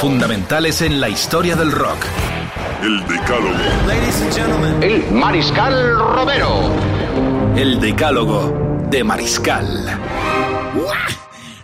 Fundamentales 0.00 0.82
en 0.82 1.00
la 1.00 1.08
historia 1.08 1.54
del 1.56 1.70
rock. 1.70 2.04
El 2.82 3.06
Decálogo. 3.06 4.82
El 4.82 5.12
Mariscal 5.12 5.98
Romero. 5.98 6.70
El 7.56 7.80
decálogo 7.80 8.52
de 8.90 9.04
Mariscal. 9.04 10.00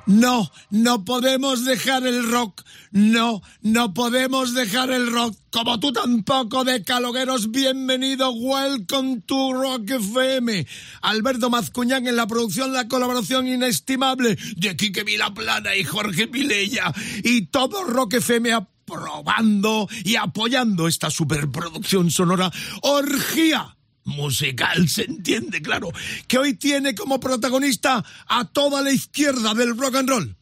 No, 0.07 0.51
no 0.71 1.05
podemos 1.05 1.65
dejar 1.65 2.07
el 2.07 2.31
rock. 2.31 2.63
No, 2.93 3.43
no 3.61 3.93
podemos 3.93 4.55
dejar 4.55 4.91
el 4.91 5.13
rock. 5.13 5.37
Como 5.53 5.79
tú 5.79 5.93
tampoco, 5.93 6.65
decalogueros. 6.65 7.51
Bienvenido. 7.51 8.33
Welcome 8.33 9.21
to 9.27 9.53
Rock 9.53 9.91
FM. 9.91 10.67
Alberto 11.03 11.51
Mazcuñán 11.51 12.07
en 12.07 12.17
la 12.17 12.27
producción, 12.27 12.73
la 12.73 12.89
colaboración 12.89 13.47
inestimable 13.47 14.39
de 14.57 14.77
Quique 14.77 15.05
Vilaplana 15.05 15.77
y 15.77 15.85
Jorge 15.85 16.25
Vilella. 16.25 16.91
Y 17.23 17.49
todo 17.49 17.85
Rock 17.85 18.15
FM 18.15 18.51
aprobando 18.51 19.91
y 20.05 20.17
apoyando 20.17 20.89
esta 20.89 21.11
superproducción 21.11 22.11
sonora. 22.11 22.51
Orgía 22.81 23.77
musical, 24.05 24.89
se 24.89 25.03
entiende, 25.03 25.61
claro, 25.61 25.91
que 26.29 26.39
hoy 26.39 26.55
tiene 26.55 26.95
como 26.95 27.21
protagonista 27.21 28.03
a 28.27 28.47
toda 28.47 28.81
la 28.81 28.91
izquierda 28.91 29.53
del 29.53 29.77
rock 29.77 29.97
and 29.97 30.09
roll. 30.09 30.37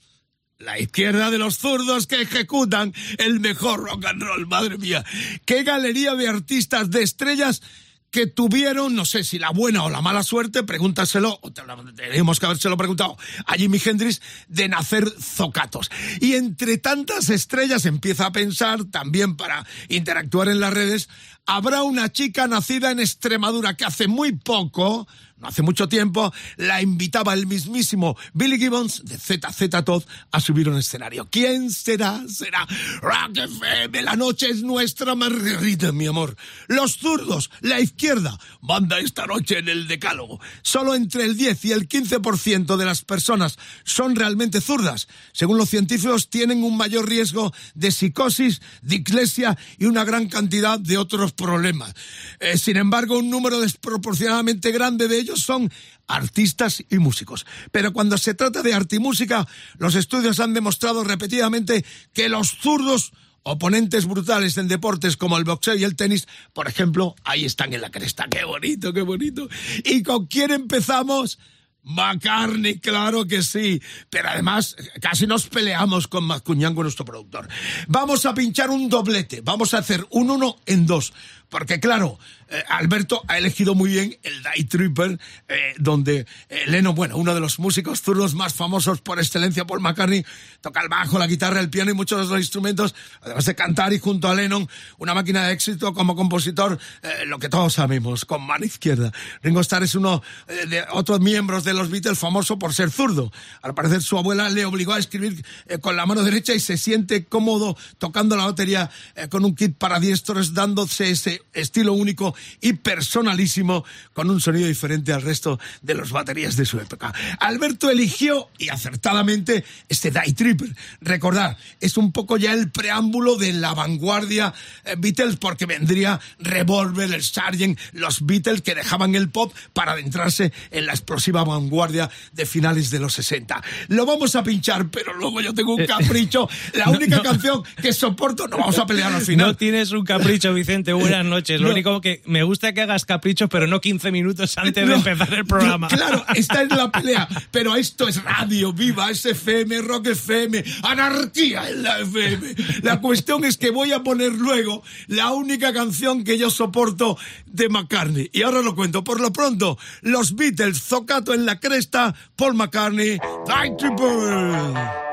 La 0.61 0.79
izquierda 0.79 1.31
de 1.31 1.39
los 1.39 1.57
zurdos 1.59 2.07
que 2.07 2.21
ejecutan 2.23 2.93
el 3.19 3.41
mejor 3.41 3.81
rock 3.81 4.05
and 4.05 4.23
roll, 4.23 4.47
madre 4.47 4.77
mía. 4.79 5.05
Qué 5.47 5.63
galería 5.65 6.15
de 6.15 6.29
artistas, 6.29 6.91
de 6.91 7.03
estrellas 7.03 7.63
que 8.11 8.27
tuvieron, 8.27 8.95
no 8.95 9.05
sé 9.05 9.23
si 9.25 9.39
la 9.39 9.51
buena 9.51 9.85
o 9.85 9.89
la 9.91 10.01
mala 10.03 10.23
suerte, 10.25 10.63
pregúntaselo, 10.65 11.39
o 11.43 11.53
te- 11.53 11.63
tenemos 11.95 12.41
que 12.41 12.47
habérselo 12.47 12.77
preguntado 12.77 13.17
a 13.47 13.55
Jimi 13.55 13.81
Hendrix, 13.83 14.21
de 14.49 14.69
nacer 14.69 15.09
zocatos. 15.21 15.91
Y 16.21 16.35
entre 16.35 16.77
tantas 16.77 17.31
estrellas 17.31 17.87
empieza 17.87 18.27
a 18.27 18.33
pensar, 18.33 18.85
también 18.87 19.37
para 19.37 19.65
interactuar 19.89 20.49
en 20.49 20.59
las 20.61 20.75
redes, 20.75 21.09
habrá 21.47 21.83
una 21.83 22.11
chica 22.11 22.47
nacida 22.47 22.91
en 22.91 23.01
Extremadura 23.01 23.77
que 23.77 23.85
hace 23.85 24.09
muy 24.09 24.33
poco, 24.33 25.07
no 25.41 25.49
hace 25.49 25.63
mucho 25.63 25.89
tiempo, 25.89 26.33
la 26.57 26.83
invitaba 26.83 27.33
el 27.33 27.47
mismísimo 27.47 28.17
Billy 28.35 28.59
Gibbons 28.59 29.03
de 29.05 29.17
ZZ 29.17 29.85
Todd 29.85 30.05
a 30.31 30.41
subir 30.41 30.69
un 30.69 30.77
escenario. 30.77 31.29
¿Quién 31.31 31.71
será? 31.71 32.23
Será 32.29 32.67
Rock 33.01 33.39
FM, 33.39 34.03
la 34.03 34.17
noche 34.17 34.51
es 34.51 34.63
nuestra 34.63 35.15
Margarita, 35.15 35.93
mi 35.93 36.07
amor. 36.07 36.37
Los 36.69 36.99
zurdos, 36.99 37.51
la 37.63 37.81
izquierda, 37.81 38.39
manda 38.61 38.99
esta 39.01 39.27
noche 39.27 39.59
en 39.59 39.69
el 39.69 39.89
decálogo. 39.89 40.41
Solo 40.63 40.95
entre 40.95 41.25
el 41.25 41.37
10 41.37 41.65
y 41.65 41.73
el 41.73 41.89
15% 41.89 42.77
de 42.77 42.85
las 42.85 43.03
personas 43.03 43.59
son 43.85 44.17
realmente 44.17 44.61
zurdas. 44.61 45.09
Según 45.33 45.57
los 45.57 45.71
científicos, 45.71 46.29
tienen 46.29 46.63
un 46.63 46.77
mayor 46.77 47.09
riesgo 47.09 47.53
de 47.75 47.91
psicosis, 47.91 48.61
dislexia 48.83 49.57
y 49.79 49.87
una 49.87 50.05
gran 50.05 50.29
cantidad 50.29 50.79
de 50.79 50.99
otros 50.99 51.30
problemas. 51.33 51.95
Eh, 52.39 52.59
sin 52.59 52.77
embargo, 52.77 53.19
un 53.19 53.31
número 53.31 53.61
desproporcionadamente 53.61 54.73
grande 54.73 55.09
de 55.09 55.19
ellos 55.19 55.41
son 55.41 55.71
artistas 56.07 56.85
y 56.91 56.99
músicos. 56.99 57.47
Pero 57.73 57.93
cuando 57.93 58.19
se 58.19 58.35
trata 58.35 58.63
de 58.63 58.75
arte 58.75 58.97
y 58.97 58.99
música, 58.99 59.47
los 59.79 59.95
estudios 59.95 60.41
han 60.41 60.55
demostrado 60.55 61.05
repetidamente 61.05 61.85
que 62.13 62.29
los 62.29 62.51
zurdos 62.51 63.13
oponentes 63.43 64.07
brutales 64.07 64.59
en 64.59 64.69
deportes 64.69 65.17
como 65.17 65.39
el 65.39 65.45
boxeo 65.45 65.75
y 65.75 65.85
el 65.85 65.97
tenis, 65.97 66.29
por 66.53 66.69
ejemplo, 66.69 67.15
ahí 67.25 67.45
están 67.45 67.73
en 67.73 67.81
la 67.81 67.91
cresta. 67.91 68.29
Qué 68.29 68.45
bonito, 68.45 68.93
qué 68.93 69.03
bonito. 69.03 69.49
¿Y 69.85 70.03
con 70.03 70.27
quién 70.27 70.51
empezamos? 70.51 71.39
McCartney, 71.83 72.79
claro 72.79 73.27
que 73.27 73.43
sí. 73.43 73.81
Pero 74.09 74.29
además, 74.29 74.77
casi 75.01 75.27
nos 75.27 75.49
peleamos 75.49 76.09
con 76.09 76.25
Mazcuñán, 76.25 76.75
con 76.75 76.85
nuestro 76.85 77.05
productor. 77.05 77.49
Vamos 77.89 78.27
a 78.27 78.35
pinchar 78.35 78.71
un 78.71 78.89
doblete. 78.89 79.41
Vamos 79.43 79.75
a 79.75 79.79
hacer 79.79 80.07
un 80.11 80.31
uno 80.31 80.57
en 80.67 80.87
dos. 80.87 81.13
Porque 81.51 81.81
claro, 81.81 82.19
eh, 82.51 82.65
Alberto 82.69 83.23
ha 83.29 83.39
elegido 83.39 83.75
muy 83.75 83.91
bien 83.91 84.17
el 84.23 84.43
Die 84.43 84.65
Tripper, 84.65 85.19
eh, 85.49 85.75
donde 85.79 86.27
eh, 86.49 86.65
Lennon, 86.67 86.95
bueno, 86.95 87.17
uno 87.17 87.33
de 87.33 87.41
los 87.41 87.61
músicos 87.61 88.03
zurdos 88.03 88.35
más 88.35 88.55
famosos 88.55 89.01
por 89.01 89.21
excelencia, 89.21 89.65
Paul 89.67 89.81
McCartney, 89.81 90.25
toca 90.61 90.81
el 90.81 90.89
bajo, 90.89 91.19
la 91.19 91.29
guitarra, 91.29 91.61
el 91.61 91.71
piano 91.71 91.93
y 91.93 91.95
muchos 91.95 92.21
de 92.21 92.33
los 92.33 92.41
instrumentos, 92.41 92.95
además 93.21 93.45
de 93.45 93.55
cantar 93.55 93.93
y 93.93 94.01
junto 94.01 94.29
a 94.29 94.35
Lennon, 94.35 94.69
una 94.99 95.15
máquina 95.15 95.47
de 95.47 95.53
éxito 95.53 95.95
como 95.95 96.17
compositor, 96.17 96.79
eh, 97.03 97.25
lo 97.27 97.39
que 97.39 97.49
todos 97.49 97.75
sabemos, 97.75 98.25
con 98.25 98.43
mano 98.45 98.65
izquierda. 98.65 99.13
Ringo 99.43 99.61
Starr 99.61 99.85
es 99.85 99.95
uno 99.95 100.23
de 100.47 100.85
otros 100.93 101.21
miembros 101.21 101.63
de 101.63 101.75
los 101.75 101.91
Beatles 101.91 102.19
famoso 102.19 102.59
por 102.59 102.75
ser 102.75 102.91
zurdo. 102.91 103.33
Al 103.63 103.75
parecer 103.75 104.03
su 104.03 104.19
abuela 104.19 104.51
le 104.51 104.65
obligó 104.65 104.93
a 104.93 104.99
escribir 104.99 105.45
con 105.81 105.97
la 105.97 106.07
mano 106.07 106.23
derecha 106.23 106.53
y 106.53 106.61
se 106.61 106.77
siente 106.77 107.25
cómodo 107.27 107.77
tocando 107.99 108.37
la 108.37 108.47
batería 108.47 108.91
con 109.31 109.45
un 109.45 109.55
kit 109.55 109.77
para 109.77 110.01
diestros, 110.01 110.55
dándose 110.55 111.11
ese 111.11 111.40
estilo 111.53 111.93
único 111.93 112.35
y 112.61 112.75
personalísimo 112.75 113.85
con 114.13 114.31
un 114.31 114.41
sonido 114.41 114.67
diferente 114.67 115.13
al 115.13 115.23
resto 115.23 115.59
de 115.83 115.95
los 115.95 116.13
baterías 116.13 116.57
de 116.57 116.67
su 116.67 116.79
época. 116.79 117.13
Alberto 117.39 117.91
eligió, 117.91 118.49
y 118.59 118.69
acertadamente, 118.69 119.65
este 119.89 120.11
Die 120.11 120.33
Tripper. 120.33 120.75
Recordar, 121.01 121.57
es 121.81 121.97
un 121.97 122.13
poco 122.13 122.37
ya 122.37 122.53
el 122.53 122.71
preámbulo 122.71 123.37
de 123.37 123.53
la 123.53 123.75
vanguardia 123.75 124.53
eh, 124.85 124.95
Beatles 124.99 125.37
porque 125.37 125.67
vendría 125.67 126.21
Revolver, 126.39 127.13
el 127.13 127.23
Sgt., 127.23 127.79
los 127.93 128.25
Beatles 128.27 128.63
que 128.63 128.75
dejaban 128.75 129.15
el 129.15 129.29
pop 129.29 129.53
para 129.73 129.93
adentrarse 129.93 130.53
en 130.71 130.87
la 130.87 130.93
explosiva 130.93 131.45
vanguardia 131.45 132.11
de 132.33 132.47
finales 132.47 132.91
de 132.91 133.01
los 133.01 133.15
60. 133.15 133.63
Lo 133.89 134.07
vamos 134.07 134.37
a 134.37 134.43
pinchar, 134.43 134.89
pero 134.91 135.15
luego 135.15 135.41
yo 135.41 135.55
tengo 135.55 135.75
un 135.75 135.87
capricho. 135.87 136.49
La 136.75 136.87
no, 136.87 136.93
única 136.93 137.17
no. 137.17 137.23
canción 137.23 137.63
que 137.81 137.93
soporto, 137.93 138.49
no 138.49 138.59
vamos 138.59 138.79
a 138.79 138.87
pelear 138.87 139.13
al 139.13 139.23
final. 139.27 139.49
No 139.49 139.57
tienes 139.57 139.91
un 139.93 140.05
capricho, 140.05 140.53
Vicente. 140.55 140.93
Buenas 140.93 141.25
noches. 141.31 141.61
Lo 141.61 141.69
No. 141.69 141.73
único 141.75 142.01
que 142.01 142.21
me 142.27 142.43
gusta 142.43 142.73
que 142.75 142.83
hagas 142.83 143.05
caprichos, 143.07 143.49
pero 143.49 143.67
no 143.67 143.81
15 143.81 144.11
minutos 144.13 144.59
antes 144.59 144.87
de 144.87 144.95
empezar 144.95 145.33
el 145.33 145.47
programa. 145.47 145.89
no, 145.91 145.97
claro, 145.97 146.25
esta 146.35 146.63
es 146.63 146.69
la 146.71 146.91
pelea. 146.91 147.29
Pero 147.51 147.77
esto 147.77 148.09
es 148.09 148.23
radio, 148.23 148.73
viva, 148.73 149.11
es 149.11 149.25
FM, 149.25 149.81
rock 149.83 150.09
FM, 150.09 150.63
anarquía 150.83 151.71
en 151.71 151.83
la 151.83 152.01
FM. 152.01 152.55
La 152.83 153.01
cuestión 153.01 153.45
es 153.45 153.57
que 153.57 153.71
voy 153.71 153.93
a 153.93 154.03
poner 154.03 154.33
luego 154.33 154.83
la 155.07 155.31
única 155.31 155.73
canción 155.73 156.25
que 156.25 156.37
yo 156.37 156.51
soporto 156.51 157.17
de 157.47 157.69
McCartney. 157.69 158.29
Y 158.33 158.43
ahora 158.43 158.61
lo 158.63 158.75
cuento. 158.75 159.05
Por 159.05 159.21
lo 159.21 159.33
pronto, 159.33 159.79
los 160.03 160.35
Beatles, 160.37 160.83
Zocato 160.83 161.33
en 161.33 161.47
la 161.47 161.61
cresta, 161.61 162.15
Paul 162.37 162.55
McCartney, 162.55 163.19
Tripper. 163.47 164.01
Got 164.01 165.10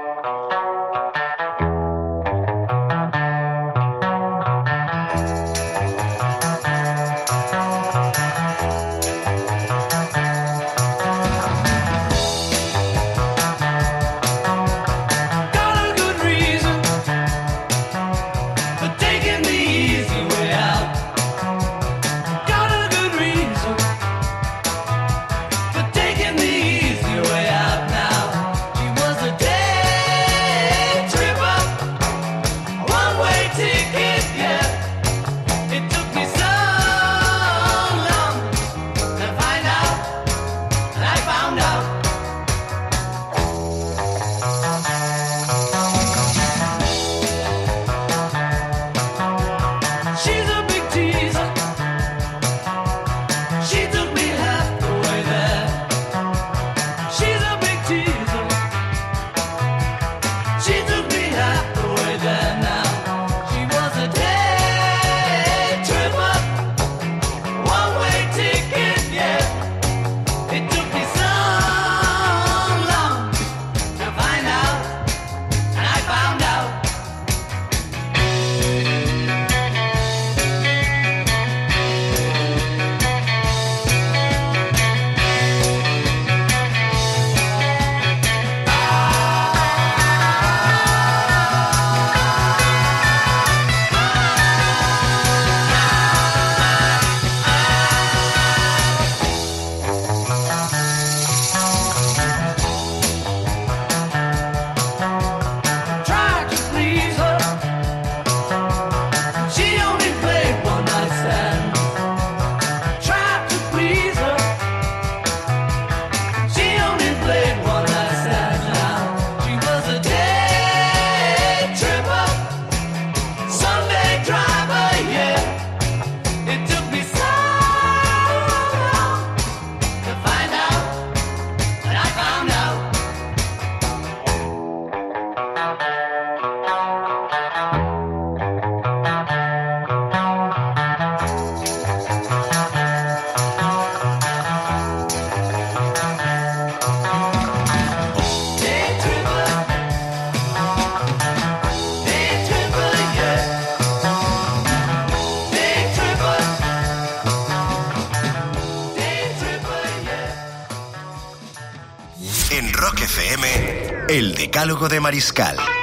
El 164.67 164.73
Decálogo 164.73 164.89
de 164.89 164.99
Mariscal. 164.99 165.76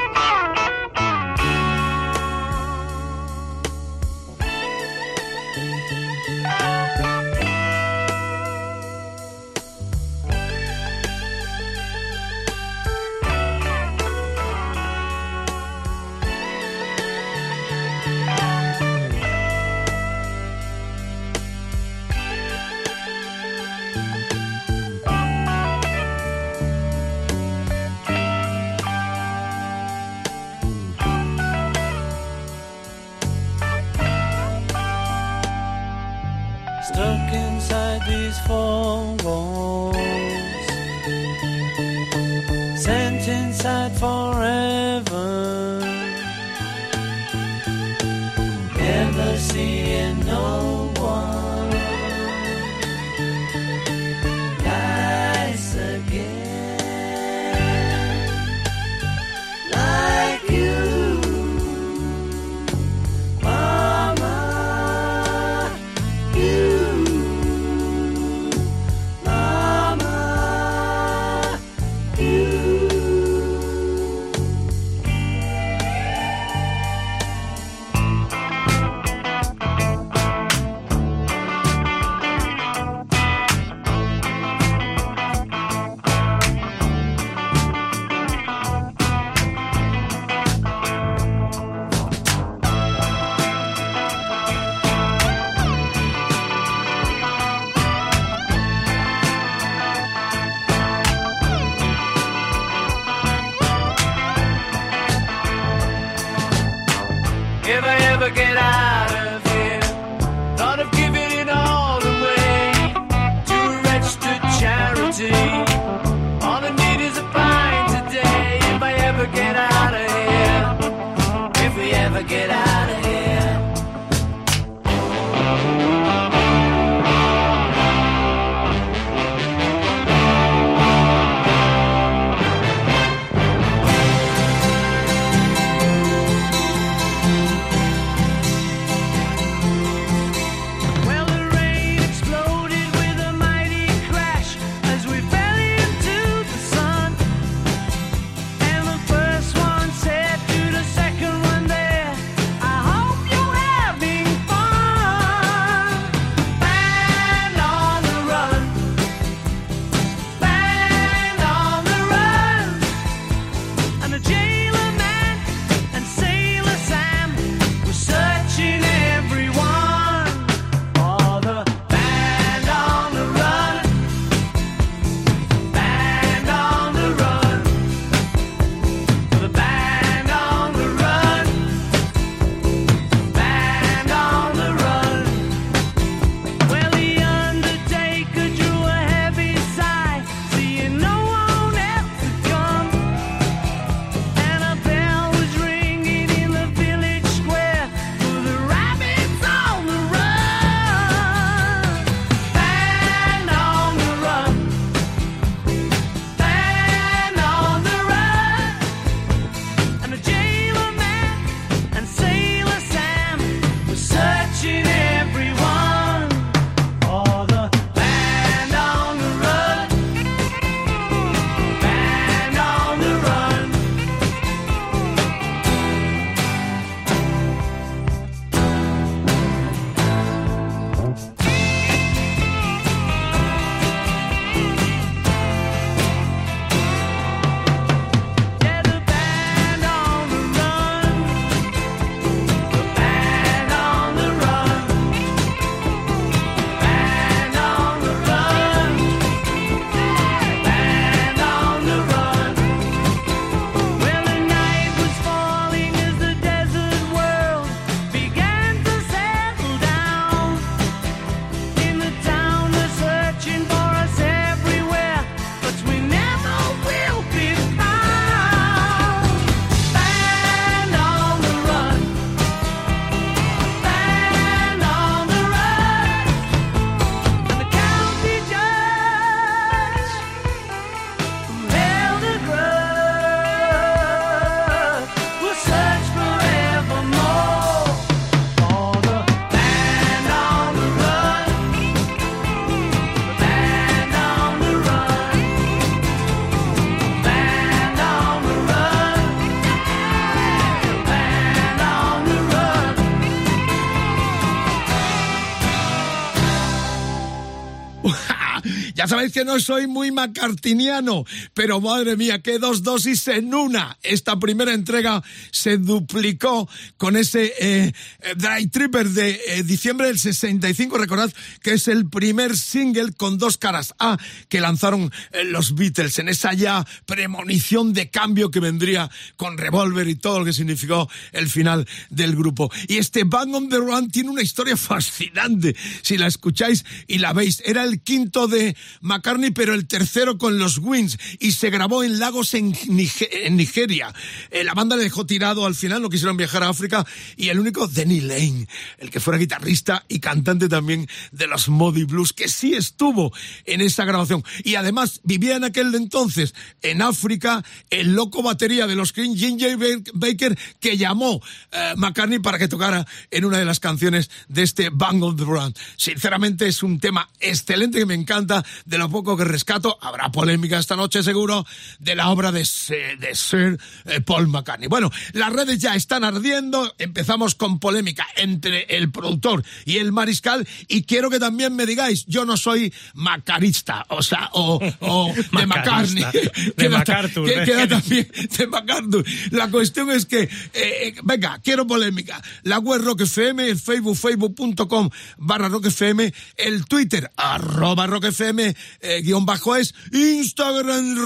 Ya 309.04 309.08
sabéis 309.08 309.34
que 309.34 309.44
no 309.44 309.60
soy 309.60 309.86
muy 309.86 310.12
macartiniano, 310.12 311.26
pero 311.52 311.78
madre 311.78 312.16
mía, 312.16 312.40
qué 312.40 312.58
dos 312.58 312.82
dosis 312.82 313.28
en 313.28 313.52
una. 313.52 313.98
Esta 314.02 314.38
primera 314.38 314.72
entrega 314.72 315.22
se 315.50 315.76
duplicó 315.76 316.66
con 316.96 317.18
ese 317.18 317.52
eh, 317.60 317.92
Dry 318.34 318.68
Tripper 318.68 319.10
de 319.10 319.38
eh, 319.46 319.62
diciembre 319.62 320.06
del 320.06 320.18
65. 320.18 320.96
Recordad 320.96 321.30
que 321.60 321.74
es 321.74 321.86
el 321.88 322.08
primer 322.08 322.56
single 322.56 323.12
con 323.12 323.36
dos 323.36 323.58
caras 323.58 323.92
A 323.98 324.16
que 324.48 324.62
lanzaron 324.62 325.12
eh, 325.32 325.44
los 325.44 325.74
Beatles 325.74 326.18
en 326.18 326.30
esa 326.30 326.54
ya 326.54 326.86
premonición 327.04 327.92
de 327.92 328.08
cambio 328.08 328.50
que 328.50 328.60
vendría 328.60 329.10
con 329.36 329.58
Revolver 329.58 330.08
y 330.08 330.14
todo 330.14 330.38
lo 330.38 330.44
que 330.46 330.54
significó 330.54 331.10
el 331.32 331.50
final 331.50 331.86
del 332.08 332.34
grupo. 332.36 332.72
Y 332.88 332.96
este 332.96 333.24
Bang 333.24 333.54
on 333.54 333.68
the 333.68 333.76
Run 333.76 334.10
tiene 334.10 334.30
una 334.30 334.40
historia 334.40 334.76
fascinante. 334.78 335.76
Si 336.00 336.16
la 336.16 336.26
escucháis 336.26 336.86
y 337.06 337.18
la 337.18 337.34
veis, 337.34 337.62
era 337.66 337.84
el 337.84 338.00
quinto 338.00 338.48
de 338.48 338.74
McCartney, 339.04 339.50
pero 339.50 339.74
el 339.74 339.86
tercero 339.86 340.38
con 340.38 340.58
los 340.58 340.78
Wings 340.78 341.18
y 341.38 341.52
se 341.52 341.70
grabó 341.70 342.02
en 342.02 342.18
Lagos 342.18 342.54
en, 342.54 342.72
Nige- 342.74 343.28
en 343.30 343.56
Nigeria. 343.56 344.12
Eh, 344.50 344.64
la 344.64 344.74
banda 344.74 344.96
le 344.96 345.04
dejó 345.04 345.26
tirado 345.26 345.66
al 345.66 345.74
final, 345.74 346.02
no 346.02 346.10
quisieron 346.10 346.36
viajar 346.36 346.62
a 346.64 346.70
África 346.70 347.06
y 347.36 347.48
el 347.50 347.60
único 347.60 347.86
Denny 347.86 348.20
Lane, 348.20 348.66
el 348.98 349.10
que 349.10 349.20
fuera 349.20 349.38
guitarrista 349.38 350.04
y 350.08 350.18
cantante 350.20 350.68
también 350.68 351.06
de 351.32 351.46
los 351.46 351.68
Muddy 351.68 352.04
Blues, 352.04 352.32
que 352.32 352.48
sí 352.48 352.74
estuvo 352.74 353.32
en 353.64 353.80
esa 353.80 354.04
grabación. 354.04 354.42
Y 354.64 354.74
además 354.76 355.20
vivía 355.22 355.56
en 355.56 355.64
aquel 355.64 355.94
entonces 355.94 356.54
en 356.82 357.02
África 357.02 357.62
el 357.90 358.14
loco 358.14 358.42
batería 358.42 358.86
de 358.86 358.94
los 358.94 359.12
Green 359.12 359.36
Ginger 359.36 359.76
Baker 360.14 360.58
que 360.80 360.96
llamó 360.96 361.42
eh, 361.72 361.92
McCartney 361.96 362.38
para 362.38 362.58
que 362.58 362.68
tocara 362.68 363.06
en 363.30 363.44
una 363.44 363.58
de 363.58 363.64
las 363.64 363.80
canciones 363.80 364.30
de 364.48 364.62
este 364.62 364.88
Bang 364.90 365.22
on 365.22 365.36
the 365.36 365.44
Run. 365.44 365.74
Sinceramente 365.96 366.66
es 366.66 366.82
un 366.82 366.98
tema 366.98 367.28
excelente 367.40 367.98
que 367.98 368.06
me 368.06 368.14
encanta, 368.14 368.64
lo 368.98 369.08
poco 369.08 369.36
que 369.36 369.44
rescato. 369.44 369.98
Habrá 370.00 370.30
polémica 370.30 370.78
esta 370.78 370.96
noche 370.96 371.22
seguro 371.22 371.66
de 371.98 372.14
la 372.14 372.30
obra 372.30 372.52
de, 372.52 372.60
de 372.60 373.34
Sir 373.34 373.78
eh, 374.06 374.20
Paul 374.20 374.48
McCartney. 374.48 374.88
Bueno, 374.88 375.10
las 375.32 375.52
redes 375.52 375.78
ya 375.78 375.94
están 375.94 376.24
ardiendo. 376.24 376.94
Empezamos 376.98 377.54
con 377.54 377.78
polémica 377.78 378.26
entre 378.36 378.82
el 378.96 379.10
productor 379.10 379.64
y 379.84 379.98
el 379.98 380.12
mariscal 380.12 380.66
y 380.88 381.02
quiero 381.04 381.30
que 381.30 381.38
también 381.38 381.74
me 381.76 381.86
digáis, 381.86 382.24
yo 382.26 382.44
no 382.44 382.56
soy 382.56 382.92
macarista, 383.14 384.06
o 384.08 384.22
sea, 384.22 384.48
o, 384.52 384.80
o 385.00 385.34
de 385.52 385.66
McCartney. 385.66 386.24
De 386.76 386.88
MacArthur. 386.88 387.48
que- 387.48 387.64
queda 387.64 387.88
también 387.88 388.28
de 388.58 388.66
MacArthur. 388.66 389.24
La 389.50 389.70
cuestión 389.70 390.10
es 390.10 390.26
que, 390.26 390.42
eh, 390.42 390.50
eh, 390.74 391.14
venga, 391.22 391.58
quiero 391.62 391.86
polémica. 391.86 392.42
La 392.62 392.78
web 392.78 393.02
Rock 393.02 393.22
FM, 393.22 393.68
el 393.68 393.78
Facebook, 393.78 394.16
facebook.com 394.16 395.10
barra 395.38 395.68
Rock 395.68 395.86
FM, 395.86 396.32
el 396.56 396.84
Twitter, 396.86 397.30
arroba 397.36 398.06
Rock 398.06 398.24
FM, 398.26 398.73
eh, 399.00 399.22
guion 399.22 399.46
bajo 399.46 399.76
es, 399.76 399.94
Instagram 400.12 401.16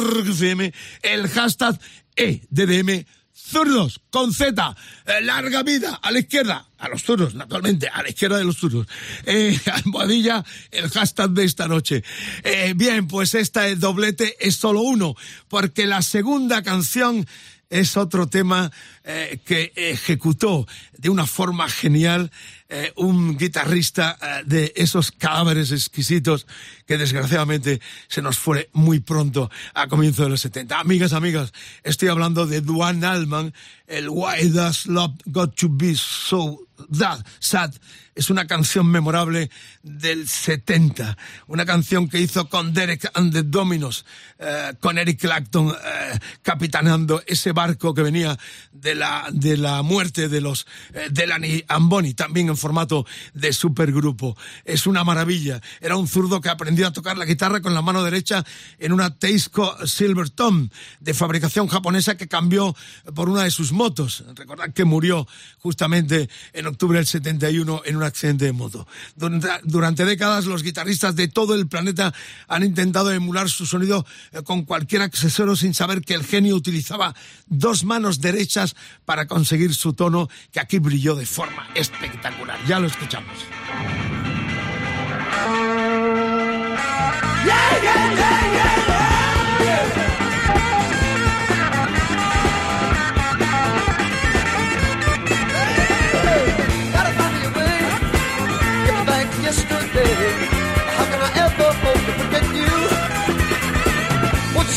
el 1.02 1.28
hashtag 1.28 1.78
EDDM 2.16 3.04
zurdos, 3.48 4.00
con 4.10 4.32
Z, 4.32 4.76
eh, 5.06 5.20
larga 5.22 5.62
vida, 5.62 5.98
a 6.02 6.10
la 6.10 6.18
izquierda, 6.18 6.68
a 6.78 6.88
los 6.88 7.02
zurdos, 7.02 7.34
naturalmente, 7.34 7.88
a 7.88 8.02
la 8.02 8.10
izquierda 8.10 8.36
de 8.36 8.44
los 8.44 8.56
zurdos. 8.56 8.86
Eh, 9.24 9.58
el 10.70 10.90
hashtag 10.90 11.30
de 11.30 11.44
esta 11.44 11.66
noche. 11.66 12.04
Eh, 12.44 12.74
bien, 12.76 13.08
pues 13.08 13.34
esta 13.34 13.66
el 13.66 13.80
doblete 13.80 14.36
es 14.40 14.56
solo 14.56 14.82
uno, 14.82 15.14
porque 15.48 15.86
la 15.86 16.02
segunda 16.02 16.62
canción 16.62 17.26
es 17.70 17.96
otro 17.96 18.28
tema 18.28 18.70
eh, 19.04 19.40
que 19.44 19.72
ejecutó 19.76 20.66
de 20.96 21.10
una 21.10 21.26
forma 21.26 21.68
genial 21.68 22.30
eh, 22.70 22.92
un 22.96 23.38
guitarrista 23.38 24.18
eh, 24.20 24.42
de 24.44 24.72
esos 24.76 25.10
cadáveres 25.10 25.72
exquisitos 25.72 26.46
que 26.86 26.98
desgraciadamente 26.98 27.80
se 28.08 28.20
nos 28.20 28.38
fue 28.38 28.68
muy 28.74 29.00
pronto 29.00 29.50
a 29.72 29.88
comienzos 29.88 30.26
de 30.26 30.30
los 30.30 30.40
70. 30.42 30.78
Amigas, 30.78 31.14
amigas, 31.14 31.52
estoy 31.82 32.08
hablando 32.08 32.46
de 32.46 32.60
Duane 32.60 33.06
Allman, 33.06 33.54
el 33.86 34.10
Why 34.10 34.50
Does 34.50 34.86
Love 34.86 35.14
Got 35.24 35.54
to 35.56 35.68
Be 35.70 35.94
So 35.94 36.66
That 36.98 37.24
Sad. 37.40 37.74
Es 38.18 38.30
una 38.30 38.48
canción 38.48 38.88
memorable 38.88 39.48
del 39.84 40.26
70, 40.26 41.16
una 41.46 41.64
canción 41.64 42.08
que 42.08 42.18
hizo 42.18 42.48
con 42.48 42.74
Derek 42.74 43.08
and 43.14 43.32
the 43.32 43.44
Dominos, 43.44 44.04
eh, 44.40 44.72
con 44.80 44.98
Eric 44.98 45.20
Clapton 45.20 45.68
eh, 45.68 46.18
capitaneando 46.42 47.22
ese 47.28 47.52
barco 47.52 47.94
que 47.94 48.02
venía 48.02 48.36
de 48.72 48.96
la, 48.96 49.28
de 49.30 49.56
la 49.56 49.82
muerte 49.82 50.28
de 50.28 50.40
los 50.40 50.66
eh, 50.94 51.06
Delaney 51.12 51.64
and 51.68 51.88
Bonnie, 51.88 52.14
también 52.14 52.48
en 52.48 52.56
formato 52.56 53.06
de 53.34 53.52
supergrupo. 53.52 54.36
Es 54.64 54.88
una 54.88 55.04
maravilla. 55.04 55.60
Era 55.80 55.96
un 55.96 56.08
zurdo 56.08 56.40
que 56.40 56.48
aprendió 56.48 56.88
a 56.88 56.92
tocar 56.92 57.16
la 57.16 57.24
guitarra 57.24 57.60
con 57.60 57.72
la 57.72 57.82
mano 57.82 58.02
derecha 58.02 58.44
en 58.80 58.92
una 58.92 59.16
Teisco 59.16 59.86
Silver 59.86 60.28
Tom 60.30 60.70
de 60.98 61.14
fabricación 61.14 61.68
japonesa 61.68 62.16
que 62.16 62.26
cambió 62.26 62.74
por 63.14 63.28
una 63.28 63.44
de 63.44 63.52
sus 63.52 63.70
motos. 63.70 64.24
Recordad 64.34 64.72
que 64.72 64.84
murió 64.84 65.28
justamente 65.58 66.28
en 66.52 66.66
octubre 66.66 66.98
del 66.98 67.06
71 67.06 67.82
en 67.84 67.96
un 67.96 68.07
accidente 68.08 68.44
de 68.44 68.52
moto. 68.52 68.86
Durante, 69.16 69.48
durante 69.64 70.04
décadas 70.04 70.46
los 70.46 70.62
guitarristas 70.62 71.14
de 71.14 71.28
todo 71.28 71.54
el 71.54 71.68
planeta 71.68 72.12
han 72.48 72.64
intentado 72.64 73.12
emular 73.12 73.48
su 73.48 73.66
sonido 73.66 74.04
eh, 74.32 74.42
con 74.42 74.64
cualquier 74.64 75.02
accesorio 75.02 75.56
sin 75.56 75.74
saber 75.74 76.02
que 76.02 76.14
el 76.14 76.24
genio 76.24 76.56
utilizaba 76.56 77.14
dos 77.46 77.84
manos 77.84 78.20
derechas 78.20 78.74
para 79.04 79.26
conseguir 79.26 79.74
su 79.74 79.92
tono 79.92 80.28
que 80.52 80.60
aquí 80.60 80.78
brilló 80.78 81.14
de 81.14 81.26
forma 81.26 81.68
espectacular. 81.74 82.58
Ya 82.66 82.80
lo 82.80 82.86
escuchamos. 82.88 83.36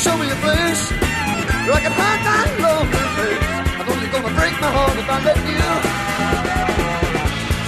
Show 0.02 0.18
me 0.18 0.26
a 0.32 0.40
place 0.42 0.84
where 0.90 1.78
I 1.78 1.82
can 1.86 1.94
find 1.94 2.20
that 2.26 2.50
lonely 2.58 3.06
place? 3.16 3.46
I 3.78 3.82
know 3.86 3.94
you're 4.02 4.10
gonna 4.10 4.34
break 4.34 4.56
my 4.58 4.72
heart 4.74 4.98
if 4.98 5.06
I 5.06 5.18
let 5.30 5.38
you. 5.46 5.70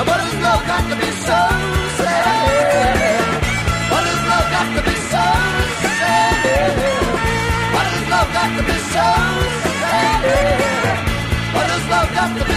But 0.01 0.19
has 0.25 0.37
love 0.41 0.63
got 0.65 0.83
to 0.89 0.95
be 0.97 1.09
so 1.29 1.39
sad? 2.01 3.21
What 3.93 4.03
has 4.09 4.21
love 4.31 4.47
got 4.55 4.67
to 4.73 4.81
be 4.81 4.95
so 5.13 5.25
sad? 5.93 6.73
What 7.75 7.85
has 7.93 8.05
love 8.13 8.29
got 8.33 8.49
to 8.57 8.63
be 8.65 8.77
so 8.93 9.07
sad? 9.93 10.23
What 11.53 11.67
has 11.69 11.85
love 11.93 12.09
got 12.17 12.31
to 12.33 12.43
be 12.49 12.52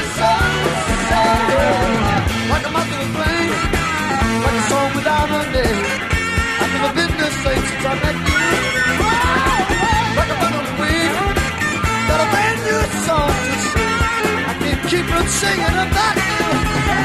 from 15.27 15.33
singing 15.33 15.79
about 15.87 16.17
you. 16.17 16.47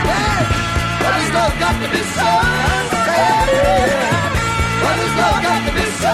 Hey, 0.10 0.42
what 1.02 1.14
has 1.18 1.30
love 1.34 1.56
got 1.60 1.76
to 1.82 1.88
be 1.90 2.02
so 2.18 2.30
sad? 3.06 3.50
What 4.84 4.96
has 5.02 5.14
love 5.22 5.40
got 5.48 5.62
to 5.66 5.72
be 5.78 5.86
so 6.02 6.14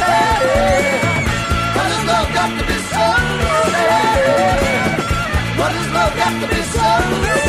sad? 0.00 0.42
What 1.76 1.88
has 1.92 2.04
love 2.10 2.28
got 2.34 2.50
to 2.58 2.64
be 2.70 2.78
so 2.92 3.06
sad? 3.74 4.18
What 5.58 5.72
has 5.78 5.88
love 5.96 6.14
got 6.16 6.34
to 6.40 6.46
be 6.48 6.62
so? 6.62 7.39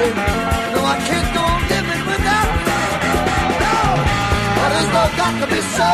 No, 0.00 0.06
I 0.06 0.96
can't 1.04 1.28
go 1.36 1.42
on 1.44 1.60
living 1.68 2.02
without 2.08 2.52
you. 2.64 2.80
No, 3.60 3.76
but 4.56 4.70
it's 4.80 4.90
not 4.96 5.10
got 5.20 5.34
to 5.40 5.46
be 5.52 5.60
so 5.76 5.90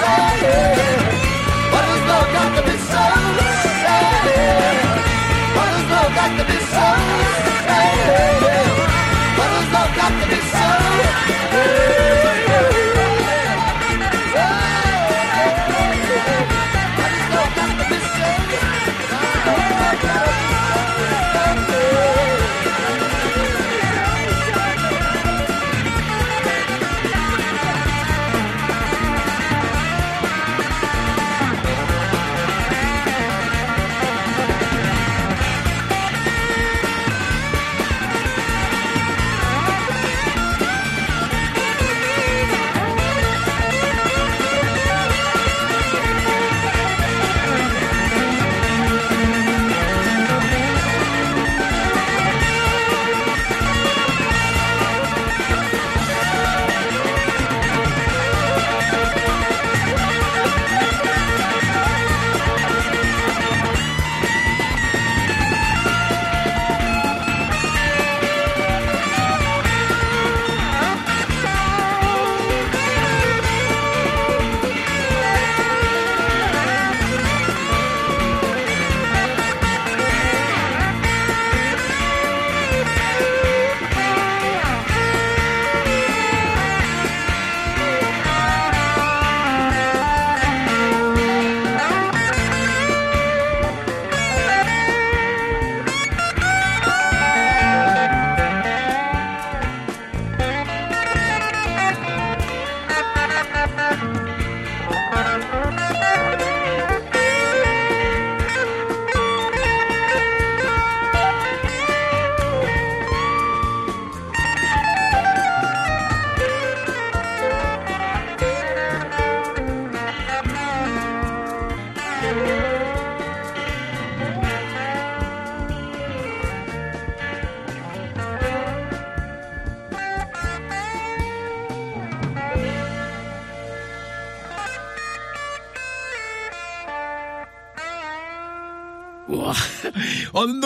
sad. 0.00 0.36
But 1.72 1.84
it's 1.92 2.04
not 2.12 2.26
got 2.36 2.50
to 2.56 2.62
be 2.68 2.76
so 2.92 3.04
sad. 3.84 4.26
But 5.56 5.68
it's 5.72 5.88
not 5.94 6.08
got 6.18 6.30
to 6.38 6.44
be 6.44 6.58
so 6.76 6.88
sad. 7.68 8.42
But 9.38 9.48
it's 9.56 9.70
not 9.72 9.88
got 9.96 10.12
to 10.20 10.26
be 10.28 10.38
so 10.52 10.66
sad. 11.52 12.01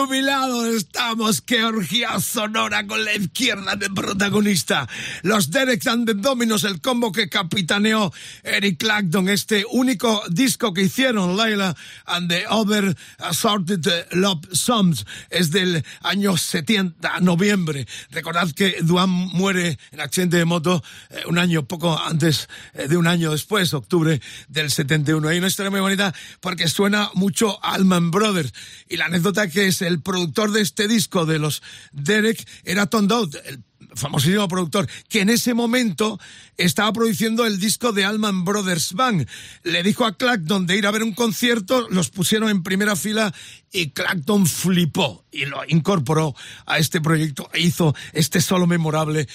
Ondumilado 0.07 0.69
estamos, 1.07 1.41
qué 1.41 1.63
orgía 1.63 2.19
sonora 2.19 2.85
con 2.85 3.05
la 3.05 3.15
izquierda 3.15 3.77
de 3.77 3.89
protagonista. 3.91 4.89
Los 5.23 5.53
Derek 5.53 5.87
and 5.87 6.05
the 6.05 6.15
Dominos, 6.15 6.65
el 6.65 6.81
combo 6.81 7.13
que 7.13 7.29
capitaneó 7.29 8.13
Eric 8.43 8.79
Clapton, 8.79 9.29
este 9.29 9.65
único 9.71 10.21
disco 10.31 10.75
que 10.75 10.83
hicieron, 10.83 11.37
Laila 11.37 11.77
and 12.07 12.29
the 12.29 12.45
Other 12.49 12.97
Assorted 13.19 13.87
Love 14.15 14.49
Songs, 14.51 15.07
es 15.31 15.53
del 15.53 15.85
año 16.03 16.37
70, 16.37 17.21
noviembre. 17.21 17.87
Recordad 18.11 18.51
que 18.51 18.79
Duan 18.83 19.09
muere 19.09 19.79
en 19.93 20.01
accidente 20.01 20.39
de 20.39 20.45
moto 20.45 20.83
eh, 21.11 21.23
un 21.29 21.39
año, 21.39 21.67
poco 21.67 21.97
antes 21.97 22.49
eh, 22.75 22.89
de 22.89 22.97
un 22.97 23.07
año 23.07 23.31
después, 23.31 23.73
octubre 23.75 24.21
del 24.49 24.73
71. 24.73 25.29
Hay 25.29 25.39
una 25.39 25.47
historia 25.47 25.71
muy 25.71 25.81
bonita 25.81 26.13
porque 26.41 26.67
suena 26.67 27.11
mucho 27.15 27.65
Allman 27.65 28.11
Brothers. 28.11 28.53
Y 28.89 28.97
la 28.97 29.05
anécdota 29.05 29.49
que 29.49 29.69
es 29.69 29.83
el 29.83 30.01
productor 30.01 30.51
de 30.51 30.63
este 30.63 30.89
disco 30.89 30.96
de 31.27 31.39
los 31.39 31.63
Derek 31.93 32.47
era 32.65 32.87
Tom 32.87 33.07
Dowd, 33.07 33.37
el 33.45 33.63
famosísimo 33.95 34.49
productor, 34.49 34.89
que 35.09 35.21
en 35.21 35.31
ese 35.31 35.55
momento 35.55 36.19
estaba 36.57 36.93
produciendo 36.93 37.47
el 37.47 37.59
disco 37.59 37.93
de 37.93 38.05
Allman 38.05 38.45
Brothers 38.45 38.93
Band. 38.93 39.29
Le 39.63 39.83
dijo 39.83 40.05
a 40.05 40.17
Clapton 40.17 40.67
de 40.67 40.77
ir 40.77 40.87
a 40.87 40.91
ver 40.91 41.03
un 41.03 41.13
concierto, 41.13 41.87
los 41.91 42.11
pusieron 42.11 42.51
en 42.51 42.63
primera 42.63 42.97
fila 42.97 43.35
y 43.77 43.91
Clapton 43.91 44.47
flipó 44.47 45.25
y 45.31 45.45
lo 45.45 45.61
incorporó 45.69 46.35
a 46.65 46.79
este 46.79 47.01
proyecto 47.03 47.51
e 47.53 47.61
hizo 47.61 47.95
este 48.15 48.41
solo 48.41 48.67
memorable, 48.67 49.29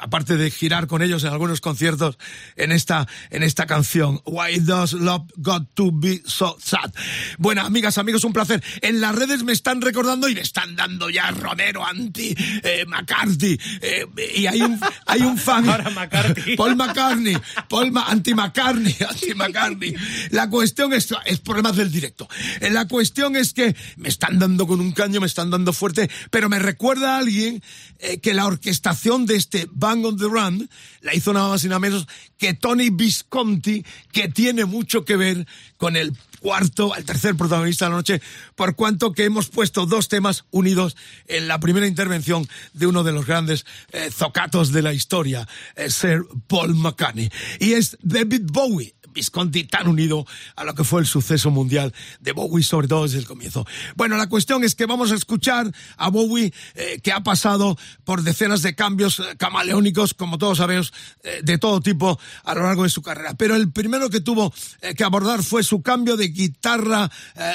aparte 0.00 0.36
de 0.36 0.50
girar 0.50 0.88
con 0.88 1.00
ellos 1.00 1.22
en 1.22 1.30
algunos 1.30 1.60
conciertos 1.60 2.18
en 2.56 2.72
esta, 2.72 3.06
en 3.30 3.44
esta 3.44 3.66
canción. 3.66 4.20
Why 4.24 4.58
does 4.58 4.94
love 4.94 5.22
got 5.36 5.68
to 5.74 5.90
be 5.92 6.22
so 6.26 6.56
sad? 6.60 6.92
Bueno, 7.38 7.62
amigas, 7.62 7.98
amigos, 7.98 8.24
un 8.24 8.32
placer. 8.32 8.62
En 8.80 9.00
las 9.00 9.14
redes 9.14 9.44
me 9.44 9.52
están 9.52 9.80
recordando 9.80 10.28
y 10.28 10.34
me 10.34 10.40
están 10.40 10.74
dando 10.74 11.08
ya 11.08 11.30
Romero 11.30 11.84
anti 11.86 12.34
eh, 12.64 12.84
McCarthy 12.88 13.56
eh, 13.80 14.06
y 14.34 14.46
hay 14.46 14.60
un, 14.62 14.80
hay 15.06 15.20
un 15.22 15.38
fan. 15.38 15.68
Ahora 15.70 15.90
McCarthy. 15.90 16.56
Paul 16.56 16.74
McCartney, 16.74 17.36
Paul 17.68 17.92
Ma- 17.92 18.06
anti 18.08 18.34
McCartney, 18.34 18.96
anti 19.08 19.34
McCartney. 19.36 19.94
La 20.30 20.50
cuestión 20.50 20.92
es, 20.94 21.08
es 21.26 21.38
problemas 21.38 21.76
del 21.76 21.92
directo. 21.92 22.28
Eh, 22.60 22.70
La 22.70 22.88
cuestión 22.88 23.36
es 23.36 23.52
que 23.52 23.76
me 23.96 24.08
están 24.08 24.38
dando 24.38 24.66
con 24.66 24.80
un 24.80 24.92
caño, 24.92 25.20
me 25.20 25.26
están 25.26 25.50
dando 25.50 25.72
fuerte, 25.72 26.10
pero 26.30 26.48
me 26.48 26.58
recuerda 26.58 27.14
a 27.14 27.18
alguien 27.18 27.62
eh, 27.98 28.18
que 28.18 28.34
la 28.34 28.46
orquestación 28.46 29.26
de 29.26 29.36
este 29.36 29.68
Bang 29.72 30.04
on 30.04 30.16
the 30.16 30.24
Run 30.24 30.68
la 31.00 31.14
hizo 31.14 31.32
nada 31.32 31.48
más 31.48 31.64
y 31.64 31.68
nada 31.68 31.80
menos 31.80 32.06
que 32.38 32.54
Tony 32.54 32.90
Visconti, 32.90 33.84
que 34.12 34.28
tiene 34.28 34.64
mucho 34.64 35.04
que 35.04 35.16
ver 35.16 35.46
con 35.76 35.96
el 35.96 36.16
cuarto, 36.44 36.94
el 36.94 37.06
tercer 37.06 37.36
protagonista 37.36 37.86
de 37.86 37.90
la 37.90 37.96
noche, 37.96 38.22
por 38.54 38.76
cuanto 38.76 39.12
que 39.12 39.24
hemos 39.24 39.48
puesto 39.48 39.86
dos 39.86 40.08
temas 40.08 40.44
unidos 40.50 40.94
en 41.26 41.48
la 41.48 41.58
primera 41.58 41.86
intervención 41.86 42.46
de 42.74 42.86
uno 42.86 43.02
de 43.02 43.12
los 43.12 43.24
grandes 43.24 43.64
eh, 43.92 44.10
zocatos 44.12 44.70
de 44.70 44.82
la 44.82 44.92
historia, 44.92 45.48
eh, 45.74 45.88
Sir 45.88 46.26
Paul 46.46 46.74
McCartney. 46.74 47.30
Y 47.60 47.72
es 47.72 47.96
David 48.02 48.42
Bowie. 48.44 48.94
Visconti 49.14 49.64
tan 49.64 49.88
unido 49.88 50.26
a 50.56 50.64
lo 50.64 50.74
que 50.74 50.84
fue 50.84 51.00
el 51.00 51.06
suceso 51.06 51.50
mundial 51.50 51.94
de 52.20 52.32
Bowie, 52.32 52.64
sobre 52.64 52.88
todo 52.88 53.04
desde 53.04 53.18
el 53.18 53.26
comienzo. 53.26 53.66
Bueno, 53.96 54.16
la 54.16 54.28
cuestión 54.28 54.64
es 54.64 54.74
que 54.74 54.86
vamos 54.86 55.12
a 55.12 55.14
escuchar 55.14 55.72
a 55.96 56.10
Bowie, 56.10 56.52
eh, 56.74 57.00
que 57.02 57.12
ha 57.12 57.22
pasado 57.22 57.78
por 58.04 58.22
decenas 58.22 58.62
de 58.62 58.74
cambios 58.74 59.20
eh, 59.20 59.36
camaleónicos, 59.38 60.14
como 60.14 60.36
todos 60.36 60.58
sabemos, 60.58 60.92
eh, 61.22 61.40
de 61.42 61.58
todo 61.58 61.80
tipo 61.80 62.18
a 62.44 62.54
lo 62.54 62.62
largo 62.62 62.82
de 62.82 62.88
su 62.88 63.02
carrera. 63.02 63.34
Pero 63.34 63.56
el 63.56 63.70
primero 63.70 64.10
que 64.10 64.20
tuvo 64.20 64.52
que 64.96 65.04
abordar 65.04 65.42
fue 65.42 65.62
su 65.62 65.82
cambio 65.82 66.16
de 66.16 66.28
guitarra 66.28 67.10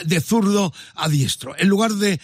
de 0.05 0.21
zurdo 0.21 0.73
a 0.95 1.09
diestro. 1.09 1.55
En 1.57 1.67
lugar 1.67 1.91
de, 1.91 2.19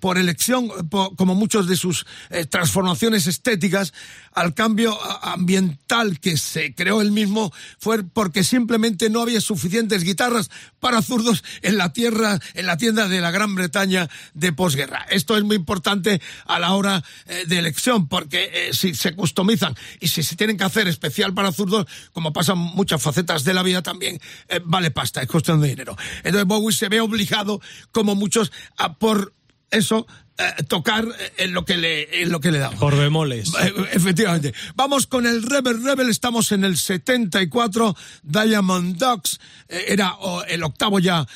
por 0.00 0.18
elección, 0.18 0.68
como 0.88 1.34
muchos 1.34 1.66
de 1.66 1.76
sus 1.76 2.06
transformaciones 2.50 3.26
estéticas, 3.26 3.92
al 4.34 4.54
cambio 4.54 4.98
ambiental 5.22 6.20
que 6.20 6.36
se 6.36 6.74
creó 6.74 7.00
él 7.00 7.12
mismo 7.12 7.52
fue 7.78 8.02
porque 8.04 8.44
simplemente 8.44 9.10
no 9.10 9.22
había 9.22 9.40
suficientes 9.40 10.04
guitarras 10.04 10.50
para 10.80 11.02
zurdos 11.02 11.44
en 11.62 11.78
la 11.78 11.92
tierra, 11.92 12.38
en 12.54 12.66
la 12.66 12.76
tienda 12.76 13.08
de 13.08 13.20
la 13.20 13.30
Gran 13.30 13.54
Bretaña 13.54 14.08
de 14.34 14.52
posguerra. 14.52 15.06
Esto 15.10 15.36
es 15.36 15.44
muy 15.44 15.56
importante 15.56 16.20
a 16.46 16.58
la 16.58 16.74
hora 16.74 17.02
eh, 17.26 17.44
de 17.46 17.58
elección 17.58 18.08
porque 18.08 18.50
eh, 18.52 18.74
si 18.74 18.94
se 18.94 19.14
customizan 19.14 19.74
y 20.00 20.08
si 20.08 20.22
se 20.22 20.36
tienen 20.36 20.56
que 20.56 20.64
hacer 20.64 20.88
especial 20.88 21.34
para 21.34 21.52
zurdos, 21.52 21.86
como 22.12 22.32
pasa 22.32 22.52
en 22.52 22.58
muchas 22.58 23.02
facetas 23.02 23.44
de 23.44 23.54
la 23.54 23.62
vida 23.62 23.82
también, 23.82 24.20
eh, 24.48 24.60
vale 24.64 24.90
pasta, 24.90 25.22
es 25.22 25.28
cuestión 25.28 25.60
de 25.60 25.68
dinero. 25.68 25.96
Entonces 26.18 26.46
Bowie 26.46 26.76
se 26.76 26.88
ve 26.88 27.00
obligado, 27.00 27.60
como 27.90 28.14
muchos, 28.14 28.52
a 28.76 28.94
por 28.94 29.34
eso 29.70 30.06
eh, 30.38 30.62
tocar 30.62 31.04
eh, 31.04 31.32
en 31.36 31.52
lo 31.52 31.66
que 31.66 31.76
le, 31.76 32.22
en 32.22 32.30
lo 32.30 32.40
que 32.40 32.50
le 32.50 32.58
damos. 32.58 32.80
Por 32.80 32.96
bemoles. 32.96 33.52
Eh, 33.60 33.74
efectivamente. 33.92 34.54
Vamos 34.74 35.06
con 35.06 35.26
el 35.26 35.42
Rebel 35.42 35.84
Rebel, 35.84 36.08
estamos 36.08 36.52
en 36.52 36.64
el 36.64 36.78
74, 36.78 37.94
Diamond 38.22 38.96
Dogs, 38.96 39.38
era 39.68 40.14
el 40.48 40.62
octavo 40.62 40.98
ya 40.98 41.26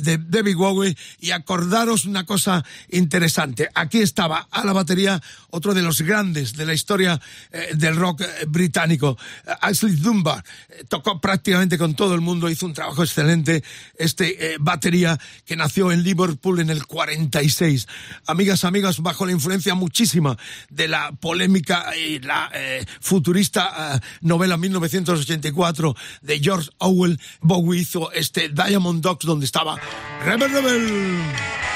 de 0.00 0.18
David 0.18 0.56
Bowie, 0.56 0.96
y 1.20 1.30
acordaros 1.30 2.04
una 2.04 2.24
cosa 2.24 2.64
interesante. 2.90 3.68
Aquí 3.74 3.98
estaba 3.98 4.48
a 4.50 4.64
la 4.64 4.72
batería 4.72 5.20
otro 5.50 5.74
de 5.74 5.82
los 5.82 6.02
grandes 6.02 6.54
de 6.54 6.66
la 6.66 6.74
historia 6.74 7.20
del 7.74 7.96
rock 7.96 8.22
británico, 8.48 9.16
Ashley 9.60 9.96
Dunbar. 9.96 10.44
tocó 10.88 11.20
prácticamente 11.20 11.78
con 11.78 11.94
todo 11.94 12.14
el 12.14 12.20
mundo, 12.20 12.50
hizo 12.50 12.66
un 12.66 12.74
trabajo 12.74 13.02
excelente, 13.02 13.62
este 13.98 14.56
batería 14.60 15.18
que 15.44 15.56
nació 15.56 15.90
en 15.92 16.02
Liverpool 16.02 16.60
en 16.60 16.70
el 16.70 16.86
46. 16.86 17.86
Amigos 18.26 18.45
amigas, 18.46 18.64
amigos, 18.64 19.02
bajo 19.02 19.26
la 19.26 19.32
influencia 19.32 19.74
muchísima 19.74 20.36
de 20.70 20.86
la 20.86 21.10
polémica 21.10 21.96
y 21.96 22.20
la 22.20 22.48
eh, 22.54 22.84
futurista 23.00 23.96
eh, 23.96 24.00
novela 24.20 24.56
1984 24.56 25.96
de 26.22 26.38
George 26.38 26.70
Orwell, 26.78 27.18
Bowie 27.40 27.80
hizo 27.80 28.12
este 28.12 28.48
Diamond 28.48 29.02
Dogs 29.02 29.26
donde 29.26 29.46
estaba 29.46 29.80
Rebel 30.24 30.52
Rebel. 30.52 31.75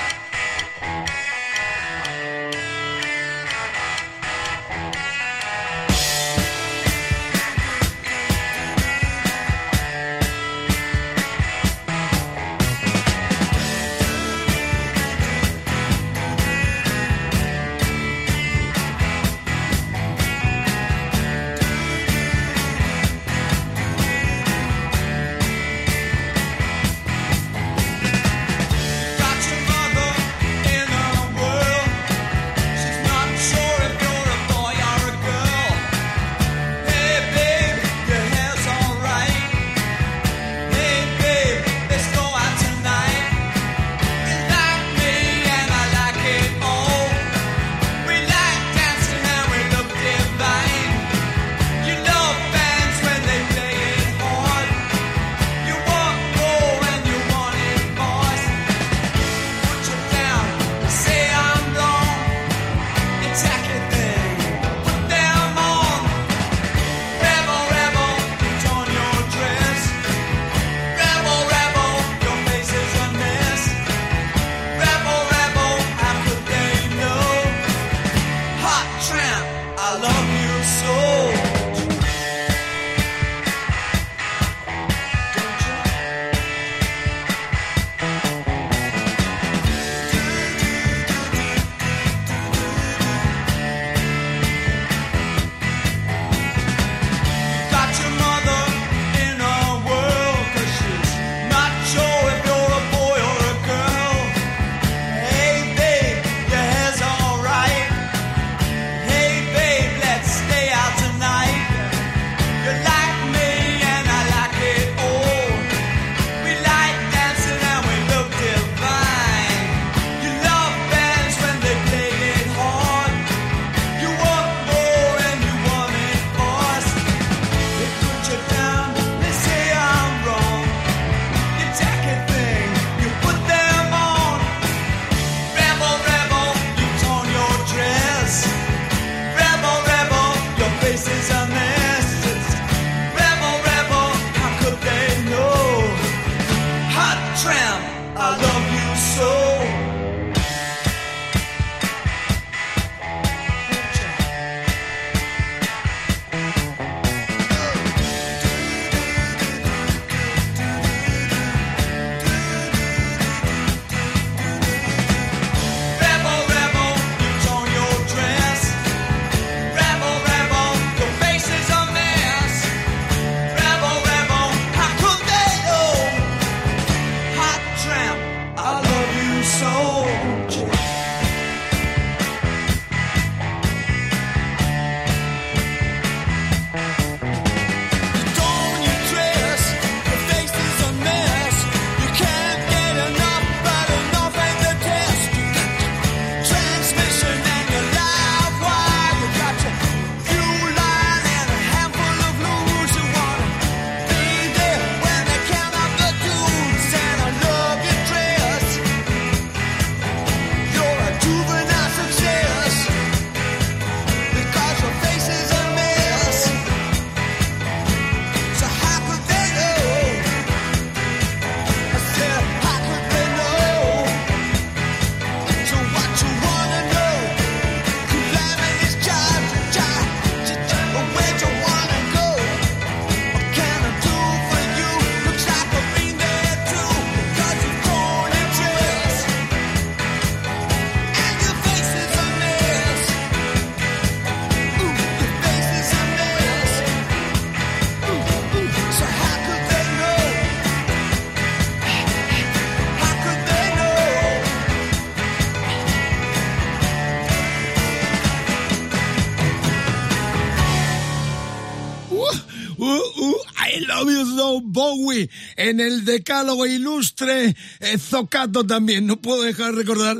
En 265.70 265.78
el 265.78 266.04
decálogo 266.04 266.66
ilustre, 266.66 267.54
eh, 267.78 267.96
Zocato 267.96 268.66
también. 268.66 269.06
No 269.06 269.20
puedo 269.20 269.42
dejar 269.42 269.70
de 269.70 269.82
recordar 269.82 270.16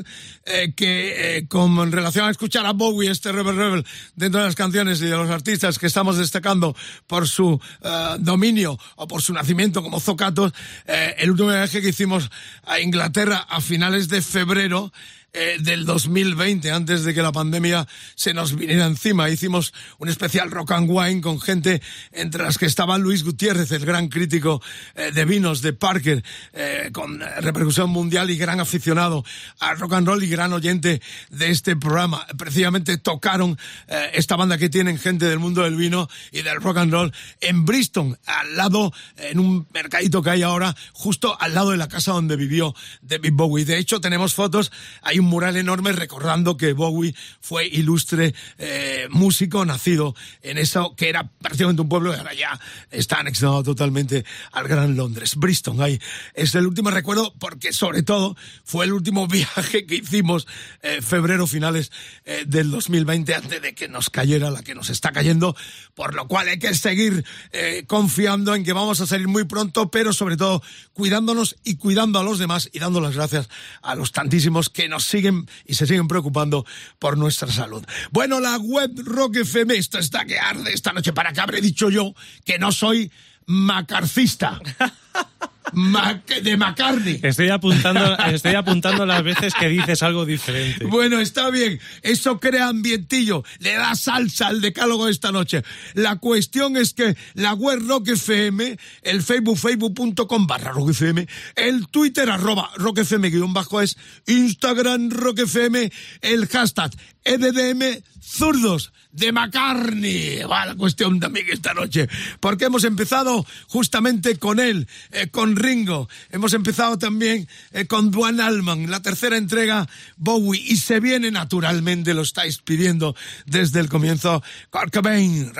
eh, 0.46 0.72
que 0.76 1.38
eh, 1.38 1.48
como 1.48 1.82
en 1.82 1.90
relación 1.90 2.24
a 2.26 2.30
escuchar 2.30 2.66
a 2.66 2.72
Bowie, 2.72 3.10
este 3.10 3.32
Rebel 3.32 3.56
Rebel, 3.56 3.86
dentro 4.14 4.40
de 4.40 4.46
las 4.46 4.54
canciones 4.54 5.00
y 5.02 5.06
de 5.06 5.16
los 5.16 5.28
artistas 5.28 5.78
que 5.78 5.86
estamos 5.86 6.18
destacando 6.18 6.76
por 7.08 7.26
su 7.26 7.60
eh, 7.82 8.16
dominio 8.20 8.78
o 8.94 9.08
por 9.08 9.22
su 9.22 9.32
nacimiento 9.32 9.82
como 9.82 9.98
Zocatos, 9.98 10.52
eh, 10.86 11.16
el 11.18 11.32
último 11.32 11.48
viaje 11.48 11.82
que 11.82 11.88
hicimos 11.88 12.30
a 12.64 12.78
Inglaterra 12.78 13.44
a 13.48 13.60
finales 13.60 14.08
de 14.08 14.22
febrero, 14.22 14.92
eh, 15.33 15.57
del 15.61 15.85
2020, 15.85 16.71
antes 16.71 17.05
de 17.05 17.14
que 17.14 17.23
la 17.23 17.33
pandemia 17.33 17.87
se 18.14 18.35
nos 18.35 18.57
viniera 18.57 18.87
encima. 18.87 19.31
Hicimos 19.31 19.73
un 19.99 20.09
especial 20.09 20.51
rock 20.51 20.73
and 20.73 20.88
wine 20.90 21.21
con 21.21 21.40
gente 21.40 21.81
entre 22.12 22.43
las 22.43 22.59
que 22.59 22.66
estaba 22.66 22.99
Luis 22.99 23.25
Gutiérrez, 23.25 23.71
el 23.73 23.87
gran 23.87 24.09
crítico 24.09 24.62
eh, 24.95 25.12
de 25.12 25.25
vinos 25.25 25.62
de 25.62 25.73
Parker, 25.73 26.25
eh, 26.53 26.90
con 26.93 27.21
repercusión 27.21 27.90
mundial 27.90 28.31
y 28.31 28.37
gran 28.37 28.61
aficionado 28.61 29.25
al 29.61 29.79
rock 29.79 29.95
and 29.95 30.07
roll 30.07 30.23
y 30.23 30.29
gran 30.29 30.53
oyente 30.53 31.01
de 31.31 31.51
este 31.51 31.77
programa. 31.77 32.27
Precisamente 32.37 32.99
tocaron 32.99 33.59
eh, 33.88 34.11
esta 34.14 34.37
banda 34.37 34.59
que 34.59 34.69
tienen 34.69 34.99
gente 34.99 35.27
del 35.27 35.38
mundo 35.38 35.62
del 35.62 35.77
vino 35.77 36.09
y 36.33 36.43
del 36.43 36.61
rock 36.61 36.79
and 36.79 36.93
roll 36.93 37.12
en 37.40 37.64
Bristol, 37.64 38.19
al 38.27 38.57
lado, 38.57 38.93
en 39.16 39.38
un 39.38 39.66
mercadito 39.73 40.23
que 40.23 40.31
hay 40.31 40.43
ahora, 40.43 40.75
justo 40.93 41.37
al 41.40 41.55
lado 41.55 41.71
de 41.71 41.77
la 41.77 41.88
casa 41.88 42.12
donde 42.12 42.37
vivió 42.37 42.75
David 43.03 43.33
Bowie. 43.35 43.64
De 43.64 43.79
hecho, 43.79 44.01
tenemos 44.01 44.35
fotos, 44.35 44.73
hay 45.03 45.19
un 45.20 45.26
mural 45.26 45.56
enorme 45.56 45.92
recordando 45.92 46.56
que 46.56 46.72
Bowie 46.72 47.14
fue 47.40 47.66
ilustre 47.66 48.35
eh, 48.59 49.06
músico 49.11 49.64
nacido 49.64 50.14
en 50.42 50.59
eso 50.59 50.94
que 50.96 51.09
era 51.09 51.30
prácticamente 51.40 51.83
un 51.83 51.88
pueblo 51.88 52.12
y 52.12 52.18
ahora 52.18 52.35
ya 52.35 52.61
está 52.90 53.20
anexado 53.20 53.62
totalmente 53.62 54.24
al 54.52 54.68
Gran 54.68 54.96
Londres. 54.96 55.37
Bristol, 55.37 55.80
ahí 55.80 56.00
es 56.35 56.54
el 56.54 56.66
último 56.66 56.90
recuerdo 56.90 57.33
porque 57.38 57.72
sobre 57.72 58.02
todo 58.02 58.37
fue 58.64 58.85
el 58.85 58.92
último 58.92 59.26
viaje 59.28 59.87
que 59.87 59.96
hicimos 59.96 60.46
eh, 60.83 61.00
febrero 61.02 61.46
finales 61.46 61.92
eh, 62.24 62.44
del 62.46 62.70
2020 62.70 63.35
antes 63.35 63.62
de 63.62 63.74
que 63.74 63.88
nos 63.88 64.11
cayera 64.11 64.50
la 64.50 64.62
que 64.62 64.74
nos 64.74 64.90
está 64.90 65.12
cayendo, 65.12 65.56
por 65.94 66.14
lo 66.14 66.26
cual 66.28 66.48
hay 66.48 66.59
que 66.59 66.74
seguir 66.74 67.24
eh, 67.52 67.85
confiando 67.87 68.54
en 68.54 68.64
que 68.64 68.72
vamos 68.72 69.00
a 69.00 69.06
salir 69.06 69.28
muy 69.28 69.44
pronto, 69.44 69.90
pero 69.90 70.12
sobre 70.12 70.37
todo 70.37 70.62
cuidándonos 70.92 71.56
y 71.64 71.76
cuidando 71.76 72.18
a 72.18 72.24
los 72.24 72.38
demás 72.38 72.70
y 72.72 72.78
dando 72.78 73.00
las 73.00 73.14
gracias 73.14 73.48
a 73.83 73.94
los 73.94 74.12
tantísimos 74.12 74.68
que 74.70 74.88
nos 74.88 75.04
siguen 75.11 75.46
y 75.66 75.75
se 75.75 75.87
siguen 75.87 76.09
preocupando 76.09 76.64
por 76.99 77.18
nuestra 77.18 77.51
salud. 77.51 77.85
Bueno, 78.11 78.40
la 78.40 78.57
web 78.57 78.92
Rock 79.05 79.37
FM, 79.37 79.77
está 79.77 80.25
que 80.25 80.38
arde 80.38 80.73
esta 80.73 80.92
noche. 80.92 81.12
¿Para 81.12 81.33
qué 81.33 81.40
habré 81.40 81.61
dicho 81.61 81.90
yo 81.90 82.14
que 82.44 82.59
no 82.59 82.73
soy 82.73 83.11
macarcista? 83.46 84.61
De 85.72 86.56
McCartney. 86.56 87.20
Estoy 87.22 87.48
apuntando, 87.48 88.16
estoy 88.26 88.54
apuntando 88.54 89.06
las 89.06 89.22
veces 89.22 89.54
que 89.54 89.68
dices 89.68 90.02
algo 90.02 90.24
diferente. 90.24 90.85
Bueno, 90.85 91.20
está 91.20 91.50
bien. 91.50 91.80
Eso 92.02 92.40
crea 92.40 92.68
ambientillo. 92.68 93.44
Le 93.59 93.74
da 93.74 93.94
salsa 93.94 94.48
al 94.48 94.61
decálogo 94.61 95.09
esta 95.09 95.33
noche. 95.33 95.62
La 95.94 96.16
cuestión 96.16 96.76
es 96.76 96.94
que 96.94 97.16
la 97.35 97.54
web 97.54 97.80
Rock 97.87 98.09
FM, 98.09 98.76
el 99.02 99.22
Facebook, 99.22 99.59
facebook.com 99.59 100.46
barra 100.46 100.72
Rock 100.72 100.90
FM, 100.90 101.26
el 101.56 101.88
Twitter 101.88 102.30
arroba 102.30 102.70
Rock 102.76 102.98
FM 102.98 103.30
guion 103.30 103.52
bajo 103.52 103.80
es, 103.80 103.96
Instagram 104.26 105.11
Rock 105.11 105.40
FM, 105.40 105.90
el 106.22 106.46
hashtag 106.48 106.90
EDDM 107.24 108.02
zurdos 108.20 108.92
de 109.12 109.33
McCartney. 109.33 110.42
Va 110.44 110.66
la 110.66 110.75
cuestión 110.75 111.18
también 111.20 111.46
esta 111.53 111.75
noche. 111.75 112.09
Porque 112.40 112.66
hemos 112.66 112.85
empezado 112.85 113.44
justamente 113.68 114.37
con 114.37 114.61
él, 114.61 114.87
eh, 115.12 115.29
con 115.29 115.57
Ringo. 115.57 116.09
Hemos 116.31 116.53
empezado 116.55 116.99
también 116.99 117.49
eh, 117.73 117.87
con 117.87 118.11
Duane 118.11 118.42
Allman, 118.42 118.90
la 118.90 119.01
tercera 119.03 119.37
entrega 119.37 119.88
Bowie. 120.16 120.61
Y 120.64 120.77
se 120.77 121.01
viene 121.01 121.31
naturalmente, 121.31 122.14
lo 122.14 122.23
estáis 122.23 122.59
pidiendo 122.59 123.14
desde 123.46 123.81
el 123.81 123.88
comienzo, 123.88 124.42
Kurt 124.70 124.92
Cobain, 124.92 125.53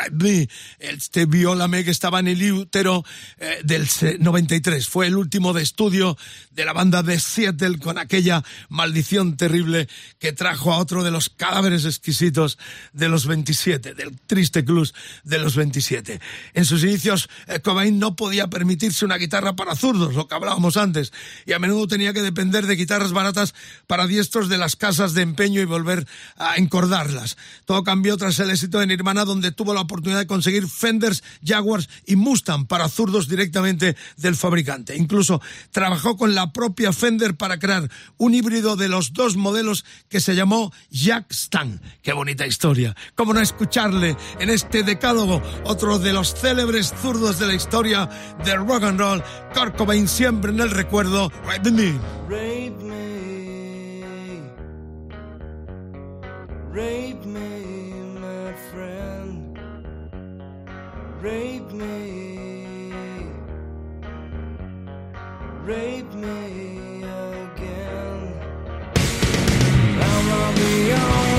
este 0.79 1.27
viólame 1.27 1.85
que 1.85 1.91
estaba 1.91 2.21
en 2.21 2.29
el 2.29 2.53
útero 2.53 3.05
eh, 3.39 3.61
del 3.65 3.89
se- 3.89 4.19
93. 4.19 4.89
Fue 4.89 5.07
el 5.07 5.17
último 5.17 5.53
de 5.53 5.63
estudio 5.63 6.17
de 6.51 6.65
la 6.65 6.73
banda 6.73 7.03
de 7.03 7.19
Seattle 7.21 7.79
con 7.79 7.99
aquella 7.99 8.43
maldición 8.69 9.37
terrible 9.37 9.89
que 10.19 10.33
trajo 10.33 10.73
a 10.73 10.79
otro 10.79 11.03
de 11.05 11.11
los 11.11 11.29
cadáveres 11.29 11.85
exquisitos 11.85 12.59
de 12.93 13.09
los 13.09 13.27
27, 13.41 13.95
del 13.95 14.19
triste 14.27 14.63
blues 14.63 14.95
de 15.25 15.39
los 15.39 15.57
27. 15.57 16.21
En 16.55 16.65
sus 16.65 16.85
inicios, 16.85 17.29
eh, 17.47 17.61
Cobain 17.61 17.99
no 17.99 18.17
podía 18.17 18.49
permitirse 18.49 19.05
una 19.05 19.17
guitarra 19.17 19.57
para 19.57 19.75
zurdos, 19.75 20.15
lo 20.15 20.29
que 20.29 20.35
hablábamos 20.35 20.77
antes, 20.77 21.13
y 21.47 21.53
a 21.53 21.59
menudo 21.59 21.87
tenía 21.87 22.13
que 22.13 22.23
depender 22.23 22.67
de 22.67 22.77
guitarras 22.77 23.13
baratas 23.13 23.55
para 23.87 24.07
diestros 24.07 24.49
de 24.49 24.59
las 24.59 24.77
casas 24.77 25.15
de 25.15 25.23
empeño 25.23 25.61
y 25.61 25.65
volver 25.65 26.07
a 26.37 26.57
encordarlas. 26.57 27.39
Todo 27.65 27.83
cambió 27.83 28.17
tras 28.17 28.39
el 28.41 28.51
éxito 28.51 28.79
de 28.79 28.87
Nirvana, 28.87 29.25
donde 29.25 29.53
tuvo 29.53 29.73
la 29.73 29.81
oportunidad 29.81 30.21
de 30.21 30.27
conseguir 30.27 30.69
Fenders, 30.69 31.23
Jaguars 31.45 31.89
y 32.07 32.17
Mustang 32.17 32.67
para 32.67 32.89
zurdos 32.89 33.29
directamente 33.29 33.97
del 34.19 34.37
fabricante. 34.37 34.97
Incluso 34.97 35.41
trabajó 35.71 36.17
con 36.17 36.35
la 36.35 36.53
propia 36.53 36.93
Fender 36.93 37.37
para 37.37 37.59
crear 37.59 37.91
un 38.19 38.35
híbrido 38.35 38.77
de 38.77 38.89
los 38.89 39.15
dos 39.15 39.37
modelos 39.37 39.85
que 40.11 40.21
se 40.21 40.35
llamó 40.35 40.73
Jack 40.91 41.31
Stan. 41.31 41.81
Qué 42.03 42.13
bonita 42.13 42.47
historia. 42.47 42.95
Cómo 43.15 43.30
no 43.33 43.41
escucharle 43.41 44.17
en 44.39 44.51
este 44.51 44.83
decálogo 44.83 45.43
otro 45.65 45.99
de 45.99 46.13
los 46.13 46.35
célebres 46.35 46.95
zurdos 47.01 47.39
de 47.39 47.47
la 47.47 47.55
historia 47.55 48.09
del 48.45 48.67
rock 48.67 48.85
and 48.85 48.99
roll, 48.99 49.23
Kurt 49.55 49.77
Cobain 49.77 50.09
siempre 50.09 50.51
en 50.51 50.61
el 50.61 50.71
recuerdo. 50.71 51.31
With 51.47 51.73
me. 51.73 51.99
Rape 52.29 52.77
me. 52.83 53.01
Rape 56.73 57.27
me, 57.27 58.21
my 58.21 58.55
friend. 58.71 59.59
Rape 61.21 61.73
me. 61.73 62.31
Rape 65.65 66.15
me 66.15 67.03
again. 67.03 68.41
I'm 70.03 70.29
not 70.29 70.55
the 70.55 70.93
only 70.93 71.30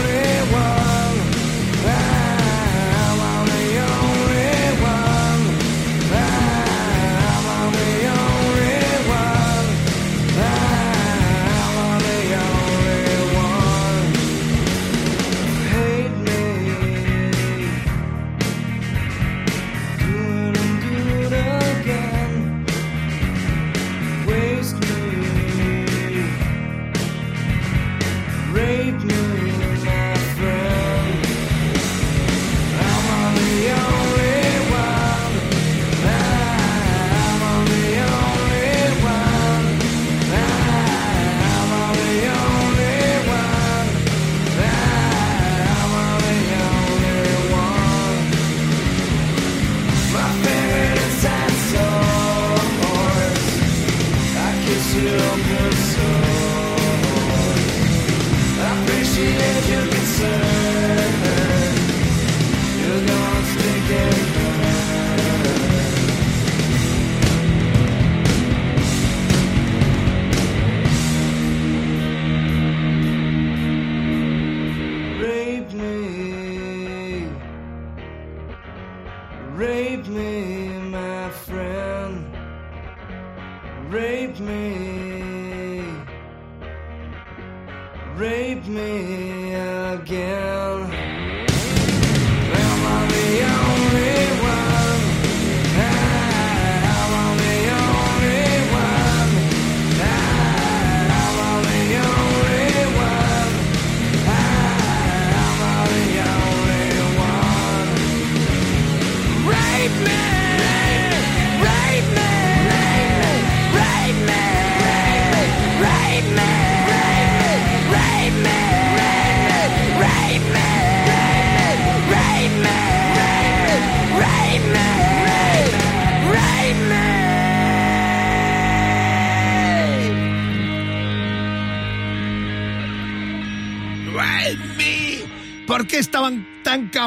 Rape 28.81 29.03
me, 29.03 29.40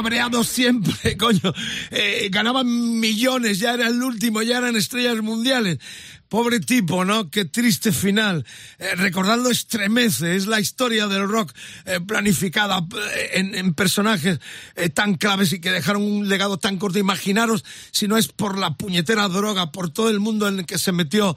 tan 0.05 0.11
cabreados 0.11 0.49
siempre, 0.49 1.17
coño? 1.19 1.53
Eh, 1.91 2.29
ganaban 2.31 3.01
millones, 3.01 3.59
ya 3.59 3.75
era 3.75 3.89
el 3.89 4.03
último, 4.03 4.43
ya 4.43 4.59
eran 4.59 4.77
estrellas 4.77 5.17
mundiales. 5.23 5.79
Pobre 6.29 6.59
tipo, 6.61 7.05
¿no? 7.05 7.31
Qué 7.31 7.45
triste 7.45 7.93
final. 7.93 8.47
Eh, 8.79 8.95
recordarlo 8.97 9.51
estremece, 9.51 10.37
es 10.37 10.47
la 10.47 10.59
historia 10.59 11.07
del 11.07 11.29
rock 11.29 11.53
eh, 11.85 12.01
planificada 12.01 12.87
eh, 13.15 13.51
en, 13.55 13.75
personajes 13.75 14.41
eh, 14.75 14.89
tan 14.89 15.15
claves 15.17 15.53
y 15.53 15.61
que 15.61 15.71
dejaron 15.71 16.03
un 16.03 16.29
legado 16.29 16.59
tan 16.59 16.79
corto. 16.79 16.99
Imaginaros 16.99 17.65
si 17.91 18.09
no 18.09 18.17
es 18.17 18.29
por 18.29 18.59
la 18.59 18.75
puñetera 18.75 19.29
droga, 19.29 19.71
por 19.71 19.91
todo 19.91 20.09
el 20.09 20.19
mundo 20.19 20.49
en 20.49 20.61
el 20.61 20.67
que 20.67 20.79
se 20.79 20.93
metió 20.93 21.37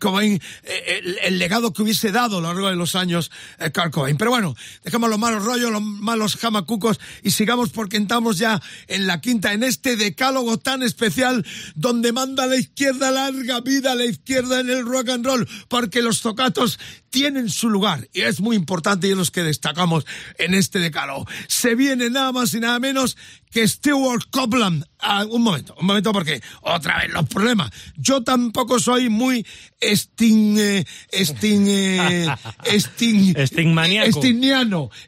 Cobain, 0.00 0.40
el, 0.64 1.18
el 1.22 1.38
legado 1.38 1.72
que 1.72 1.82
hubiese 1.82 2.10
dado 2.10 2.38
a 2.38 2.40
lo 2.40 2.48
largo 2.48 2.68
de 2.68 2.76
los 2.76 2.94
años 2.94 3.30
Kurt 3.74 3.92
Cobain. 3.92 4.16
Pero 4.16 4.30
bueno, 4.30 4.56
dejamos 4.82 5.10
los 5.10 5.18
malos 5.18 5.44
rollos, 5.44 5.70
los 5.70 5.82
malos 5.82 6.36
jamacucos 6.36 6.98
y 7.22 7.32
sigamos 7.32 7.70
porque 7.70 7.98
estamos 7.98 8.38
ya 8.38 8.60
en 8.88 9.06
la 9.06 9.20
quinta, 9.20 9.52
en 9.52 9.62
este 9.62 9.96
decálogo 9.96 10.58
tan 10.58 10.82
especial 10.82 11.46
donde 11.74 12.12
manda 12.12 12.46
la 12.46 12.56
izquierda 12.56 13.10
larga 13.10 13.60
vida 13.60 13.92
a 13.92 13.94
la 13.94 14.04
izquierda 14.04 14.21
en 14.26 14.70
el 14.70 14.86
rock 14.86 15.10
and 15.10 15.26
roll, 15.26 15.48
porque 15.68 16.02
los 16.02 16.20
tocatos 16.20 16.78
tienen 17.10 17.50
su 17.50 17.68
lugar 17.68 18.08
y 18.12 18.22
es 18.22 18.40
muy 18.40 18.56
importante 18.56 19.06
y 19.06 19.10
es 19.10 19.16
los 19.16 19.30
que 19.30 19.42
destacamos 19.42 20.06
en 20.38 20.54
este 20.54 20.78
decálogo. 20.78 21.26
Se 21.48 21.74
viene 21.74 22.08
nada 22.10 22.32
más 22.32 22.54
y 22.54 22.60
nada 22.60 22.78
menos 22.78 23.16
que 23.52 23.68
Stewart 23.68 24.24
Copeland. 24.30 24.84
Ah, 25.04 25.24
un 25.28 25.42
momento, 25.42 25.74
un 25.80 25.86
momento 25.86 26.12
porque 26.12 26.40
otra 26.60 26.98
vez 26.98 27.12
los 27.12 27.28
problemas. 27.28 27.70
Yo 27.96 28.22
tampoco 28.22 28.78
soy 28.78 29.08
muy 29.08 29.44
estin, 29.80 30.56
eh, 30.58 30.84
estin, 31.10 31.66
eh, 31.68 32.28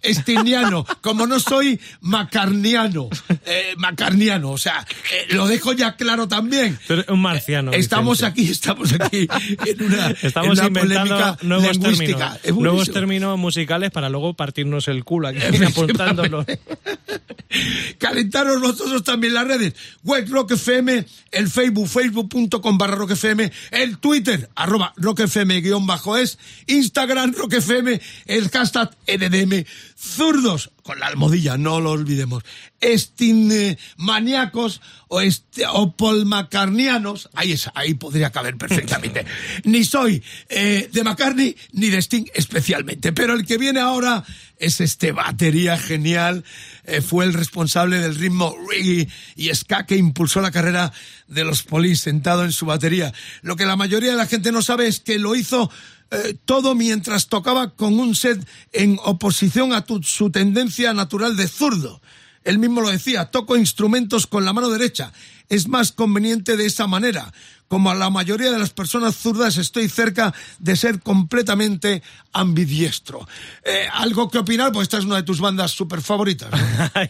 estiniano, 0.02 0.84
como 1.00 1.28
no 1.28 1.38
soy 1.38 1.80
macarniano, 2.00 3.08
eh, 3.46 3.74
macarniano, 3.76 4.50
o 4.50 4.58
sea, 4.58 4.84
eh, 5.12 5.32
lo 5.32 5.46
dejo 5.46 5.72
ya 5.72 5.94
claro 5.94 6.26
también. 6.26 6.76
Eres 6.88 7.08
un 7.08 7.22
marciano. 7.22 7.72
Estamos 7.72 8.18
Vicente. 8.18 8.40
aquí, 8.40 8.50
estamos 8.50 8.92
aquí 9.00 9.28
en 9.66 9.82
una, 9.82 10.10
Estamos 10.10 10.58
en 10.58 10.64
una 10.64 10.80
inventando 10.80 11.16
polémica 11.16 11.38
nuevos 11.42 11.78
términos, 11.78 12.38
nuevos 12.56 12.90
términos 12.90 13.38
musicales 13.38 13.92
para 13.92 14.08
luego 14.08 14.34
partirnos 14.34 14.88
el 14.88 15.04
culo 15.04 15.28
aquí 15.28 15.38
apuntándolos. 15.64 16.46
Calentaros 18.34 18.60
vosotros 18.60 19.04
también 19.04 19.32
las 19.32 19.46
redes. 19.46 19.74
Web 20.02 20.26
Rock 20.28 20.52
FM, 20.52 21.06
el 21.30 21.48
Facebook, 21.48 21.86
facebook.com 21.86 22.76
barra 22.76 22.96
Rock 22.96 23.12
FM, 23.12 23.52
el 23.70 23.98
Twitter, 23.98 24.50
arroba 24.56 24.92
Rock 24.96 25.20
FM 25.20 25.60
guion 25.60 25.86
bajo 25.86 26.16
es, 26.16 26.36
Instagram 26.66 27.32
Rock 27.34 27.54
FM, 27.54 28.00
el 28.26 28.50
hashtag 28.50 28.90
NDM 29.06 29.64
zurdos, 30.04 30.70
con 30.82 30.98
la 30.98 31.06
almohadilla, 31.06 31.56
no 31.56 31.80
lo 31.80 31.92
olvidemos. 31.92 32.42
Estin 32.80 33.78
maníacos 33.96 34.82
o, 35.08 35.20
este, 35.20 35.64
o 35.66 35.92
polmacarnianos, 35.92 37.30
ahí 37.32 37.52
es, 37.52 37.70
ahí 37.74 37.94
podría 37.94 38.30
caber 38.30 38.56
perfectamente. 38.56 39.24
ni 39.64 39.84
soy 39.84 40.22
eh, 40.48 40.90
de 40.92 41.04
McCartney 41.04 41.56
ni 41.72 41.88
de 41.88 41.98
Sting 41.98 42.26
especialmente, 42.34 43.12
pero 43.12 43.34
el 43.34 43.46
que 43.46 43.56
viene 43.56 43.80
ahora 43.80 44.24
es 44.58 44.80
este 44.80 45.12
batería 45.12 45.76
genial, 45.78 46.44
eh, 46.84 47.00
fue 47.00 47.24
el 47.24 47.32
responsable 47.32 47.98
del 47.98 48.14
ritmo 48.14 48.54
reggae 48.70 49.08
y 49.36 49.54
ska 49.54 49.86
que 49.86 49.96
impulsó 49.96 50.40
la 50.40 50.50
carrera 50.50 50.92
de 51.28 51.44
los 51.44 51.62
polis 51.62 52.00
sentado 52.00 52.44
en 52.44 52.52
su 52.52 52.66
batería. 52.66 53.12
Lo 53.42 53.56
que 53.56 53.66
la 53.66 53.76
mayoría 53.76 54.12
de 54.12 54.16
la 54.16 54.26
gente 54.26 54.52
no 54.52 54.62
sabe 54.62 54.86
es 54.86 55.00
que 55.00 55.18
lo 55.18 55.34
hizo 55.34 55.70
eh, 56.10 56.36
todo 56.44 56.74
mientras 56.74 57.28
tocaba 57.28 57.74
con 57.74 57.98
un 57.98 58.14
set 58.14 58.46
en 58.72 58.98
oposición 59.04 59.72
a 59.72 59.84
su 60.02 60.30
tendencia 60.30 60.92
natural 60.94 61.36
de 61.36 61.48
zurdo. 61.48 62.00
Él 62.44 62.58
mismo 62.58 62.82
lo 62.82 62.90
decía, 62.90 63.26
toco 63.26 63.56
instrumentos 63.56 64.26
con 64.26 64.44
la 64.44 64.52
mano 64.52 64.68
derecha. 64.68 65.12
Es 65.48 65.66
más 65.66 65.92
conveniente 65.92 66.56
de 66.56 66.66
esa 66.66 66.86
manera. 66.86 67.32
Como 67.68 67.90
a 67.90 67.94
la 67.94 68.10
mayoría 68.10 68.52
de 68.52 68.58
las 68.58 68.70
personas 68.70 69.16
zurdas 69.16 69.56
estoy 69.56 69.88
cerca 69.88 70.32
de 70.58 70.76
ser 70.76 71.00
completamente 71.00 72.02
ambidiestro. 72.32 73.26
Eh, 73.64 73.86
¿Algo 73.92 74.30
que 74.30 74.38
opinar? 74.38 74.70
Pues 74.70 74.84
esta 74.84 74.98
es 74.98 75.04
una 75.04 75.16
de 75.16 75.22
tus 75.22 75.40
bandas 75.40 75.70
super 75.72 76.00
favoritas. 76.02 76.50
¿no? 76.52 76.58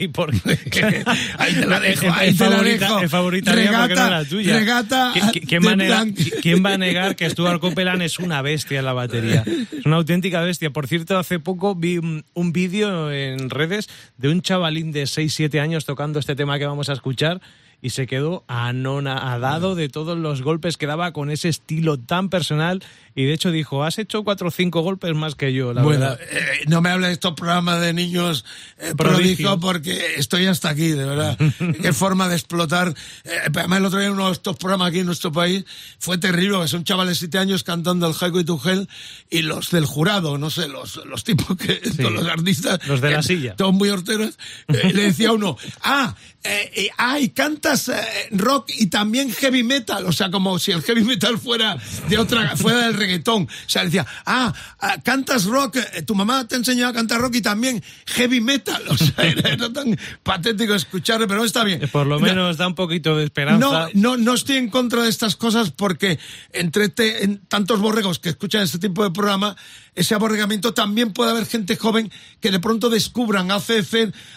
¿por 0.12 0.30
qué? 0.40 1.04
ahí 1.38 1.54
te 1.54 1.66
la 1.66 1.80
dejo, 1.80 2.06
ahí 2.12 2.28
es 2.30 2.38
te 2.38 2.48
la 2.48 2.62
dejo. 2.62 2.98
es 3.00 3.10
favorita 3.10 3.52
mía 3.54 3.72
no 3.72 3.86
Regata- 3.86 4.04
es 4.04 4.10
la 4.10 4.24
tuya. 4.24 4.58
regata 4.58 5.12
¿Qui- 5.14 5.32
qui- 5.32 5.46
¿Quién, 5.48 5.66
va 5.66 5.72
a 5.72 5.76
negar, 5.76 6.04
blanc. 6.04 6.18
quién 6.40 6.64
va 6.64 6.72
a 6.74 6.78
negar 6.78 7.16
que 7.16 7.28
Stuart 7.28 7.60
Copeland 7.60 8.02
es 8.02 8.18
una 8.18 8.40
bestia 8.40 8.78
en 8.78 8.84
la 8.84 8.92
batería? 8.92 9.44
Es 9.46 9.84
una 9.84 9.96
auténtica 9.96 10.40
bestia. 10.42 10.70
Por 10.70 10.86
cierto, 10.86 11.18
hace 11.18 11.40
poco 11.40 11.74
vi 11.74 11.98
un, 11.98 12.24
un 12.34 12.52
vídeo 12.52 13.10
en 13.10 13.50
redes 13.50 13.88
de 14.18 14.28
un 14.28 14.40
chavalín 14.40 14.92
de 14.92 15.02
6-7 15.04 15.60
años 15.60 15.84
tocando 15.84 16.18
este 16.20 16.36
tema 16.36 16.58
que 16.58 16.66
vamos 16.66 16.88
a 16.88 16.92
escuchar 16.92 17.40
y 17.84 17.90
se 17.90 18.06
quedó 18.06 18.44
anonadado 18.48 19.74
de 19.74 19.88
todos 19.90 20.16
los 20.18 20.40
golpes 20.42 20.76
que 20.76 20.86
daba 20.86 21.12
con 21.12 21.30
ese 21.30 21.48
estilo 21.50 21.98
tan 21.98 22.30
personal 22.30 22.82
y 23.14 23.24
de 23.24 23.34
hecho 23.34 23.50
dijo, 23.52 23.84
has 23.84 23.98
hecho 23.98 24.24
cuatro 24.24 24.48
o 24.48 24.50
cinco 24.50 24.80
golpes 24.80 25.14
más 25.14 25.34
que 25.34 25.52
yo, 25.52 25.72
la 25.72 25.82
Bueno, 25.82 26.00
verdad. 26.00 26.18
eh, 26.32 26.64
no 26.66 26.80
me 26.80 26.88
hables 26.90 27.08
de 27.08 27.12
estos 27.12 27.34
programas 27.34 27.80
de 27.80 27.92
niños 27.92 28.44
eh, 28.78 28.92
Prodigio. 28.96 29.60
porque 29.60 30.14
estoy 30.16 30.46
hasta 30.46 30.70
aquí, 30.70 30.88
de 30.88 31.04
verdad. 31.04 31.38
Qué 31.82 31.92
forma 31.92 32.28
de 32.28 32.34
explotar. 32.34 32.92
Eh, 33.24 33.30
además, 33.54 33.78
el 33.78 33.84
otro 33.84 34.00
día 34.00 34.10
uno 34.10 34.26
de 34.26 34.32
estos 34.32 34.56
programas 34.56 34.88
aquí 34.88 35.00
en 35.00 35.06
nuestro 35.06 35.30
país 35.30 35.64
fue 35.98 36.18
terrible, 36.18 36.58
que 36.62 36.68
son 36.68 36.82
chavales 36.84 37.12
de 37.14 37.18
siete 37.20 37.38
años 37.38 37.62
cantando 37.62 38.08
el 38.08 38.14
Highway 38.14 38.44
to 38.44 38.60
Hell 38.64 38.88
y 39.30 39.42
los 39.42 39.70
del 39.70 39.84
jurado, 39.84 40.36
no 40.38 40.50
sé, 40.50 40.66
los, 40.68 40.96
los 41.06 41.22
tipos 41.22 41.56
que, 41.56 41.74
todos 41.96 42.10
los 42.12 42.26
artistas. 42.26 42.80
Los 42.88 43.00
de 43.00 43.10
la 43.10 43.16
que- 43.18 43.22
silla. 43.22 43.54
Todos 43.54 43.74
muy 43.74 43.90
horteros. 43.90 44.36
eh, 44.68 44.90
le 44.92 45.02
decía 45.04 45.30
uno, 45.32 45.56
ah, 45.82 46.16
eh, 46.44 46.70
eh, 46.74 46.88
ah, 46.98 47.18
y 47.18 47.30
cantas 47.30 47.88
eh, 47.88 47.94
rock 48.32 48.70
y 48.78 48.86
también 48.86 49.32
heavy 49.32 49.62
metal, 49.62 50.04
o 50.06 50.12
sea, 50.12 50.30
como 50.30 50.58
si 50.58 50.72
el 50.72 50.82
heavy 50.82 51.02
metal 51.02 51.38
fuera 51.38 51.76
de 52.08 52.18
otra, 52.18 52.54
fuera 52.56 52.82
del 52.86 52.94
reggaetón. 52.94 53.44
O 53.44 53.68
sea, 53.68 53.84
decía, 53.84 54.06
ah, 54.26 54.52
ah, 54.78 54.96
cantas 55.02 55.44
rock, 55.46 55.76
eh, 55.76 56.02
tu 56.02 56.14
mamá 56.14 56.46
te 56.46 56.56
enseñó 56.56 56.86
a 56.86 56.92
cantar 56.92 57.20
rock 57.20 57.36
y 57.36 57.40
también 57.42 57.82
heavy 58.06 58.40
metal. 58.40 58.82
O 58.90 58.96
sea, 58.96 59.24
era, 59.24 59.50
era 59.50 59.72
tan 59.72 59.98
patético 60.22 60.74
escucharlo, 60.74 61.26
pero 61.26 61.44
está 61.44 61.64
bien. 61.64 61.88
Por 61.90 62.06
lo 62.06 62.20
No, 62.20 62.26
menos 62.26 62.56
da 62.58 62.66
un 62.68 62.74
poquito 62.74 63.16
de 63.16 63.24
esperanza. 63.24 63.58
no, 63.58 63.88
no, 63.94 64.16
no 64.16 64.34
estoy 64.34 64.56
en 64.58 64.68
contra 64.68 65.02
de 65.02 65.08
estas 65.08 65.36
cosas 65.36 65.70
porque 65.70 66.18
entre 66.52 66.88
te- 66.90 67.24
en 67.24 67.38
tantos 67.46 67.80
borregos 67.80 68.18
que 68.18 68.28
escuchan 68.28 68.62
este 68.62 68.78
tipo 68.78 69.02
de 69.02 69.10
programa, 69.10 69.56
ese 69.94 70.14
aborregamiento 70.14 70.74
también 70.74 71.12
puede 71.12 71.30
haber 71.30 71.46
gente 71.46 71.76
joven 71.76 72.10
que 72.40 72.50
de 72.50 72.60
pronto 72.60 72.90
descubran, 72.90 73.50
hace 73.50 73.82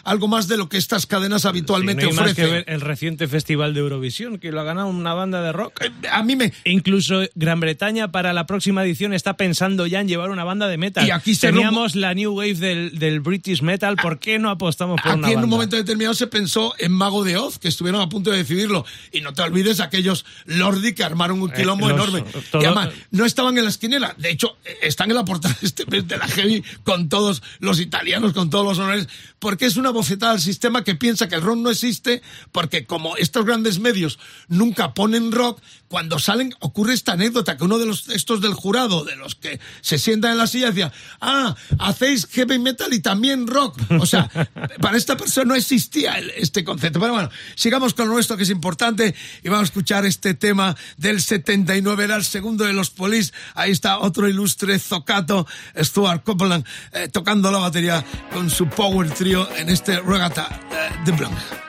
algo 0.03 0.27
más 0.27 0.47
de 0.47 0.57
lo 0.57 0.69
que 0.69 0.77
estas 0.77 1.05
cadenas 1.05 1.41
Sí, 1.43 1.47
habitualmente 1.47 2.03
no 2.03 2.09
hay 2.09 2.15
más 2.15 2.25
que 2.33 2.43
ofrecen. 2.43 2.51
ver 2.53 2.65
el 2.67 2.81
reciente 2.81 3.27
festival 3.27 3.73
de 3.73 3.79
Eurovisión, 3.81 4.37
que 4.37 4.51
lo 4.51 4.61
ha 4.61 4.63
ganado 4.63 4.87
una 4.87 5.13
banda 5.13 5.41
de 5.41 5.51
rock. 5.51 5.81
Eh, 5.81 5.91
A 6.11 6.23
mí 6.23 6.35
me, 6.35 6.53
Incluso 6.65 7.21
Gran 7.35 7.59
Bretaña 7.59 8.11
para 8.11 8.33
la 8.33 8.45
próxima 8.45 8.83
edición 8.83 9.13
está 9.13 9.35
pensando 9.35 9.87
ya 9.87 9.99
en 10.01 10.07
llevar 10.07 10.29
una 10.29 10.43
banda 10.43 10.67
de 10.67 10.77
metal. 10.77 11.07
Y 11.07 11.11
aquí 11.11 11.33
se 11.35 11.47
Teníamos 11.47 11.95
la 11.95 12.13
new 12.13 12.33
wave 12.37 12.53
del, 12.55 12.99
del 12.99 13.19
British 13.21 13.61
metal, 13.61 13.95
¿por 13.95 14.19
qué 14.19 14.37
no 14.39 14.49
apostamos 14.49 15.01
por 15.01 15.11
Aquí 15.11 15.19
una 15.19 15.31
en 15.31 15.43
un 15.43 15.49
momento 15.49 15.75
determinado 15.75 16.13
se 16.13 16.27
pensó 16.27 16.73
en 16.77 16.91
Mago 16.91 17.23
de 17.23 17.37
Oz, 17.37 17.57
que 17.59 17.67
estuvieron 17.67 18.01
a 18.01 18.09
punto 18.09 18.31
de 18.31 18.37
decidirlo. 18.37 18.85
Y 19.11 19.21
no 19.21 19.33
te 19.33 19.41
olvides 19.41 19.79
aquellos 19.79 20.25
Lordi 20.45 20.93
que 20.93 21.03
armaron 21.03 21.41
un 21.41 21.49
Eh, 21.51 21.53
quilombo 21.55 21.87
los- 21.89 21.97
enorme. 22.09 22.23
todo- 22.51 22.61
Y 22.61 22.65
además, 22.65 22.89
no 23.11 23.25
estaban 23.25 23.57
en 23.57 23.63
la 23.63 23.69
esquinera. 23.69 24.13
De 24.17 24.29
hecho, 24.29 24.57
eh, 24.65 24.77
están 24.83 25.09
en 25.09 25.15
la 25.15 25.25
portada 25.25 25.46
este 25.61 25.85
mes 25.85 26.07
de 26.07 26.17
la 26.17 26.27
Heavy 26.27 26.63
con 26.83 27.09
todos 27.09 27.41
los 27.59 27.79
italianos, 27.79 28.33
con 28.33 28.49
todos 28.49 28.65
los 28.65 28.79
honores, 28.79 29.07
porque 29.39 29.65
es 29.65 29.77
una 29.77 29.91
bofetada 29.91 30.33
al 30.33 30.41
sistema 30.41 30.83
que 30.83 30.95
piensa 30.95 31.27
que 31.27 31.35
el 31.35 31.41
rock 31.41 31.57
no 31.57 31.69
existe, 31.69 32.21
porque 32.51 32.85
como 32.85 33.17
estos 33.17 33.45
grandes 33.45 33.79
medios 33.79 34.19
nunca 34.47 34.93
ponen 34.93 35.31
rock, 35.31 35.61
cuando 35.87 36.19
salen 36.19 36.53
ocurre 36.59 36.93
esta 36.93 37.13
anécdota 37.13 37.57
que 37.57 37.63
uno 37.63 37.77
de 37.77 37.85
los 37.85 38.09
estos 38.09 38.41
del 38.41 38.53
jurado, 38.53 39.05
de 39.05 39.15
los 39.15 39.35
que 39.35 39.59
se 39.81 39.97
sientan 39.97 40.31
en 40.31 40.37
la 40.37 40.47
silla, 40.47 40.67
decía, 40.67 40.91
ah, 41.21 41.55
hacéis 41.79 42.27
heavy 42.27 42.59
metal 42.59 42.93
y 42.93 42.99
también 42.99 43.47
rock. 43.47 43.77
O 43.99 44.05
sea, 44.05 44.29
para 44.81 44.97
esta 44.97 45.15
persona 45.15 45.49
no 45.49 45.55
existía 45.55 46.17
este 46.35 46.63
concepto. 46.63 46.99
Pero 46.99 47.13
bueno, 47.13 47.29
sigamos 47.55 47.93
con 47.93 48.07
lo 48.07 48.13
nuestro 48.13 48.37
que 48.37 48.43
es 48.43 48.49
importante 48.49 49.15
y 49.43 49.49
vamos 49.49 49.61
a 49.61 49.71
escuchar 49.71 50.05
este 50.05 50.33
tema 50.33 50.75
del 50.97 51.21
79, 51.21 52.03
era 52.03 52.15
el 52.15 52.25
segundo 52.25 52.65
de 52.65 52.73
los 52.73 52.89
polis. 52.89 53.33
Ahí 53.53 53.71
está 53.71 53.99
otro 53.99 54.27
ilustre 54.27 54.79
zocato, 54.79 55.36
Stuart 55.75 56.23
Copeland, 56.23 56.65
eh, 56.93 57.09
tocando 57.09 57.51
la 57.51 57.59
batería 57.59 58.03
con 58.33 58.49
su 58.49 58.67
power 58.67 59.09
trio 59.11 59.47
en 59.57 59.69
este 59.69 59.99
regata 59.99 60.47
eh, 60.71 60.89
de 61.05 61.11
Blanc. 61.11 61.66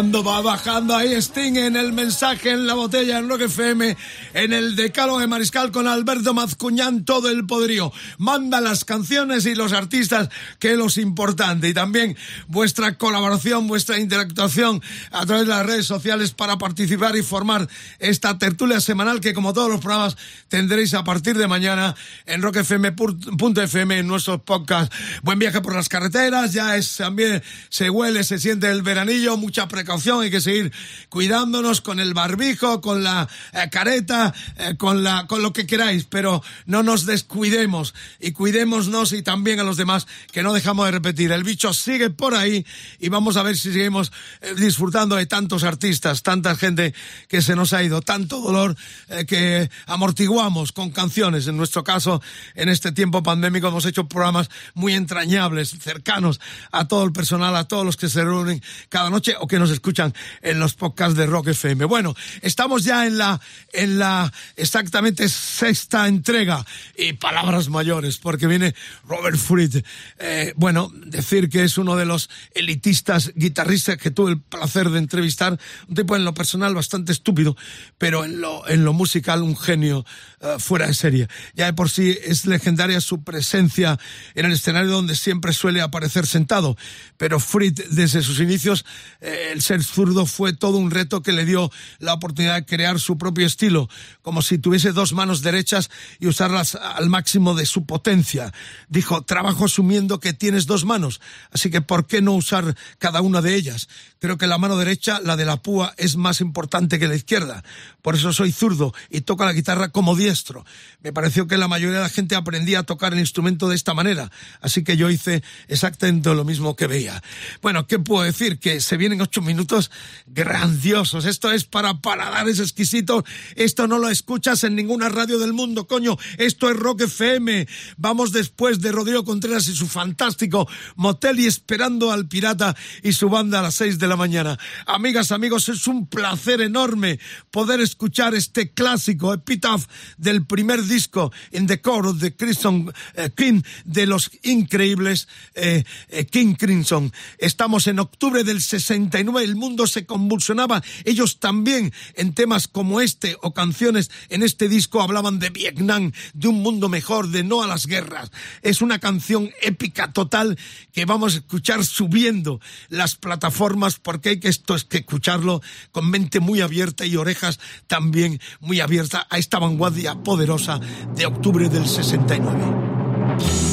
Bajando, 0.00 0.24
va 0.24 0.40
bajando. 0.40 0.96
Ahí 0.96 1.12
Sting 1.12 1.58
en 1.58 1.76
el 1.76 1.92
mensaje 1.92 2.52
en 2.52 2.66
la 2.66 2.72
botella 2.72 3.18
en 3.18 3.28
Rock 3.28 3.42
FM, 3.42 3.94
en 4.34 4.52
el 4.52 4.76
decalo 4.76 5.18
de 5.18 5.26
Mariscal 5.26 5.72
con 5.72 5.88
Alberto 5.88 6.34
Mazcuñán, 6.34 7.04
todo 7.04 7.28
el 7.30 7.46
poderío. 7.46 7.92
Manda 8.18 8.60
las 8.60 8.84
canciones 8.84 9.46
y 9.46 9.54
los 9.54 9.72
artistas, 9.72 10.28
que 10.58 10.72
es 10.72 10.78
lo 10.78 10.86
importante. 11.00 11.68
Y 11.68 11.74
también 11.74 12.16
vuestra 12.48 12.96
colaboración, 12.96 13.66
vuestra 13.66 13.98
interactuación 13.98 14.82
a 15.10 15.26
través 15.26 15.46
de 15.46 15.52
las 15.52 15.66
redes 15.66 15.86
sociales 15.86 16.32
para 16.32 16.58
participar 16.58 17.16
y 17.16 17.22
formar 17.22 17.68
esta 17.98 18.38
tertulia 18.38 18.80
semanal 18.80 19.20
que, 19.20 19.34
como 19.34 19.52
todos 19.52 19.70
los 19.70 19.80
programas, 19.80 20.16
tendréis 20.48 20.94
a 20.94 21.04
partir 21.04 21.36
de 21.36 21.46
mañana 21.46 21.94
en 22.26 22.42
rockfm.fm 22.42 23.98
en 23.98 24.06
nuestros 24.06 24.40
podcasts. 24.42 24.94
Buen 25.22 25.38
viaje 25.38 25.60
por 25.60 25.74
las 25.74 25.88
carreteras, 25.88 26.52
ya 26.52 26.74
también, 26.96 27.42
se 27.68 27.90
huele, 27.90 28.24
se 28.24 28.38
siente 28.38 28.70
el 28.70 28.82
veranillo, 28.82 29.36
mucha 29.36 29.68
precaución, 29.68 30.22
hay 30.22 30.30
que 30.30 30.40
seguir 30.40 30.72
cuidándonos 31.08 31.80
con 31.80 32.00
el 32.00 32.14
barbijo, 32.14 32.80
con 32.80 33.02
la 33.02 33.28
eh, 33.52 33.68
careta, 33.70 34.19
eh, 34.28 34.76
con 34.76 35.02
la, 35.02 35.26
con 35.26 35.42
lo 35.42 35.52
que 35.52 35.66
queráis, 35.66 36.04
pero 36.04 36.42
no 36.66 36.82
nos 36.82 37.06
descuidemos 37.06 37.94
y 38.18 38.32
cuidémonos 38.32 39.12
y 39.12 39.22
también 39.22 39.60
a 39.60 39.64
los 39.64 39.76
demás 39.76 40.06
que 40.32 40.42
no 40.42 40.52
dejamos 40.52 40.86
de 40.86 40.92
repetir. 40.92 41.32
El 41.32 41.44
bicho 41.44 41.72
sigue 41.72 42.10
por 42.10 42.34
ahí 42.34 42.64
y 42.98 43.08
vamos 43.08 43.36
a 43.36 43.42
ver 43.42 43.56
si 43.56 43.72
seguimos 43.72 44.12
eh, 44.40 44.54
disfrutando 44.56 45.16
de 45.16 45.26
tantos 45.26 45.64
artistas, 45.64 46.22
tanta 46.22 46.54
gente 46.56 46.94
que 47.28 47.42
se 47.42 47.56
nos 47.56 47.72
ha 47.72 47.82
ido, 47.82 48.02
tanto 48.02 48.40
dolor 48.40 48.76
eh, 49.08 49.24
que 49.26 49.70
amortiguamos 49.86 50.72
con 50.72 50.90
canciones. 50.90 51.46
En 51.46 51.56
nuestro 51.56 51.84
caso, 51.84 52.22
en 52.54 52.68
este 52.68 52.92
tiempo 52.92 53.22
pandémico 53.22 53.68
hemos 53.68 53.86
hecho 53.86 54.08
programas 54.08 54.50
muy 54.74 54.94
entrañables, 54.94 55.70
cercanos 55.80 56.40
a 56.72 56.86
todo 56.88 57.04
el 57.04 57.12
personal, 57.12 57.56
a 57.56 57.64
todos 57.64 57.84
los 57.84 57.96
que 57.96 58.08
se 58.08 58.24
reúnen 58.24 58.62
cada 58.88 59.10
noche 59.10 59.34
o 59.40 59.46
que 59.46 59.58
nos 59.58 59.70
escuchan 59.70 60.14
en 60.42 60.58
los 60.58 60.74
podcasts 60.74 61.16
de 61.16 61.26
Rock 61.26 61.48
FM. 61.48 61.84
Bueno, 61.84 62.14
estamos 62.42 62.84
ya 62.84 63.06
en 63.06 63.18
la, 63.18 63.40
en 63.72 63.98
la 63.98 64.09
exactamente 64.56 65.28
sexta 65.28 66.08
entrega 66.08 66.64
y 66.96 67.14
palabras 67.14 67.68
mayores, 67.68 68.18
porque 68.18 68.46
viene 68.46 68.74
Robert 69.06 69.36
Fried. 69.36 69.82
Eh, 70.18 70.52
bueno, 70.56 70.90
decir 70.94 71.48
que 71.48 71.64
es 71.64 71.78
uno 71.78 71.96
de 71.96 72.04
los 72.04 72.30
elitistas 72.54 73.32
guitarristas 73.34 73.96
que 73.96 74.10
tuve 74.10 74.32
el 74.32 74.40
placer 74.40 74.90
de 74.90 74.98
entrevistar, 74.98 75.58
un 75.88 75.94
tipo 75.94 76.16
en 76.16 76.24
lo 76.24 76.34
personal 76.34 76.74
bastante 76.74 77.12
estúpido, 77.12 77.56
pero 77.98 78.24
en 78.24 78.40
lo, 78.40 78.68
en 78.68 78.84
lo 78.84 78.92
musical 78.92 79.42
un 79.42 79.56
genio 79.56 80.04
eh, 80.40 80.56
fuera 80.58 80.86
de 80.86 80.94
serie. 80.94 81.28
Ya 81.54 81.66
de 81.66 81.72
por 81.72 81.90
sí 81.90 82.16
es 82.24 82.46
legendaria 82.46 83.00
su 83.00 83.22
presencia 83.22 83.98
en 84.34 84.46
el 84.46 84.52
escenario 84.52 84.90
donde 84.90 85.16
siempre 85.16 85.52
suele 85.52 85.80
aparecer 85.80 86.26
sentado, 86.26 86.76
pero 87.16 87.40
Fried 87.40 87.80
desde 87.90 88.22
sus 88.22 88.40
inicios 88.40 88.84
eh, 89.20 89.50
el 89.52 89.62
ser 89.62 89.82
zurdo 89.82 90.26
fue 90.26 90.52
todo 90.52 90.78
un 90.78 90.90
reto 90.90 91.22
que 91.22 91.32
le 91.32 91.44
dio 91.44 91.70
la 91.98 92.14
oportunidad 92.14 92.54
de 92.56 92.64
crear 92.64 92.98
su 93.00 93.18
propio 93.18 93.46
estilo, 93.46 93.88
como 94.22 94.42
si 94.42 94.58
tuviese 94.58 94.92
dos 94.92 95.12
manos 95.12 95.42
derechas 95.42 95.90
y 96.18 96.26
usarlas 96.26 96.74
al 96.74 97.08
máximo 97.08 97.54
de 97.54 97.66
su 97.66 97.86
potencia. 97.86 98.52
Dijo, 98.88 99.22
trabajo 99.22 99.64
asumiendo 99.64 100.20
que 100.20 100.32
tienes 100.32 100.66
dos 100.66 100.84
manos, 100.84 101.20
así 101.50 101.70
que 101.70 101.80
¿por 101.80 102.06
qué 102.06 102.22
no 102.22 102.32
usar 102.32 102.76
cada 102.98 103.20
una 103.20 103.40
de 103.42 103.54
ellas? 103.54 103.88
Creo 104.20 104.36
que 104.36 104.46
la 104.46 104.58
mano 104.58 104.76
derecha, 104.76 105.18
la 105.24 105.36
de 105.36 105.46
la 105.46 105.62
púa, 105.62 105.94
es 105.96 106.16
más 106.16 106.42
importante 106.42 106.98
que 106.98 107.08
la 107.08 107.16
izquierda. 107.16 107.64
Por 108.02 108.16
eso 108.16 108.34
soy 108.34 108.52
zurdo 108.52 108.92
y 109.08 109.22
toco 109.22 109.46
la 109.46 109.54
guitarra 109.54 109.88
como 109.88 110.14
diestro. 110.14 110.66
Me 111.02 111.10
pareció 111.12 111.46
que 111.46 111.56
la 111.56 111.68
mayoría 111.68 111.96
de 111.96 112.02
la 112.02 112.10
gente 112.10 112.34
aprendía 112.34 112.80
a 112.80 112.82
tocar 112.82 113.14
el 113.14 113.18
instrumento 113.18 113.68
de 113.68 113.76
esta 113.76 113.94
manera, 113.94 114.30
así 114.60 114.84
que 114.84 114.98
yo 114.98 115.08
hice 115.08 115.42
exactamente 115.68 116.34
lo 116.34 116.44
mismo 116.44 116.76
que 116.76 116.86
veía. 116.86 117.22
Bueno, 117.62 117.86
¿qué 117.86 117.98
puedo 117.98 118.22
decir? 118.22 118.58
Que 118.58 118.80
se 118.80 118.98
vienen 118.98 119.22
ocho 119.22 119.40
minutos 119.40 119.90
grandiosos. 120.26 121.24
Esto 121.24 121.50
es 121.50 121.64
para 121.64 122.02
paladares 122.02 122.58
exquisitos. 122.58 123.24
Esto 123.56 123.86
no 123.86 123.98
lo 123.98 124.10
escuchas 124.10 124.64
en 124.64 124.76
ninguna 124.76 125.08
radio 125.08 125.38
del 125.38 125.54
mundo, 125.54 125.86
coño. 125.86 126.18
Esto 126.36 126.68
es 126.68 126.76
Rock 126.76 127.02
FM. 127.02 127.66
Vamos 127.96 128.32
después 128.32 128.80
de 128.80 128.92
Rodrigo 128.92 129.24
Contreras 129.24 129.66
y 129.68 129.74
su 129.74 129.86
fantástico 129.86 130.68
Motel 130.96 131.40
y 131.40 131.46
esperando 131.46 132.12
al 132.12 132.28
pirata 132.28 132.76
y 133.02 133.12
su 133.14 133.30
banda 133.30 133.60
a 133.60 133.62
las 133.62 133.76
seis 133.76 133.98
de 133.98 134.09
la 134.10 134.16
mañana. 134.16 134.58
Amigas, 134.86 135.30
amigos, 135.30 135.68
es 135.68 135.86
un 135.86 136.08
placer 136.08 136.60
enorme 136.60 137.20
poder 137.52 137.80
escuchar 137.80 138.34
este 138.34 138.72
clásico 138.72 139.32
Epitaph 139.32 139.86
del 140.18 140.44
primer 140.44 140.82
disco 140.82 141.32
In 141.52 141.68
the 141.68 141.80
of 141.84 142.18
the 142.18 142.34
Crimson 142.34 142.92
eh, 143.14 143.30
King 143.36 143.62
de 143.84 144.06
los 144.06 144.32
increíbles 144.42 145.28
eh, 145.54 145.84
eh, 146.08 146.26
King 146.26 146.54
Crimson. 146.54 147.12
Estamos 147.38 147.86
en 147.86 148.00
octubre 148.00 148.42
del 148.42 148.60
69, 148.60 149.44
el 149.44 149.54
mundo 149.54 149.86
se 149.86 150.06
convulsionaba. 150.06 150.82
Ellos 151.04 151.38
también 151.38 151.92
en 152.14 152.34
temas 152.34 152.66
como 152.66 153.00
este 153.00 153.36
o 153.42 153.54
canciones 153.54 154.10
en 154.28 154.42
este 154.42 154.68
disco 154.68 155.02
hablaban 155.02 155.38
de 155.38 155.50
Vietnam, 155.50 156.10
de 156.34 156.48
un 156.48 156.62
mundo 156.62 156.88
mejor, 156.88 157.28
de 157.28 157.44
no 157.44 157.62
a 157.62 157.68
las 157.68 157.86
guerras. 157.86 158.32
Es 158.62 158.82
una 158.82 158.98
canción 158.98 159.50
épica 159.62 160.12
total 160.12 160.58
que 160.92 161.04
vamos 161.04 161.34
a 161.34 161.38
escuchar 161.38 161.84
subiendo 161.84 162.60
las 162.88 163.14
plataformas 163.14 163.99
porque 164.02 164.30
hay 164.30 164.40
que 164.40 164.48
esto 164.48 164.74
es 164.74 164.84
que 164.84 164.98
escucharlo 164.98 165.62
con 165.92 166.10
mente 166.10 166.40
muy 166.40 166.60
abierta 166.60 167.06
y 167.06 167.16
orejas 167.16 167.60
también 167.86 168.40
muy 168.60 168.80
abiertas 168.80 169.26
a 169.30 169.38
esta 169.38 169.58
vanguardia 169.58 170.16
poderosa 170.16 170.80
de 171.14 171.26
octubre 171.26 171.68
del 171.68 171.86
69. 171.86 173.69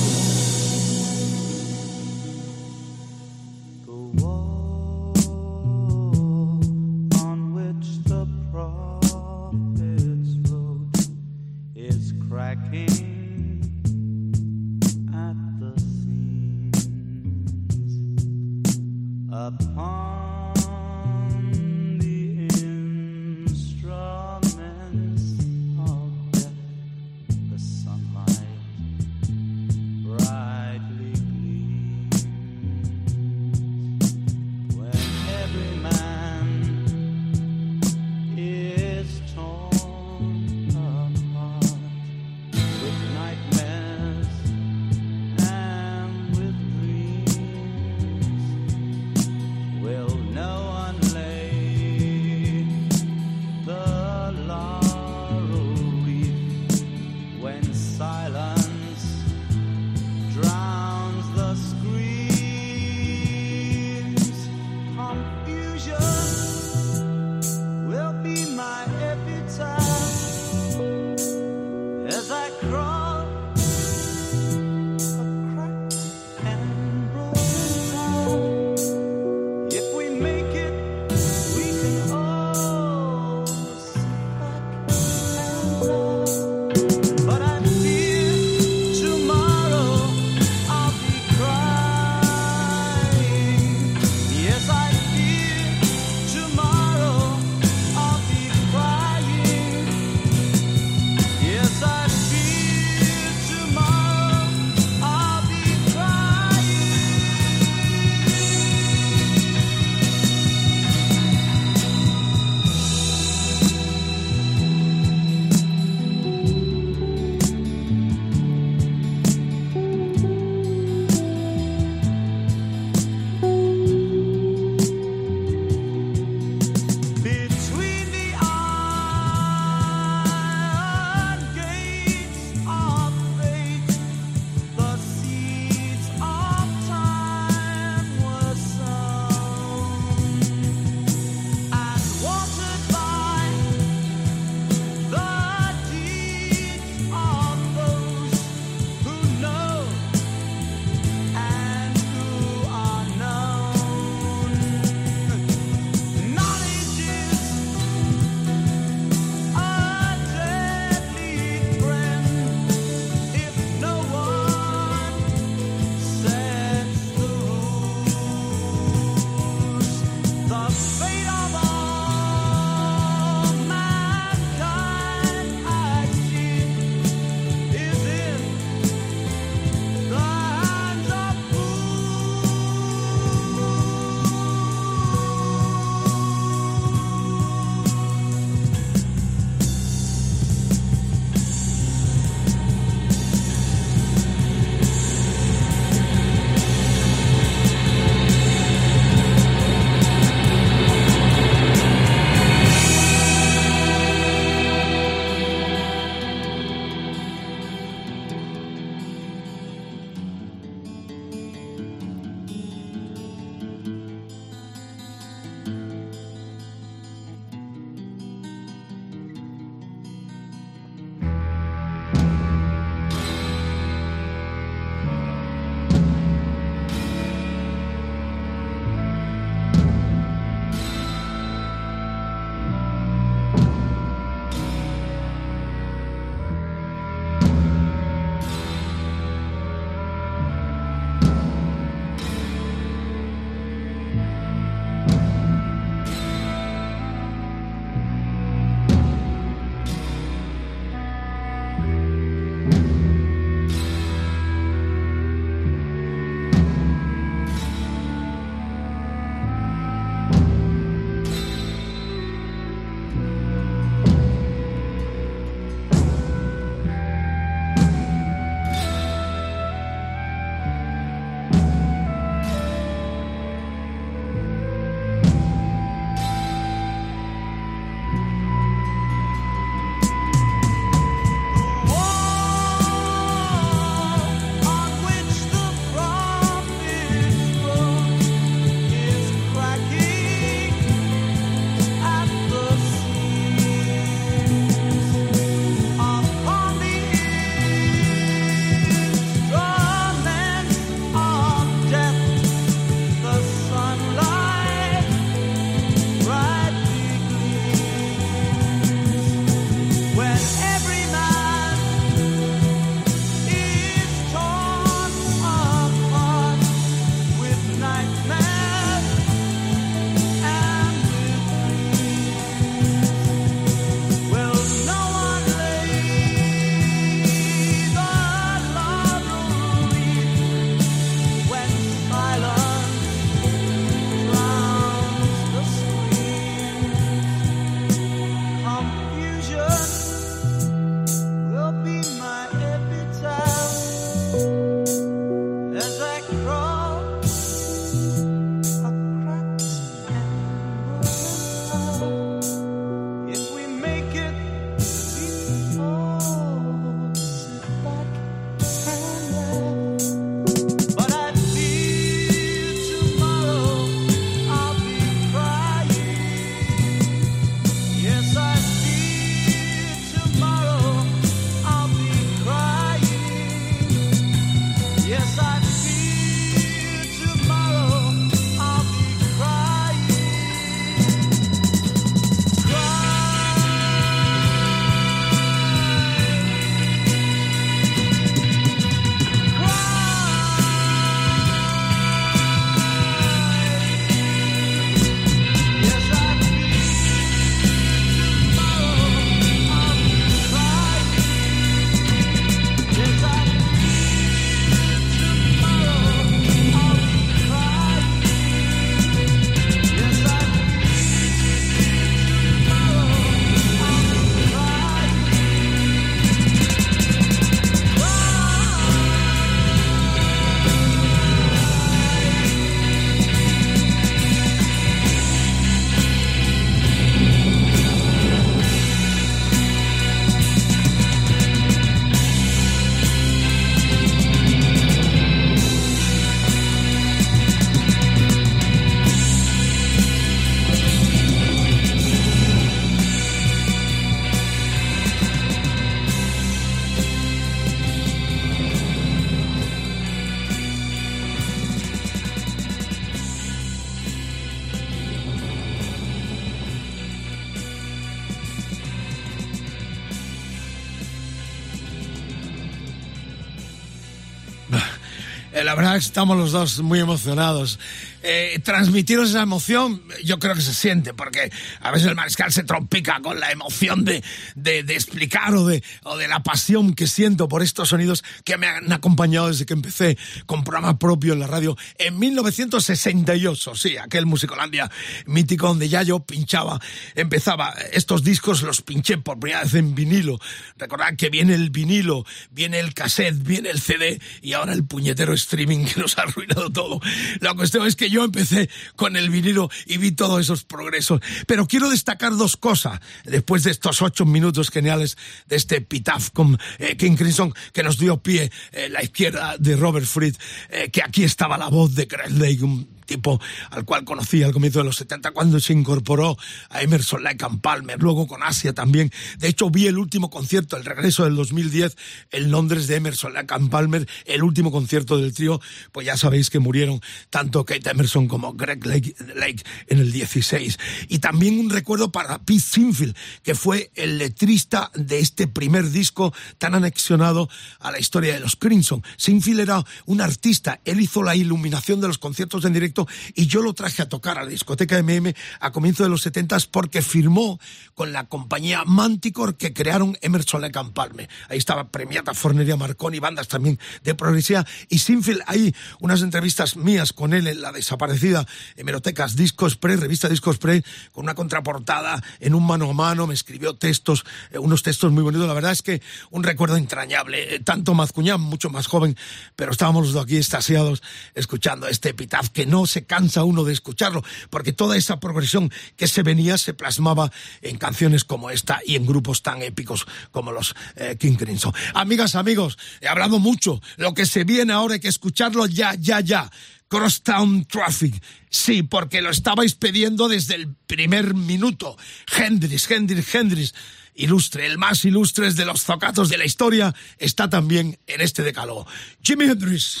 Estamos 465.96 466.36
los 466.36 466.52
dos 466.52 466.80
muy 466.80 467.00
emocionados. 467.00 467.78
Eh, 468.22 468.60
transmitiros 468.62 469.30
esa 469.30 469.42
emoción, 469.42 470.02
yo 470.24 470.38
creo 470.38 470.54
que 470.54 470.60
se 470.60 470.74
siente, 470.74 471.14
porque 471.14 471.50
a 471.80 471.90
veces 471.90 472.08
el 472.08 472.14
mariscal 472.14 472.52
se 472.52 472.64
trompica 472.64 473.20
con 473.22 473.40
la 473.40 473.50
emoción 473.50 474.04
de, 474.04 474.22
de, 474.54 474.82
de 474.82 474.94
explicar 474.94 475.54
o 475.54 475.66
de, 475.66 475.82
o 476.02 476.16
de 476.16 476.28
la 476.28 476.42
pasión 476.42 476.94
que 476.94 477.06
siento 477.06 477.48
por 477.48 477.62
estos 477.62 477.88
sonidos 477.88 478.22
que 478.44 478.58
me 478.58 478.66
han 478.66 478.92
acompañado 478.92 479.48
desde 479.48 479.66
que 479.66 479.72
empecé 479.72 480.18
con 480.46 480.64
programa 480.64 480.98
propio 480.98 481.32
en 481.32 481.40
la 481.40 481.46
radio 481.46 481.76
en 481.98 482.18
1968. 482.18 483.74
Sí, 483.74 483.96
aquel 483.96 484.26
Musicolandia 484.26 484.90
mítico 485.26 485.68
donde 485.68 485.88
ya 485.88 486.02
yo 486.02 486.20
pinchaba, 486.20 486.80
empezaba 487.14 487.74
estos 487.92 488.22
discos, 488.22 488.62
los 488.62 488.82
pinché 488.82 489.18
por 489.18 489.38
primera 489.38 489.62
vez 489.62 489.74
en 489.74 489.94
vinilo. 489.94 490.38
Recordad 490.76 491.16
que 491.16 491.30
viene 491.30 491.54
el 491.54 491.70
vinilo, 491.70 492.24
viene 492.50 492.80
el 492.80 492.94
cassette, 492.94 493.42
viene 493.42 493.70
el 493.70 493.80
CD 493.80 494.20
y 494.42 494.52
ahora 494.52 494.72
el 494.72 494.84
puñetero 494.84 495.32
streaming 495.34 495.84
que 495.86 496.00
nos 496.00 496.18
ha 496.18 496.22
arruinado 496.22 496.70
todo. 496.70 497.00
La 497.40 497.54
cuestión 497.54 497.86
es 497.86 497.96
que 497.96 498.09
yo 498.10 498.24
empecé 498.24 498.68
con 498.96 499.16
el 499.16 499.30
vinilo 499.30 499.70
y 499.86 499.98
vi 499.98 500.12
todos 500.12 500.40
esos 500.40 500.64
progresos. 500.64 501.20
Pero 501.46 501.66
quiero 501.66 501.90
destacar 501.90 502.36
dos 502.36 502.56
cosas 502.56 503.00
después 503.24 503.64
de 503.64 503.70
estos 503.70 504.02
ocho 504.02 504.24
minutos 504.24 504.70
geniales 504.70 505.16
de 505.46 505.56
este 505.56 505.76
epitaph 505.76 506.30
con 506.30 506.58
eh, 506.78 506.96
King 506.96 507.16
Crimson 507.16 507.54
que 507.72 507.82
nos 507.82 507.98
dio 507.98 508.22
pie 508.22 508.50
eh, 508.72 508.88
la 508.88 509.02
izquierda 509.02 509.56
de 509.58 509.76
Robert 509.76 510.06
Fried, 510.06 510.36
eh, 510.70 510.90
que 510.90 511.02
aquí 511.02 511.24
estaba 511.24 511.58
la 511.58 511.68
voz 511.68 511.94
de 511.94 512.06
Greg 512.06 512.32
Lake, 512.32 512.86
tipo 513.10 513.40
al 513.70 513.84
cual 513.84 514.04
conocí 514.04 514.44
al 514.44 514.52
comienzo 514.52 514.78
de 514.78 514.84
los 514.84 514.94
70 514.94 515.32
cuando 515.32 515.58
se 515.58 515.72
incorporó 515.72 516.38
a 516.68 516.80
Emerson 516.80 517.24
Lake 517.24 517.44
and 517.44 517.60
Palmer, 517.60 518.00
luego 518.00 518.28
con 518.28 518.44
Asia 518.44 518.72
también. 518.72 519.10
De 519.38 519.48
hecho, 519.48 519.68
vi 519.68 519.88
el 519.88 519.98
último 519.98 520.30
concierto, 520.30 520.76
el 520.76 520.84
regreso 520.84 521.24
del 521.24 521.34
2010 521.34 521.96
en 522.30 522.52
Londres 522.52 522.86
de 522.86 522.94
Emerson 522.94 523.34
Lake 523.34 523.52
and 523.52 523.68
Palmer, 523.68 524.06
el 524.26 524.44
último 524.44 524.70
concierto 524.70 525.18
del 525.18 525.34
trío, 525.34 525.60
pues 525.90 526.06
ya 526.06 526.16
sabéis 526.16 526.50
que 526.50 526.60
murieron 526.60 527.00
tanto 527.30 527.64
Kate 527.64 527.90
Emerson 527.90 528.28
como 528.28 528.52
Greg 528.54 528.86
Lake, 528.86 529.16
Lake 529.34 529.64
en 529.88 529.98
el 529.98 530.12
16. 530.12 530.78
Y 531.08 531.18
también 531.18 531.58
un 531.58 531.68
recuerdo 531.68 532.12
para 532.12 532.38
Pete 532.38 532.60
Sinfield, 532.60 533.16
que 533.42 533.56
fue 533.56 533.90
el 533.96 534.18
letrista 534.18 534.92
de 534.94 535.18
este 535.18 535.48
primer 535.48 535.90
disco 535.90 536.32
tan 536.58 536.76
anexionado 536.76 537.48
a 537.80 537.90
la 537.90 537.98
historia 537.98 538.34
de 538.34 538.40
los 538.40 538.54
Crimson. 538.54 539.02
Sinfield 539.16 539.60
era 539.60 539.84
un 540.06 540.20
artista, 540.20 540.80
él 540.84 541.00
hizo 541.00 541.24
la 541.24 541.34
iluminación 541.34 542.00
de 542.00 542.06
los 542.06 542.18
conciertos 542.18 542.64
en 542.64 542.72
directo 542.72 542.99
y 543.34 543.46
yo 543.46 543.62
lo 543.62 543.72
traje 543.72 544.02
a 544.02 544.08
tocar 544.08 544.38
a 544.38 544.44
la 544.44 544.50
discoteca 544.50 545.00
MM 545.02 545.34
a 545.60 545.72
comienzos 545.72 546.04
de 546.06 546.10
los 546.10 546.22
70 546.22 546.50
porque 546.70 547.02
firmó 547.02 547.60
con 547.94 548.12
la 548.12 548.24
compañía 548.24 548.84
Manticore 548.84 549.54
que 549.54 549.72
crearon 549.72 550.16
Emerson 550.20 550.62
Lake 550.62 550.78
and 550.78 550.92
Palmer. 550.92 551.28
Ahí 551.48 551.58
estaba 551.58 551.88
premiata 551.90 552.34
Forneria 552.34 552.76
Marconi, 552.76 553.20
bandas 553.20 553.48
también 553.48 553.78
de 554.02 554.14
progresiva 554.14 554.66
y 554.88 554.98
Sinfield, 554.98 555.42
hay 555.46 555.74
unas 556.00 556.22
entrevistas 556.22 556.76
mías 556.76 557.12
con 557.12 557.34
él 557.34 557.46
en 557.46 557.60
la 557.60 557.72
desaparecida 557.72 558.46
hemerotecas 558.76 559.36
Discos 559.36 559.76
Pre, 559.76 559.96
revista 559.96 560.28
Discos 560.28 560.58
Pre, 560.58 560.82
con 561.12 561.24
una 561.24 561.34
contraportada 561.34 562.22
en 562.40 562.54
un 562.54 562.66
mano 562.66 562.90
a 562.90 562.92
mano, 562.92 563.26
me 563.26 563.34
escribió 563.34 563.74
textos, 563.74 564.24
eh, 564.50 564.58
unos 564.58 564.82
textos 564.82 565.12
muy 565.12 565.22
bonitos, 565.22 565.46
la 565.46 565.54
verdad 565.54 565.72
es 565.72 565.82
que 565.82 566.02
un 566.30 566.42
recuerdo 566.42 566.76
entrañable, 566.76 567.54
Eh, 567.54 567.60
tanto 567.60 567.94
Mazcuñán, 567.94 568.40
mucho 568.40 568.70
más 568.70 568.86
joven, 568.86 569.16
pero 569.56 569.72
estábamos 569.72 570.04
los 570.04 570.12
dos 570.12 570.24
aquí 570.24 570.36
estasiados 570.36 571.02
escuchando 571.34 571.88
este 571.88 572.10
epitaph 572.10 572.48
que 572.48 572.66
no 572.66 572.86
se 572.90 573.04
cansa 573.06 573.44
uno 573.44 573.64
de 573.64 573.72
escucharlo, 573.72 574.22
porque 574.50 574.72
toda 574.72 574.96
esa 574.96 575.20
progresión 575.20 575.72
que 575.96 576.08
se 576.08 576.22
venía 576.22 576.58
se 576.58 576.74
plasmaba 576.74 577.32
en 577.62 577.78
canciones 577.78 578.24
como 578.24 578.50
esta 578.50 578.80
y 578.84 578.96
en 578.96 579.06
grupos 579.06 579.42
tan 579.42 579.62
épicos 579.62 580.06
como 580.30 580.52
los 580.52 580.74
eh, 580.96 581.16
King 581.18 581.36
Crimson. 581.36 581.72
Amigas, 581.94 582.34
amigos, 582.34 582.78
he 583.00 583.08
hablado 583.08 583.38
mucho, 583.38 583.80
lo 583.96 584.14
que 584.14 584.26
se 584.26 584.44
viene 584.44 584.72
ahora 584.72 584.94
hay 584.94 585.00
que 585.00 585.08
escucharlo 585.08 585.66
ya, 585.66 585.94
ya, 585.94 586.20
ya. 586.20 586.50
Crosstown 586.88 587.66
Traffic. 587.66 588.20
Sí, 588.50 588.82
porque 588.82 589.22
lo 589.22 589.30
estabais 589.30 589.76
pidiendo 589.76 590.28
desde 590.28 590.56
el 590.56 590.74
primer 590.88 591.34
minuto. 591.34 591.96
Hendrix, 592.36 592.90
Hendrix, 592.90 593.32
Hendrix. 593.32 593.74
Ilustre, 594.16 594.66
el 594.66 594.76
más 594.76 595.04
ilustre 595.04 595.52
de 595.52 595.64
los 595.64 595.84
zocatos 595.84 596.28
de 596.28 596.36
la 596.36 596.44
historia, 596.44 596.92
está 597.16 597.48
también 597.48 597.98
en 598.08 598.20
este 598.20 598.42
decálogo. 598.42 598.86
Jimi 599.22 599.44
Hendrix. 599.44 600.00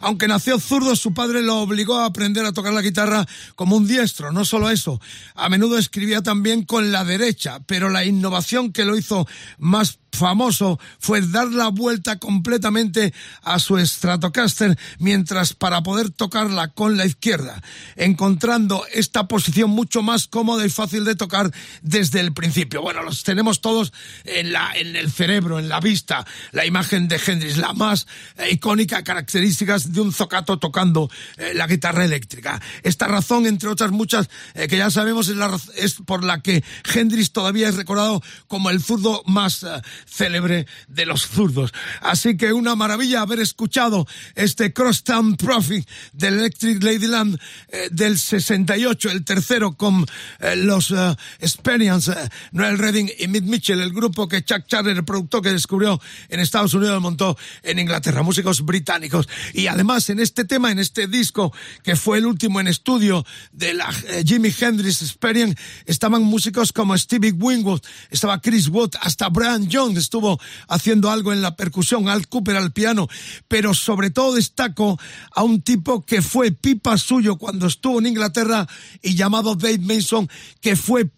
Aunque 0.00 0.28
nació 0.28 0.58
zurdo, 0.58 0.96
su 0.96 1.12
padre 1.14 1.42
lo 1.42 1.56
obligó 1.58 1.98
a 1.98 2.06
aprender 2.06 2.44
a 2.44 2.52
tocar 2.52 2.72
la 2.72 2.82
guitarra 2.82 3.26
como 3.54 3.76
un 3.76 3.86
diestro. 3.86 4.32
No 4.32 4.44
solo 4.44 4.70
eso, 4.70 5.00
a 5.34 5.48
menudo 5.48 5.78
escribía 5.78 6.22
también 6.22 6.64
con 6.64 6.92
la 6.92 7.04
derecha, 7.04 7.60
pero 7.66 7.90
la 7.90 8.04
innovación 8.04 8.72
que 8.72 8.84
lo 8.84 8.96
hizo 8.96 9.26
más 9.58 9.98
famoso 10.12 10.78
fue 10.98 11.20
dar 11.20 11.48
la 11.48 11.68
vuelta 11.68 12.18
completamente 12.18 13.12
a 13.42 13.58
su 13.58 13.78
Stratocaster 13.78 14.78
mientras 14.98 15.54
para 15.54 15.82
poder 15.82 16.10
tocarla 16.10 16.68
con 16.68 16.96
la 16.96 17.06
izquierda, 17.06 17.62
encontrando 17.96 18.84
esta 18.92 19.28
posición 19.28 19.70
mucho 19.70 20.02
más 20.02 20.26
cómoda 20.26 20.64
y 20.64 20.70
fácil 20.70 21.04
de 21.04 21.16
tocar 21.16 21.50
desde 21.82 22.20
el 22.20 22.32
principio. 22.32 22.82
Bueno, 22.82 23.02
los 23.02 23.22
tenemos 23.22 23.60
todos 23.60 23.92
en, 24.24 24.52
la, 24.52 24.72
en 24.74 24.96
el 24.96 25.10
cerebro, 25.10 25.58
en 25.58 25.68
la 25.68 25.80
vista, 25.80 26.26
la 26.52 26.66
imagen 26.66 27.08
de 27.08 27.20
Hendrix, 27.24 27.56
la 27.56 27.72
más 27.72 28.06
eh, 28.36 28.50
icónica 28.52 29.02
características 29.02 29.92
de 29.92 30.00
un 30.00 30.12
zocato 30.12 30.58
tocando 30.58 31.10
eh, 31.36 31.52
la 31.54 31.66
guitarra 31.66 32.04
eléctrica. 32.04 32.60
Esta 32.82 33.06
razón, 33.06 33.46
entre 33.46 33.68
otras 33.68 33.90
muchas 33.90 34.28
eh, 34.54 34.68
que 34.68 34.76
ya 34.76 34.90
sabemos, 34.90 35.28
es, 35.76 35.94
por 36.06 36.24
la 36.24 36.40
que 36.40 36.64
Hendrix 36.94 37.32
todavía 37.32 37.68
es 37.68 37.76
recordado 37.76 38.22
como 38.46 38.70
el 38.70 38.82
zurdo 38.82 39.22
más 39.26 39.64
célebre 40.06 40.66
de 40.88 41.06
los 41.06 41.26
zurdos. 41.26 41.72
Así 42.00 42.36
que 42.36 42.52
una 42.52 42.76
maravilla 42.76 43.22
haber 43.22 43.40
escuchado 43.40 44.06
este 44.34 44.72
Crosstown 44.72 45.36
Prophet 45.36 45.86
del 46.12 46.34
Electric 46.34 46.82
Ladyland 46.82 47.38
eh, 47.68 47.88
del 47.90 48.18
68, 48.18 49.10
el 49.10 49.24
tercero 49.24 49.72
con 49.72 50.06
eh, 50.40 50.56
los 50.56 50.90
eh, 50.90 51.16
Experience, 51.40 52.10
eh, 52.10 52.28
Noel 52.52 52.78
Redding 52.78 53.10
y 53.18 53.28
Mick 53.28 53.44
Mitchell, 53.44 53.80
el 53.80 53.92
grupo 53.92 54.28
que 54.28 54.44
Chuck 54.44 54.66
Charter, 54.66 54.96
el 54.96 55.04
productor 55.04 55.42
que 55.42 55.50
descubrió 55.50 56.00
en 56.28 56.40
Estados 56.40 56.74
Unidos, 56.74 57.00
montó 57.00 57.36
en 57.62 57.78
Inglaterra, 57.78 58.22
músicos 58.22 58.64
británicos. 58.64 59.28
Y 59.54 59.66
además 59.66 60.08
en 60.10 60.20
este 60.20 60.44
tema, 60.44 60.70
en 60.70 60.78
este 60.78 61.06
disco, 61.06 61.52
que 61.82 61.96
fue 61.96 62.18
el 62.18 62.26
último 62.26 62.60
en 62.60 62.68
estudio 62.68 63.24
de 63.52 63.74
la 63.74 63.90
Jimi 64.24 64.54
Hendrix 64.58 65.02
Experience, 65.02 65.60
estaban 65.86 66.22
músicos 66.22 66.72
como 66.72 66.96
Stevie 66.96 67.32
Winwood, 67.32 67.80
estaba 68.10 68.40
Chris 68.40 68.68
Wood, 68.68 68.90
hasta 69.00 69.28
Brian 69.28 69.68
Jones 69.70 69.89
estuvo 69.98 70.38
haciendo 70.68 71.10
algo 71.10 71.32
en 71.32 71.42
la 71.42 71.56
percusión, 71.56 72.08
Al 72.08 72.28
Cooper 72.28 72.56
al 72.56 72.72
piano, 72.72 73.08
pero 73.48 73.74
sobre 73.74 74.10
todo 74.10 74.34
destaco 74.34 74.98
a 75.34 75.42
un 75.42 75.62
tipo 75.62 76.04
que 76.04 76.22
fue 76.22 76.52
pipa 76.52 76.96
suyo 76.98 77.36
cuando 77.36 77.66
estuvo 77.66 77.98
en 77.98 78.06
Inglaterra 78.06 78.68
y 79.02 79.14
llamado 79.14 79.56
Dave 79.56 79.78
Mason, 79.78 80.28
que 80.60 80.76
fue 80.76 81.10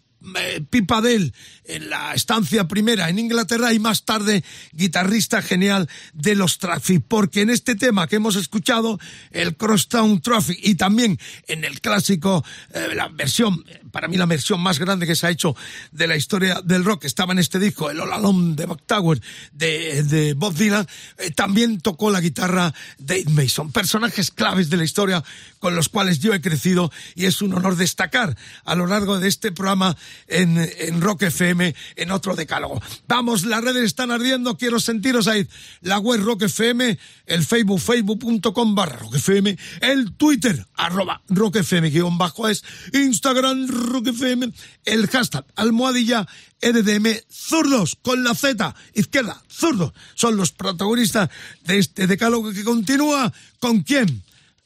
pipa 0.69 1.01
de 1.01 1.15
él 1.15 1.33
en 1.65 1.89
la 1.89 2.13
estancia 2.13 2.67
primera 2.67 3.09
en 3.09 3.19
Inglaterra 3.19 3.73
y 3.73 3.79
más 3.79 4.03
tarde 4.03 4.43
guitarrista 4.71 5.41
genial 5.41 5.89
de 6.13 6.35
los 6.35 6.57
Traffic, 6.57 7.03
porque 7.07 7.41
en 7.41 7.49
este 7.49 7.75
tema 7.75 8.07
que 8.07 8.17
hemos 8.17 8.35
escuchado, 8.35 8.99
el 9.31 9.55
Crosstown 9.55 10.21
Traffic 10.21 10.59
y 10.61 10.75
también 10.75 11.19
en 11.47 11.63
el 11.63 11.81
clásico, 11.81 12.43
eh, 12.73 12.89
la 12.95 13.07
versión, 13.07 13.63
eh, 13.67 13.81
para 13.91 14.07
mí 14.07 14.17
la 14.17 14.25
versión 14.25 14.61
más 14.61 14.79
grande 14.79 15.07
que 15.07 15.15
se 15.15 15.27
ha 15.27 15.29
hecho 15.29 15.55
de 15.91 16.07
la 16.07 16.15
historia 16.15 16.61
del 16.63 16.85
rock, 16.85 17.05
estaba 17.05 17.33
en 17.33 17.39
este 17.39 17.59
disco, 17.59 17.89
el 17.89 17.99
All 17.99 18.13
Alone 18.13 18.55
de 18.55 18.65
Buck 18.65 18.83
Tower 18.85 19.21
de, 19.51 20.03
de 20.03 20.33
Bob 20.33 20.53
Dylan, 20.55 20.87
eh, 21.17 21.31
también 21.31 21.79
tocó 21.79 22.11
la 22.11 22.21
guitarra 22.21 22.73
Dave 22.97 23.25
Mason, 23.29 23.71
personajes 23.71 24.31
claves 24.31 24.69
de 24.69 24.77
la 24.77 24.83
historia 24.83 25.23
con 25.59 25.75
los 25.75 25.89
cuales 25.89 26.19
yo 26.19 26.33
he 26.33 26.41
crecido 26.41 26.91
y 27.15 27.25
es 27.25 27.41
un 27.41 27.53
honor 27.53 27.75
destacar 27.77 28.35
a 28.65 28.75
lo 28.75 28.85
largo 28.85 29.19
de 29.19 29.29
este 29.29 29.51
programa 29.51 29.95
en, 30.27 30.57
en 30.57 31.01
Rock 31.01 31.23
FM 31.23 31.75
en 31.95 32.11
otro 32.11 32.35
decálogo. 32.35 32.81
Vamos, 33.07 33.45
las 33.45 33.63
redes 33.63 33.83
están 33.83 34.11
ardiendo, 34.11 34.57
quiero 34.57 34.79
sentiros 34.79 35.27
ahí. 35.27 35.47
La 35.81 35.99
web 35.99 36.21
Rock 36.21 36.43
FM, 36.43 36.97
el 37.25 37.45
Facebook, 37.45 37.79
facebook.com 37.79 38.75
barra 38.75 38.97
Rock 38.97 39.15
FM, 39.15 39.57
el 39.81 40.13
Twitter, 40.13 40.65
arroba 40.75 41.21
Rock 41.29 41.57
FM 41.57 41.89
guion 41.89 42.17
bajo 42.17 42.47
es, 42.47 42.63
Instagram 42.93 43.67
Rock 43.67 44.07
FM, 44.07 44.51
el 44.85 45.07
hashtag 45.07 45.45
almohadilla 45.55 46.27
RDM 46.61 47.07
zurdos 47.29 47.97
con 48.01 48.23
la 48.23 48.33
Z 48.35 48.73
izquierda, 48.93 49.43
zurdos, 49.49 49.93
son 50.15 50.37
los 50.37 50.51
protagonistas 50.51 51.29
de 51.65 51.79
este 51.79 52.07
decálogo 52.07 52.53
que 52.53 52.63
continúa 52.63 53.33
con 53.59 53.81
quién? 53.81 54.22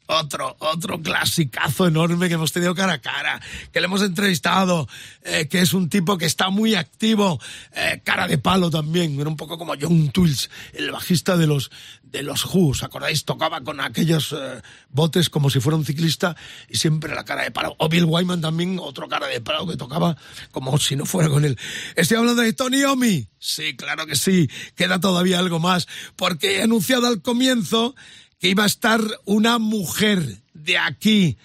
Otro, 0.10 0.56
otro 0.60 1.02
clasicazo 1.02 1.86
enorme 1.86 2.30
que 2.30 2.36
hemos 2.36 2.54
tenido 2.54 2.74
cara 2.74 2.94
a 2.94 3.02
cara, 3.02 3.42
que 3.74 3.82
le 3.82 3.88
hemos 3.88 4.02
entrevistado, 4.02 4.88
eh, 5.24 5.50
que 5.50 5.60
es 5.60 5.74
un 5.74 5.90
tipo 5.90 6.18
que 6.18 6.26
está 6.26 6.50
muy 6.50 6.76
activo, 6.76 7.42
eh, 7.76 8.02
cara 8.06 8.26
de 8.26 8.38
palo 8.38 8.70
también, 8.70 9.20
era 9.20 9.30
un 9.30 9.36
poco 9.36 9.58
como 9.58 9.74
John 9.80 10.10
Tools, 10.12 10.50
el 10.72 10.92
bajista 10.92 11.36
de 11.36 11.48
los, 11.48 11.72
de 12.04 12.24
los 12.24 12.46
Who, 12.46 12.70
¿os 12.70 12.84
acordáis? 12.84 13.26
Tocaba 13.26 13.60
con 13.62 13.82
aquellos 13.82 14.32
eh, 14.32 14.62
botes 14.90 15.30
como 15.30 15.50
si 15.50 15.60
fuera 15.60 15.76
un 15.76 15.84
ciclista 15.84 16.38
y 16.70 16.78
siempre 16.78 17.14
la 17.14 17.26
cara 17.26 17.44
de 17.44 17.52
palo. 17.52 17.76
O 17.78 17.90
Bill 17.90 18.06
Wyman 18.06 18.40
también, 18.40 18.80
otro 18.80 19.10
cara 19.10 19.28
de 19.28 19.42
palo 19.42 19.68
que 19.68 19.76
tocaba 19.76 20.16
como 20.52 20.78
si 20.78 20.96
no 20.96 21.06
fuera 21.06 21.28
con 21.28 21.44
él. 21.44 21.60
Estoy 21.98 22.16
hablando 22.16 22.44
de 22.44 22.54
Tony 22.54 22.84
Omi. 22.84 23.28
Sí, 23.40 23.76
claro 23.76 24.06
que 24.06 24.16
sí, 24.16 24.50
queda 24.76 25.00
todavía 25.00 25.40
algo 25.40 25.60
más, 25.60 25.88
porque 26.16 26.58
he 26.58 26.64
anunciado 26.64 27.08
al 27.08 27.22
comienzo 27.22 27.94
que 28.40 28.50
iba 28.50 28.64
a 28.64 28.68
estar 28.68 29.02
una 29.26 29.60
mujer 29.60 30.42
de 30.54 30.78
aquí 30.78 31.38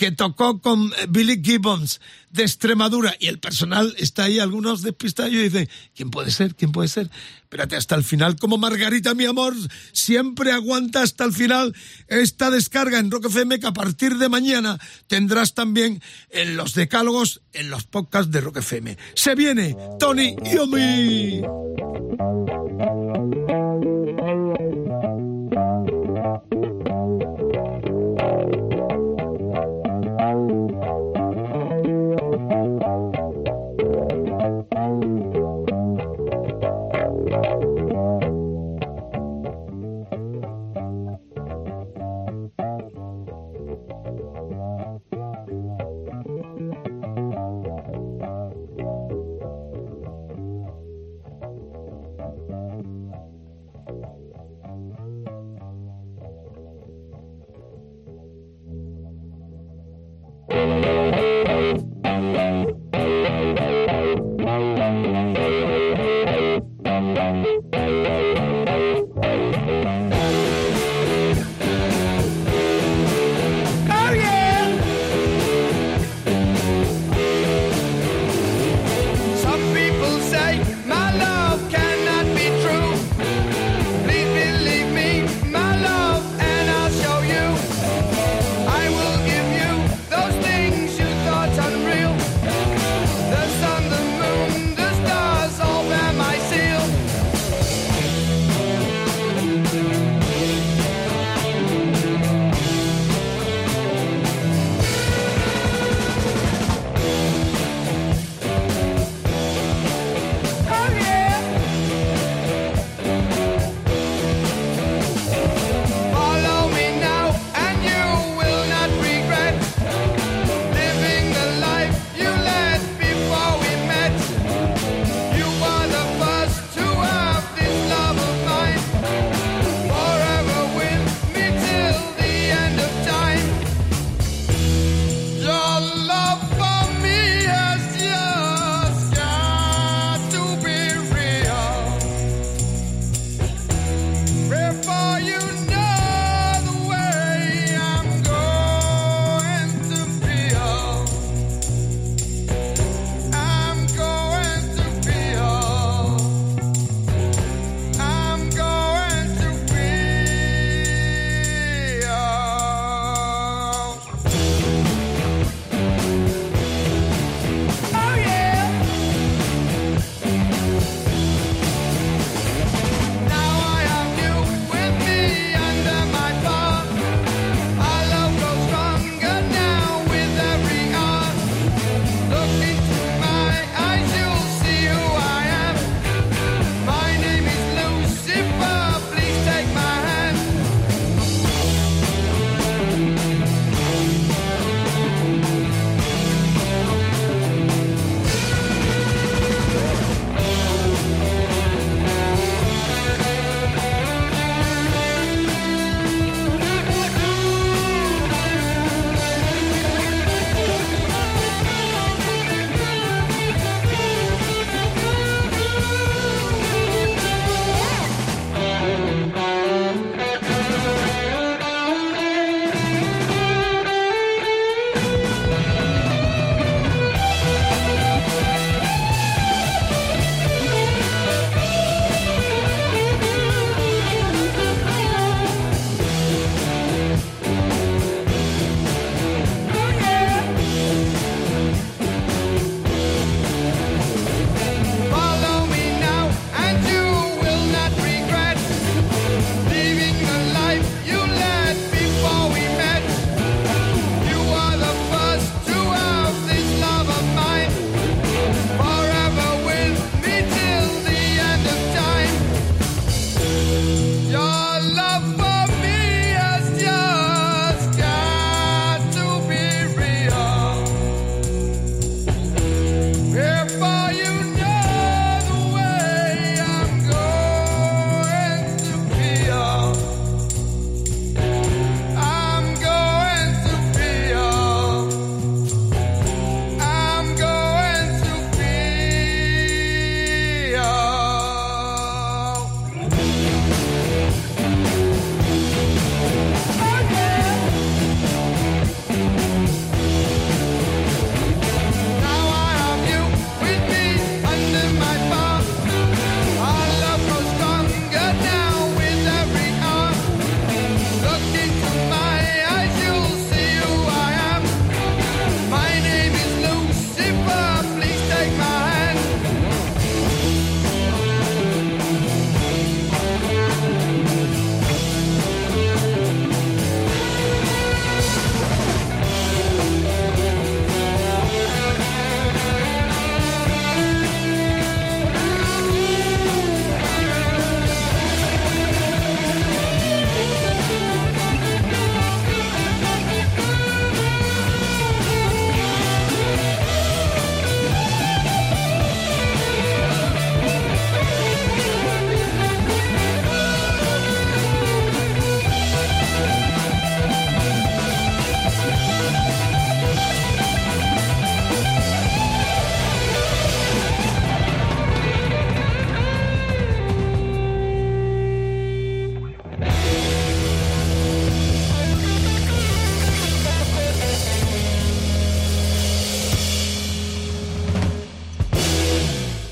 que 0.00 0.10
tocó 0.12 0.62
con 0.62 0.86
eh, 0.86 1.06
Billy 1.10 1.42
Gibbons 1.44 2.00
de 2.30 2.42
Extremadura 2.44 3.14
y 3.20 3.26
el 3.26 3.38
personal 3.38 3.94
está 3.98 4.24
ahí, 4.24 4.38
algunos 4.38 4.80
despistados 4.80 5.30
y 5.30 5.36
dicen, 5.36 5.68
¿quién 5.94 6.10
puede 6.10 6.30
ser? 6.30 6.54
¿quién 6.54 6.72
puede 6.72 6.88
ser? 6.88 7.10
Espérate 7.42 7.76
hasta 7.76 7.96
el 7.96 8.04
final, 8.04 8.36
como 8.36 8.56
Margarita, 8.56 9.12
mi 9.12 9.26
amor, 9.26 9.54
siempre 9.92 10.52
aguanta 10.52 11.02
hasta 11.02 11.24
el 11.24 11.34
final 11.34 11.74
esta 12.08 12.50
descarga 12.50 12.98
en 12.98 13.10
Rock 13.10 13.26
FM 13.26 13.60
que 13.60 13.66
a 13.66 13.74
partir 13.74 14.16
de 14.16 14.30
mañana 14.30 14.78
tendrás 15.06 15.52
también 15.52 16.00
en 16.30 16.56
los 16.56 16.72
decálogos, 16.72 17.42
en 17.52 17.68
los 17.68 17.84
podcasts 17.84 18.32
de 18.32 18.40
Rock 18.40 18.56
FM. 18.58 18.96
Se 19.14 19.34
viene 19.34 19.76
Tony 19.98 20.34
Yomi. 20.50 21.42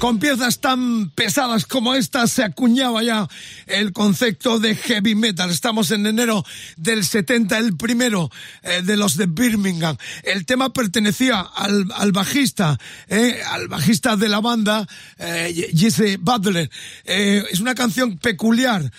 Con 0.09 0.21
piezas 0.21 0.61
tan 0.61 1.11
pesadas 1.11 1.67
como 1.67 1.95
esta 1.95 2.27
se 2.29 2.43
acuñaba 2.43 3.03
ya 3.03 3.29
el 3.69 3.93
concepto 3.93 4.59
de 4.59 4.75
heavy 4.75 5.15
metal. 5.15 5.51
Estamos 5.51 5.91
en 5.91 6.07
enero 6.07 6.45
del 6.77 7.05
70, 7.05 7.59
el 7.59 7.77
primero 7.77 8.31
eh, 8.63 8.83
de 8.83 8.97
los 8.97 9.17
de 9.17 9.27
Birmingham. 9.27 9.97
El 10.23 10.47
tema 10.47 10.73
pertenecía 10.73 11.41
al, 11.41 11.87
al 11.95 12.13
bajista, 12.13 12.79
eh, 13.09 13.41
al 13.47 13.69
bajista 13.69 14.17
de 14.17 14.29
la 14.29 14.41
banda, 14.41 14.87
eh, 15.19 15.71
Jesse 15.75 16.19
Butler. 16.19 16.71
Eh, 17.05 17.45
es 17.51 17.61
una 17.61 17.75
canción 17.75 18.19
peculiar. 18.19 18.91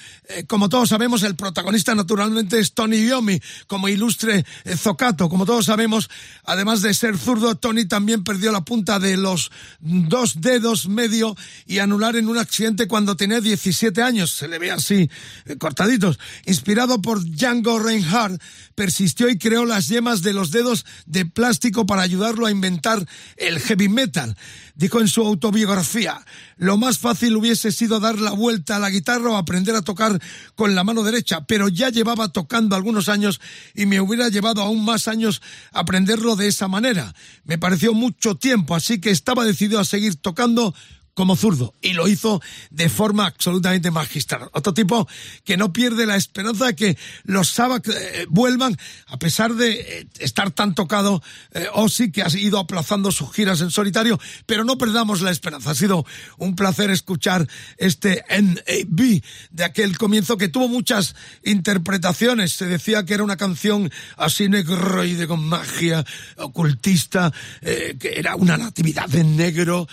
Como 0.47 0.69
todos 0.69 0.89
sabemos, 0.89 1.23
el 1.23 1.35
protagonista 1.35 1.95
naturalmente 1.95 2.59
es 2.59 2.73
Tony 2.73 2.97
Iommi, 2.97 3.41
como 3.65 3.89
ilustre 3.89 4.45
zocato. 4.77 5.27
Como 5.27 5.47
todos 5.47 5.65
sabemos, 5.65 6.07
además 6.45 6.83
de 6.83 6.93
ser 6.93 7.17
zurdo, 7.17 7.55
Tony 7.55 7.85
también 7.85 8.23
perdió 8.23 8.51
la 8.51 8.61
punta 8.61 8.99
de 8.99 9.17
los 9.17 9.51
dos 9.79 10.39
dedos 10.39 10.87
medio 10.87 11.35
y 11.65 11.79
anular 11.79 12.15
en 12.15 12.27
un 12.27 12.37
accidente 12.37 12.87
cuando 12.87 13.15
tenía 13.15 13.41
17 13.41 14.03
años. 14.03 14.43
Así, 14.67 15.09
eh, 15.45 15.55
cortaditos. 15.57 16.19
Inspirado 16.45 17.01
por 17.01 17.23
Django 17.23 17.79
Reinhardt, 17.79 18.41
persistió 18.75 19.29
y 19.29 19.37
creó 19.37 19.65
las 19.65 19.87
yemas 19.87 20.21
de 20.21 20.33
los 20.33 20.51
dedos 20.51 20.85
de 21.05 21.25
plástico 21.25 21.85
para 21.85 22.01
ayudarlo 22.01 22.45
a 22.45 22.51
inventar 22.51 23.05
el 23.37 23.59
heavy 23.59 23.87
metal. 23.87 24.35
Dijo 24.75 25.01
en 25.01 25.07
su 25.07 25.21
autobiografía, 25.21 26.25
lo 26.57 26.77
más 26.77 26.97
fácil 26.97 27.35
hubiese 27.35 27.71
sido 27.71 27.99
dar 27.99 28.19
la 28.19 28.31
vuelta 28.31 28.75
a 28.77 28.79
la 28.79 28.89
guitarra 28.89 29.29
o 29.31 29.37
aprender 29.37 29.75
a 29.75 29.81
tocar 29.81 30.21
con 30.55 30.75
la 30.75 30.83
mano 30.83 31.03
derecha, 31.03 31.45
pero 31.45 31.67
ya 31.69 31.89
llevaba 31.89 32.29
tocando 32.29 32.75
algunos 32.75 33.09
años 33.09 33.41
y 33.75 33.85
me 33.85 34.01
hubiera 34.01 34.29
llevado 34.29 34.61
aún 34.61 34.83
más 34.83 35.07
años 35.07 35.41
aprenderlo 35.71 36.35
de 36.35 36.47
esa 36.47 36.67
manera. 36.67 37.13
Me 37.43 37.57
pareció 37.57 37.93
mucho 37.93 38.35
tiempo, 38.35 38.75
así 38.75 38.99
que 39.01 39.09
estaba 39.09 39.43
decidido 39.43 39.79
a 39.79 39.85
seguir 39.85 40.15
tocando 40.15 40.73
como 41.13 41.35
zurdo 41.35 41.73
y 41.81 41.93
lo 41.93 42.07
hizo 42.07 42.41
de 42.69 42.89
forma 42.89 43.25
absolutamente 43.25 43.91
magistral. 43.91 44.49
Otro 44.53 44.73
tipo 44.73 45.07
que 45.43 45.57
no 45.57 45.73
pierde 45.73 46.05
la 46.05 46.15
esperanza 46.15 46.67
de 46.67 46.75
que 46.75 46.97
los 47.23 47.49
Sabbath 47.49 47.87
eh, 47.89 48.25
vuelvan 48.29 48.77
a 49.07 49.17
pesar 49.17 49.53
de 49.55 49.71
eh, 49.71 50.07
estar 50.19 50.51
tan 50.51 50.75
tocado 50.75 51.21
eh, 51.51 51.67
Ozzy 51.73 52.11
que 52.11 52.23
ha 52.23 52.29
ido 52.37 52.59
aplazando 52.59 53.11
sus 53.11 53.31
giras 53.33 53.61
en 53.61 53.71
solitario, 53.71 54.19
pero 54.45 54.63
no 54.63 54.77
perdamos 54.77 55.21
la 55.21 55.31
esperanza. 55.31 55.71
Ha 55.71 55.75
sido 55.75 56.05
un 56.37 56.55
placer 56.55 56.89
escuchar 56.89 57.47
este 57.77 58.23
NAB 58.29 59.21
de 59.51 59.63
aquel 59.63 59.97
comienzo 59.97 60.37
que 60.37 60.47
tuvo 60.47 60.67
muchas 60.67 61.15
interpretaciones. 61.43 62.53
Se 62.53 62.65
decía 62.65 63.05
que 63.05 63.13
era 63.13 63.23
una 63.23 63.37
canción 63.37 63.91
así 64.17 64.47
negroide 64.47 65.27
con 65.27 65.43
magia 65.45 66.05
ocultista, 66.37 67.33
eh, 67.61 67.97
que 67.99 68.19
era 68.19 68.35
una 68.35 68.57
natividad 68.57 69.07
de 69.09 69.23
negro, 69.23 69.87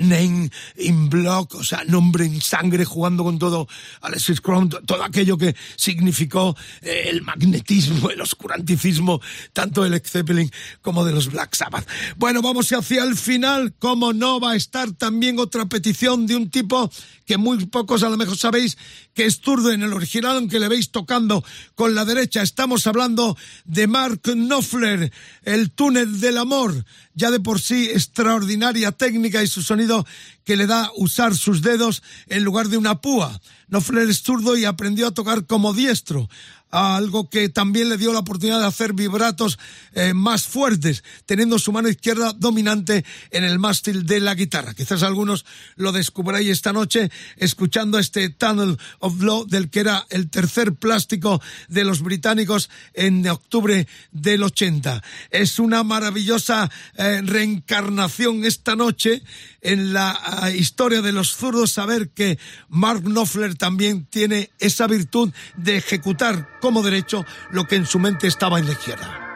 name 0.00 0.50
in 0.76 1.08
block, 1.08 1.54
o 1.54 1.64
sea, 1.64 1.84
nombre 1.84 2.24
en 2.24 2.40
sangre, 2.40 2.84
jugando 2.84 3.24
con 3.24 3.38
todo 3.38 3.68
Alexis 4.00 4.40
Crown, 4.40 4.68
todo 4.68 5.02
aquello 5.02 5.36
que 5.36 5.54
significó 5.76 6.56
eh, 6.82 7.04
el 7.06 7.22
magnetismo, 7.22 8.10
el 8.10 8.20
oscuranticismo, 8.20 9.20
tanto 9.52 9.82
de 9.82 9.90
Led 9.90 10.02
Zeppelin 10.04 10.50
como 10.82 11.04
de 11.04 11.12
los 11.12 11.30
Black 11.30 11.54
Sabbath. 11.54 11.86
Bueno, 12.16 12.42
vamos 12.42 12.70
hacia 12.72 13.02
el 13.02 13.16
final, 13.16 13.74
como 13.78 14.12
no 14.12 14.40
va 14.40 14.52
a 14.52 14.56
estar 14.56 14.92
también 14.92 15.38
otra 15.38 15.66
petición 15.66 16.26
de 16.26 16.36
un 16.36 16.50
tipo 16.50 16.90
que 17.30 17.38
muy 17.38 17.64
pocos 17.66 18.02
a 18.02 18.08
lo 18.08 18.16
mejor 18.16 18.36
sabéis 18.36 18.76
que 19.14 19.24
es 19.24 19.40
zurdo 19.40 19.70
en 19.70 19.84
el 19.84 19.92
original, 19.92 20.38
aunque 20.38 20.58
le 20.58 20.66
veis 20.66 20.90
tocando 20.90 21.44
con 21.76 21.94
la 21.94 22.04
derecha. 22.04 22.42
Estamos 22.42 22.88
hablando 22.88 23.36
de 23.64 23.86
Mark 23.86 24.22
Knopfler, 24.24 25.12
el 25.44 25.70
túnel 25.70 26.18
del 26.18 26.38
amor, 26.38 26.84
ya 27.14 27.30
de 27.30 27.38
por 27.38 27.60
sí 27.60 27.88
extraordinaria 27.88 28.90
técnica 28.90 29.44
y 29.44 29.46
su 29.46 29.62
sonido 29.62 30.04
que 30.42 30.56
le 30.56 30.66
da 30.66 30.90
usar 30.96 31.36
sus 31.36 31.62
dedos 31.62 32.02
en 32.26 32.42
lugar 32.42 32.66
de 32.66 32.78
una 32.78 33.00
púa. 33.00 33.40
Knopfler 33.68 34.10
es 34.10 34.22
zurdo 34.22 34.56
y 34.56 34.64
aprendió 34.64 35.06
a 35.06 35.14
tocar 35.14 35.46
como 35.46 35.72
diestro 35.72 36.28
algo 36.70 37.28
que 37.28 37.48
también 37.48 37.88
le 37.88 37.96
dio 37.96 38.12
la 38.12 38.20
oportunidad 38.20 38.60
de 38.60 38.66
hacer 38.66 38.92
vibratos 38.92 39.58
eh, 39.92 40.14
más 40.14 40.46
fuertes, 40.46 41.04
teniendo 41.26 41.58
su 41.58 41.72
mano 41.72 41.88
izquierda 41.88 42.32
dominante 42.32 43.04
en 43.30 43.44
el 43.44 43.58
mástil 43.58 44.06
de 44.06 44.20
la 44.20 44.34
guitarra. 44.34 44.74
Quizás 44.74 45.02
algunos 45.02 45.44
lo 45.76 45.92
descubráis 45.92 46.48
esta 46.48 46.72
noche 46.72 47.10
escuchando 47.36 47.98
este 47.98 48.28
Tunnel 48.30 48.78
of 49.00 49.20
Law 49.20 49.46
del 49.46 49.70
que 49.70 49.80
era 49.80 50.06
el 50.10 50.30
tercer 50.30 50.74
plástico 50.74 51.40
de 51.68 51.84
los 51.84 52.02
británicos 52.02 52.70
en 52.94 53.26
octubre 53.28 53.86
del 54.12 54.42
80. 54.42 55.02
Es 55.30 55.58
una 55.58 55.82
maravillosa 55.82 56.70
eh, 56.96 57.22
reencarnación 57.24 58.44
esta 58.44 58.76
noche 58.76 59.22
en 59.60 59.92
la 59.92 60.42
uh, 60.42 60.46
historia 60.48 61.02
de 61.02 61.12
los 61.12 61.32
zurdos 61.36 61.72
saber 61.72 62.10
que 62.10 62.38
Mark 62.68 63.02
Knopfler 63.02 63.54
también 63.56 64.06
tiene 64.06 64.50
esa 64.58 64.86
virtud 64.86 65.32
de 65.56 65.76
ejecutar 65.76 66.59
como 66.60 66.82
derecho 66.82 67.26
lo 67.50 67.64
que 67.64 67.76
en 67.76 67.86
su 67.86 67.98
mente 67.98 68.26
estaba 68.26 68.58
en 68.58 68.66
la 68.66 68.72
izquierda. 68.72 69.29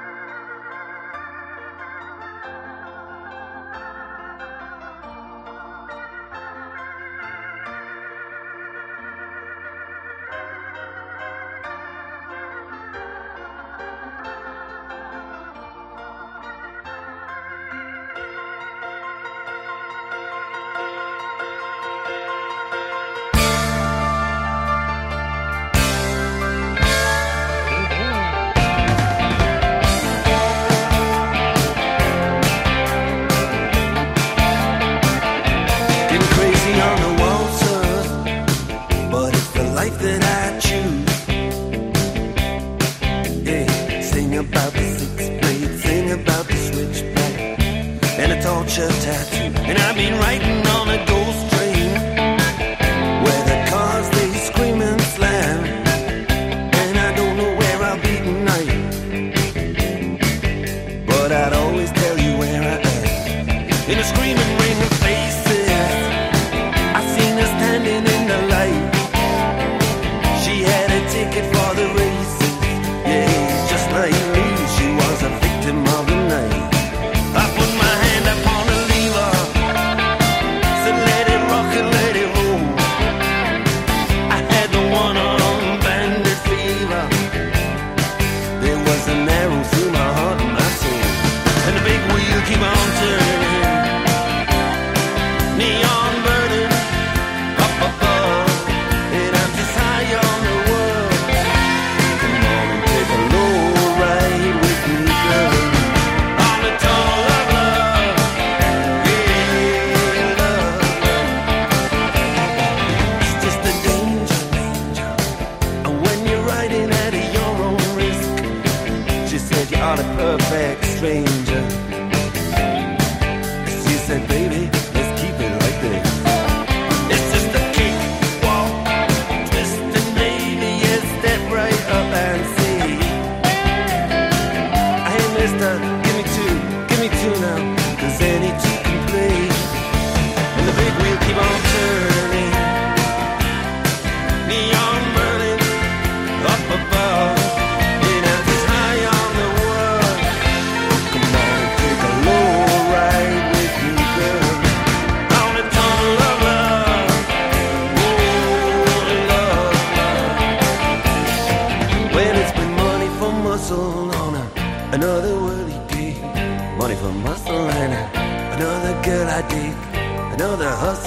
not 119.96 120.04
a 120.04 120.16
perfect 120.16 120.84
stranger. 120.84 121.83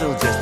still 0.08 0.20
just 0.20 0.37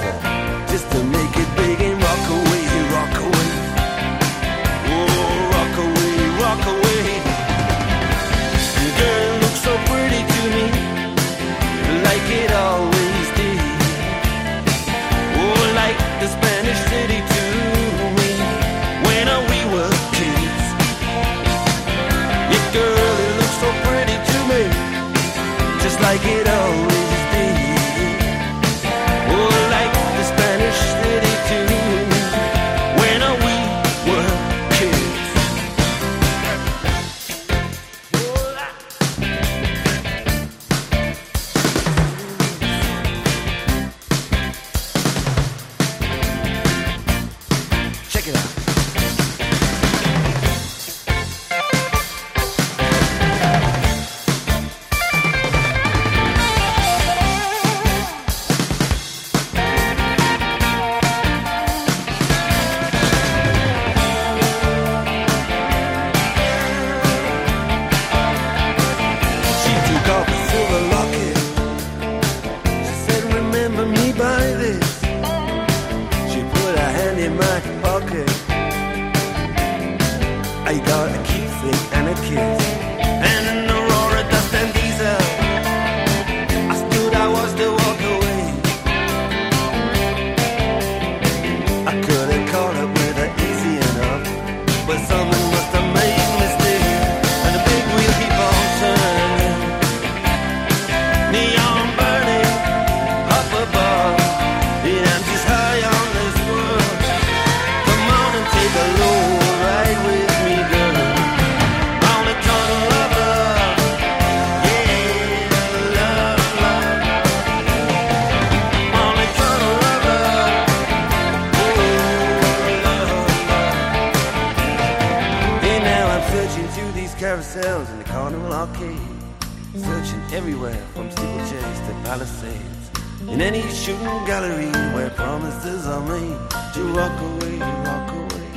palisades. 132.06 132.92
In 133.28 133.42
any 133.42 133.64
shooting 133.74 134.20
gallery 134.30 134.72
where 134.94 135.10
promises 135.10 135.88
are 135.88 136.06
made 136.14 136.40
to 136.76 136.82
walk 136.98 137.18
away, 137.30 137.58
walk 137.90 138.10
away. 138.22 138.48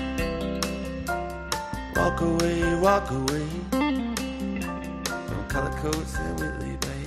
Walk 1.97 2.21
away, 2.21 2.57
walk 2.87 3.11
away. 3.11 3.47
From 5.29 5.41
color 5.49 5.75
coats 5.83 6.15
and 6.25 6.35
Whitley 6.41 6.77
Bay. 6.85 7.03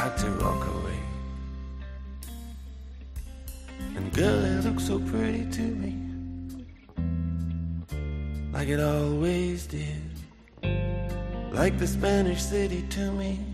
Like 0.00 0.16
to 0.18 0.30
walk 0.44 0.62
away. 0.76 1.00
And 3.96 4.12
girl, 4.12 4.44
it 4.44 4.64
looks 4.66 4.86
so 4.86 4.98
pretty 4.98 5.46
to 5.58 5.62
me. 5.62 5.92
Like 8.52 8.68
it 8.68 8.80
always 8.80 9.66
did. 9.66 10.12
Like 11.52 11.78
the 11.78 11.86
Spanish 11.86 12.42
city 12.42 12.82
to 12.90 13.10
me 13.12 13.53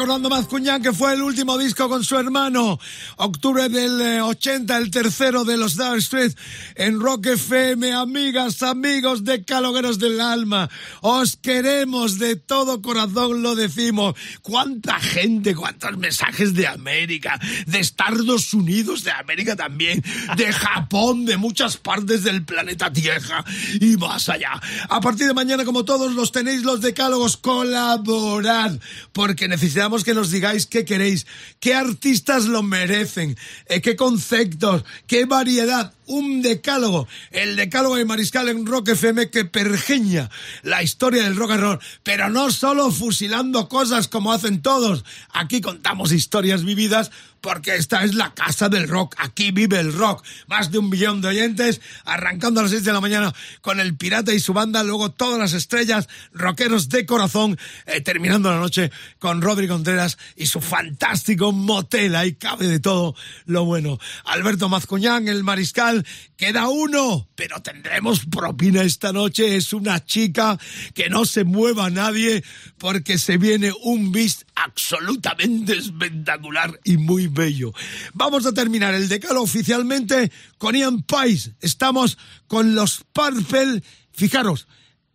recordando 0.00 0.30
Mazcuñán 0.30 0.82
que 0.82 0.94
fue 0.94 1.12
el 1.12 1.20
último 1.20 1.58
disco 1.58 1.86
con 1.86 2.02
su 2.02 2.16
hermano. 2.16 2.80
Octubre 3.16 3.68
del 3.68 4.00
eh, 4.00 4.22
80, 4.22 4.78
el 4.78 4.90
tercero 4.90 5.44
de 5.44 5.58
los 5.58 5.76
Dark 5.76 5.98
Street 5.98 6.32
en 6.80 6.98
Rock 6.98 7.26
FM. 7.26 7.92
Amigas, 7.92 8.62
amigos 8.62 9.22
de 9.22 9.44
Calogueros 9.44 9.98
del 9.98 10.18
Alma. 10.18 10.70
Os 11.02 11.36
queremos 11.36 12.18
de 12.18 12.36
todo 12.36 12.80
corazón, 12.80 13.42
lo 13.42 13.54
decimos. 13.54 14.14
Cuánta 14.40 14.98
gente, 14.98 15.54
cuántos 15.54 15.98
mensajes 15.98 16.54
de 16.54 16.66
América, 16.66 17.38
de 17.66 17.80
Estados 17.80 18.54
Unidos, 18.54 19.04
de 19.04 19.10
América 19.10 19.56
también, 19.56 20.02
de 20.38 20.52
Japón, 20.52 21.26
de 21.26 21.36
muchas 21.36 21.76
partes 21.76 22.24
del 22.24 22.44
planeta 22.44 22.90
Tierra 22.90 23.44
y 23.78 23.98
más 23.98 24.30
allá. 24.30 24.58
A 24.88 25.02
partir 25.02 25.26
de 25.26 25.34
mañana, 25.34 25.66
como 25.66 25.84
todos 25.84 26.14
los 26.14 26.32
tenéis, 26.32 26.62
los 26.62 26.80
decálogos, 26.80 27.36
colaborad, 27.36 28.78
porque 29.12 29.48
necesitamos 29.48 30.02
que 30.02 30.14
nos 30.14 30.30
digáis 30.30 30.64
qué 30.64 30.86
queréis, 30.86 31.26
qué 31.60 31.74
artistas 31.74 32.46
lo 32.46 32.62
merecen, 32.62 33.36
eh, 33.66 33.82
qué 33.82 33.96
conceptos, 33.96 34.84
qué 35.06 35.26
variedad. 35.26 35.92
Un 36.10 36.42
decálogo, 36.42 37.06
el 37.30 37.54
decálogo 37.54 37.94
de 37.94 38.04
Mariscal 38.04 38.48
en 38.48 38.66
Rock 38.66 38.88
FM 38.88 39.30
que 39.30 39.44
pergeña 39.44 40.28
la 40.64 40.82
historia 40.82 41.22
del 41.22 41.36
rock 41.36 41.52
and 41.52 41.60
roll, 41.60 41.78
pero 42.02 42.28
no 42.28 42.50
solo 42.50 42.90
fusilando 42.90 43.68
cosas 43.68 44.08
como 44.08 44.32
hacen 44.32 44.60
todos. 44.60 45.04
Aquí 45.32 45.60
contamos 45.60 46.10
historias 46.10 46.64
vividas 46.64 47.12
porque 47.40 47.76
esta 47.76 48.04
es 48.04 48.14
la 48.14 48.34
casa 48.34 48.68
del 48.68 48.88
rock. 48.88 49.14
Aquí 49.18 49.50
vive 49.50 49.78
el 49.80 49.92
rock. 49.92 50.24
Más 50.46 50.70
de 50.70 50.78
un 50.78 50.90
millón 50.90 51.20
de 51.20 51.28
oyentes, 51.28 51.80
arrancando 52.04 52.60
a 52.60 52.64
las 52.64 52.72
6 52.72 52.84
de 52.84 52.92
la 52.92 53.00
mañana 53.00 53.34
con 53.60 53.80
el 53.80 53.96
Pirata 53.96 54.32
y 54.32 54.40
su 54.40 54.52
banda, 54.52 54.82
luego 54.82 55.10
todas 55.10 55.38
las 55.38 55.52
estrellas, 55.52 56.08
rockeros 56.32 56.88
de 56.88 57.06
corazón, 57.06 57.58
eh, 57.86 58.00
terminando 58.00 58.50
la 58.50 58.58
noche 58.58 58.90
con 59.18 59.42
Rodri 59.42 59.68
Contreras 59.68 60.18
y 60.36 60.46
su 60.46 60.60
fantástico 60.60 61.52
motel. 61.52 62.16
Ahí 62.16 62.34
cabe 62.34 62.66
de 62.66 62.80
todo 62.80 63.14
lo 63.46 63.64
bueno. 63.64 63.98
Alberto 64.24 64.68
Mazcuñán, 64.68 65.28
el 65.28 65.44
mariscal, 65.44 66.06
queda 66.36 66.68
uno, 66.68 67.28
pero 67.34 67.60
tendremos 67.60 68.26
propina 68.26 68.82
esta 68.82 69.12
noche. 69.12 69.56
Es 69.56 69.72
una 69.72 70.04
chica 70.04 70.58
que 70.94 71.08
no 71.08 71.24
se 71.24 71.44
mueva 71.44 71.90
nadie 71.90 72.44
porque 72.78 73.18
se 73.18 73.38
viene 73.38 73.72
un 73.82 74.12
bis 74.12 74.44
absolutamente 74.54 75.76
espectacular 75.76 76.78
y 76.84 76.96
muy 76.96 77.29
bello. 77.32 77.72
Vamos 78.14 78.46
a 78.46 78.52
terminar 78.52 78.94
el 78.94 79.08
decalo 79.08 79.42
oficialmente 79.42 80.30
con 80.58 80.74
Ian 80.74 81.02
Pais. 81.02 81.50
Estamos 81.60 82.18
con 82.46 82.74
los 82.74 83.04
Purple. 83.12 83.82
Fijaros, 84.12 84.66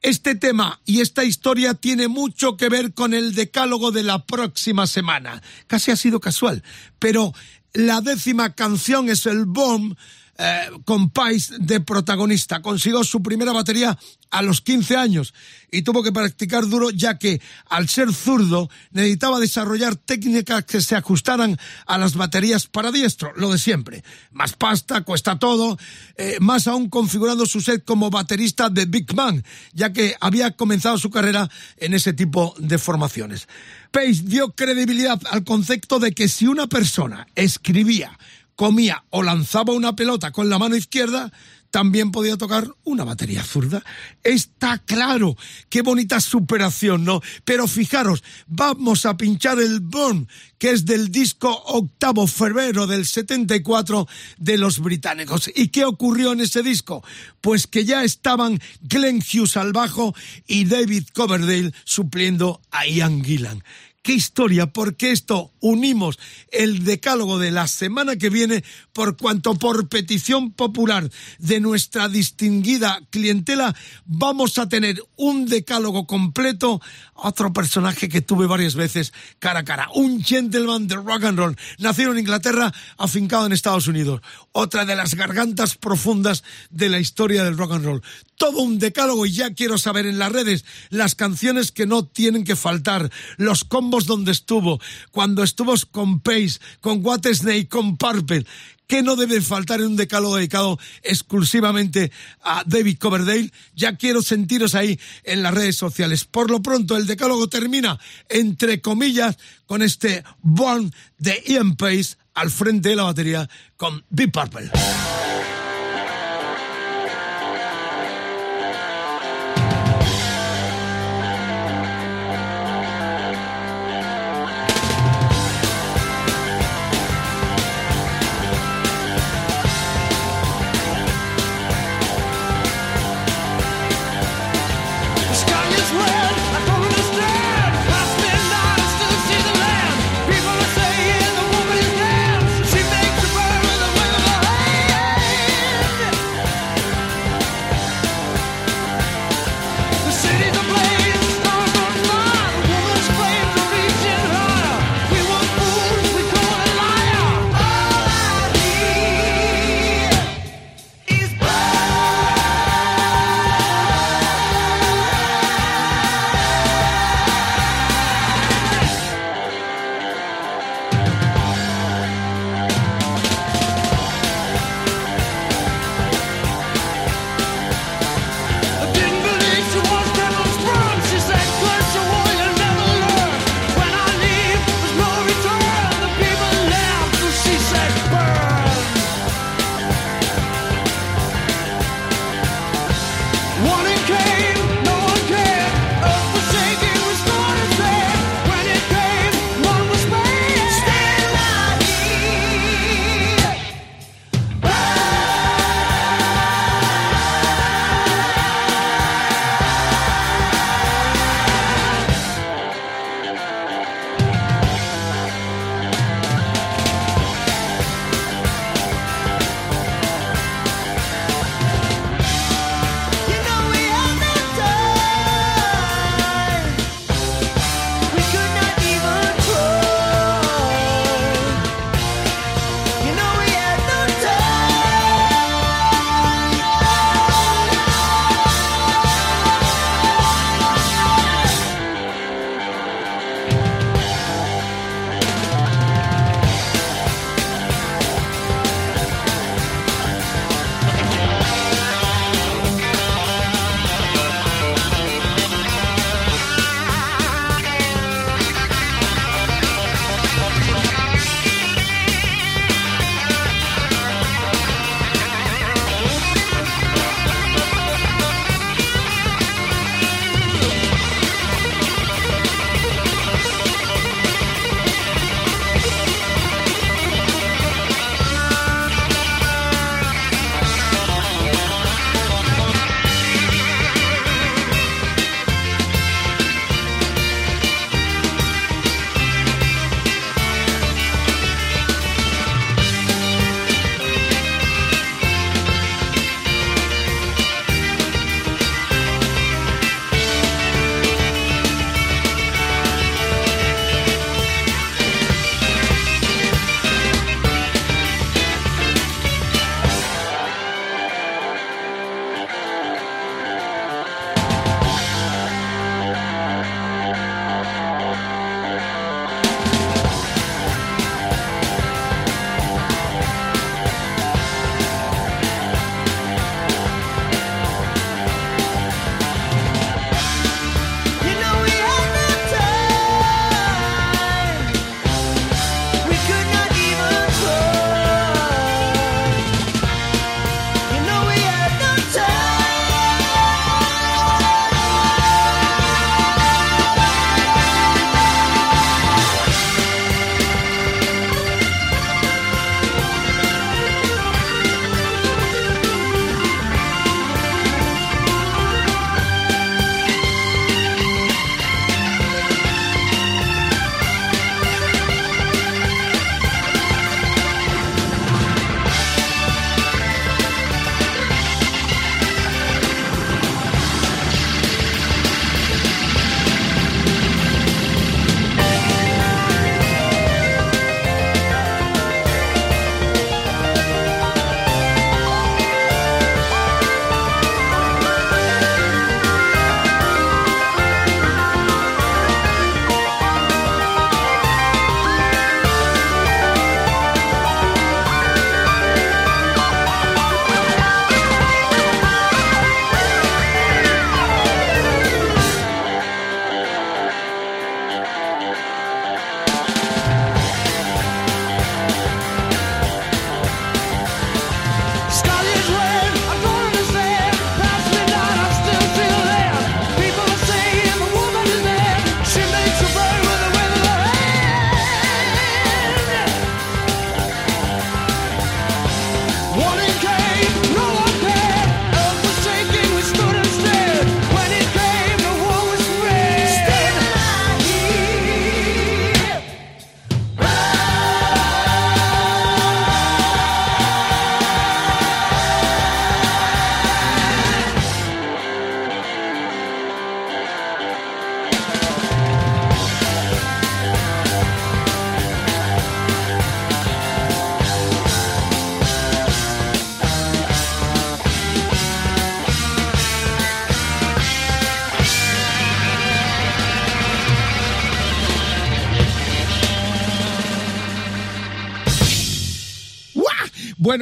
este 0.01 0.35
tema 0.35 0.79
y 0.85 1.01
esta 1.01 1.23
historia 1.23 1.73
tiene 1.73 2.07
mucho 2.07 2.57
que 2.57 2.69
ver 2.69 2.93
con 2.93 3.13
el 3.13 3.33
decálogo 3.33 3.91
de 3.91 4.03
la 4.03 4.25
próxima 4.25 4.85
semana. 4.85 5.41
Casi 5.67 5.91
ha 5.91 5.95
sido 5.95 6.19
casual, 6.19 6.63
pero 6.99 7.33
la 7.73 8.01
décima 8.01 8.53
canción 8.53 9.09
es 9.09 9.25
el 9.25 9.45
Bomb. 9.45 9.95
Eh, 10.37 10.69
con 10.83 11.11
Pais 11.11 11.53
de 11.59 11.79
protagonista. 11.79 12.61
Consiguió 12.61 13.05
su 13.05 13.23
primera 13.23 13.53
batería 13.53 13.97
a 14.31 14.41
los 14.41 14.59
15 14.59 14.97
años 14.97 15.33
y 15.71 15.83
tuvo 15.83 16.03
que 16.03 16.11
practicar 16.11 16.67
duro 16.67 16.89
ya 16.89 17.17
que 17.17 17.39
al 17.69 17.87
ser 17.87 18.13
zurdo 18.13 18.69
necesitaba 18.91 19.39
desarrollar 19.39 19.95
técnicas 19.95 20.65
que 20.65 20.81
se 20.81 20.97
ajustaran 20.97 21.57
a 21.85 21.97
las 21.97 22.15
baterías 22.15 22.67
para 22.67 22.91
diestro, 22.91 23.31
lo 23.37 23.49
de 23.49 23.57
siempre. 23.57 24.03
Más 24.33 24.53
pasta, 24.53 25.01
cuesta 25.01 25.39
todo, 25.39 25.77
eh, 26.17 26.37
más 26.41 26.67
aún 26.67 26.89
configurando 26.89 27.45
su 27.45 27.61
set 27.61 27.85
como 27.85 28.09
baterista 28.09 28.69
de 28.69 28.87
Big 28.87 29.13
Bang, 29.13 29.41
ya 29.71 29.93
que 29.93 30.15
había 30.19 30.51
comenzado 30.51 30.97
su 30.97 31.09
carrera 31.09 31.49
en 31.77 31.93
ese 31.93 32.11
tipo 32.11 32.55
de 32.57 32.77
formaciones. 32.77 33.47
Pace 33.89 34.23
dio 34.25 34.51
credibilidad 34.51 35.21
al 35.31 35.45
concepto 35.45 35.99
de 35.99 36.11
que 36.11 36.27
si 36.27 36.45
una 36.45 36.67
persona 36.67 37.25
escribía 37.35 38.19
comía 38.55 39.03
o 39.09 39.23
lanzaba 39.23 39.73
una 39.73 39.95
pelota 39.95 40.31
con 40.31 40.49
la 40.49 40.59
mano 40.59 40.75
izquierda, 40.75 41.31
también 41.75 42.11
podía 42.11 42.37
tocar 42.37 42.69
una 42.85 43.03
batería 43.03 43.43
zurda. 43.43 43.83
Está 44.23 44.77
claro, 44.77 45.35
qué 45.67 45.81
bonita 45.81 46.21
superación, 46.21 47.03
¿no? 47.03 47.21
Pero 47.43 47.67
fijaros, 47.67 48.23
vamos 48.47 49.05
a 49.05 49.17
pinchar 49.17 49.59
el 49.59 49.81
Burn, 49.81 50.29
que 50.57 50.71
es 50.71 50.85
del 50.85 51.11
disco 51.11 51.49
octavo 51.49 52.27
febrero 52.27 52.87
del 52.87 53.05
74 53.05 54.07
de 54.37 54.57
los 54.57 54.79
británicos. 54.79 55.51
¿Y 55.53 55.67
qué 55.67 55.83
ocurrió 55.83 56.31
en 56.31 56.39
ese 56.39 56.63
disco? 56.63 57.03
Pues 57.41 57.67
que 57.67 57.83
ya 57.83 58.05
estaban 58.05 58.61
Glenn 58.79 59.19
Hughes 59.19 59.57
al 59.57 59.73
bajo 59.73 60.15
y 60.47 60.63
David 60.63 61.09
Coverdale 61.13 61.73
supliendo 61.83 62.61
a 62.71 62.87
Ian 62.87 63.21
Gillan 63.21 63.61
qué 64.05 64.13
historia, 64.13 64.67
porque 64.67 65.11
esto 65.11 65.51
unimos 65.61 66.19
el 66.51 66.85
decálogo 66.85 67.39
de 67.39 67.49
la 67.49 67.67
semana 67.67 68.17
que 68.17 68.29
viene 68.29 68.63
por 68.93 69.17
cuanto 69.17 69.55
por 69.55 69.89
petición 69.89 70.51
popular 70.51 71.09
de 71.39 71.59
nuestra 71.59 72.07
distinguida 72.07 73.01
clientela 73.09 73.75
vamos 74.05 74.59
a 74.59 74.69
tener 74.69 75.01
un 75.15 75.47
decálogo 75.47 76.05
completo 76.05 76.81
otro 77.15 77.51
personaje 77.51 78.07
que 78.07 78.21
tuve 78.21 78.45
varias 78.45 78.75
veces 78.75 79.11
cara 79.39 79.61
a 79.61 79.65
cara, 79.65 79.89
un 79.95 80.23
gentleman 80.23 80.87
de 80.87 80.97
rock 80.97 81.23
and 81.23 81.39
roll, 81.39 81.57
nacido 81.79 82.11
en 82.11 82.19
Inglaterra, 82.19 82.73
afincado 82.97 83.47
en 83.47 83.53
Estados 83.53 83.87
Unidos, 83.87 84.21
otra 84.51 84.85
de 84.85 84.95
las 84.95 85.15
gargantas 85.15 85.77
profundas 85.77 86.43
de 86.69 86.89
la 86.89 86.99
historia 86.99 87.43
del 87.43 87.57
rock 87.57 87.71
and 87.71 87.85
roll. 87.85 88.03
Todo 88.37 88.59
un 88.59 88.79
decálogo 88.79 89.25
y 89.25 89.31
ya 89.31 89.53
quiero 89.53 89.77
saber 89.77 90.05
en 90.05 90.19
las 90.19 90.31
redes 90.31 90.65
las 90.89 91.15
canciones 91.15 91.71
que 91.71 91.87
no 91.87 92.05
tienen 92.05 92.43
que 92.43 92.57
faltar, 92.57 93.09
los 93.37 93.63
combos 93.63 93.94
donde 94.01 94.31
estuvo, 94.31 94.81
cuando 95.11 95.43
estuvo 95.43 95.73
con 95.91 96.19
Pace, 96.19 96.59
con 96.81 97.05
What 97.05 97.25
Snake, 97.33 97.69
con 97.69 97.97
Purple, 97.97 98.45
que 98.87 99.01
no 99.01 99.15
debe 99.15 99.41
faltar 99.41 99.79
en 99.79 99.87
un 99.87 99.95
decálogo 99.95 100.35
dedicado 100.35 100.77
exclusivamente 101.01 102.11
a 102.43 102.63
David 102.65 102.97
Coverdale. 102.99 103.51
Ya 103.75 103.95
quiero 103.95 104.21
sentiros 104.21 104.75
ahí 104.75 104.99
en 105.23 105.41
las 105.41 105.53
redes 105.53 105.75
sociales. 105.75 106.25
Por 106.25 106.51
lo 106.51 106.61
pronto, 106.61 106.97
el 106.97 107.07
decálogo 107.07 107.47
termina, 107.47 107.99
entre 108.29 108.81
comillas, 108.81 109.37
con 109.65 109.81
este 109.81 110.23
Born 110.41 110.93
de 111.17 111.41
Ian 111.47 111.75
Pace 111.75 112.17
al 112.33 112.51
frente 112.51 112.89
de 112.89 112.95
la 112.95 113.03
batería 113.03 113.49
con 113.77 114.03
Deep 114.09 114.31
Purple. 114.31 114.69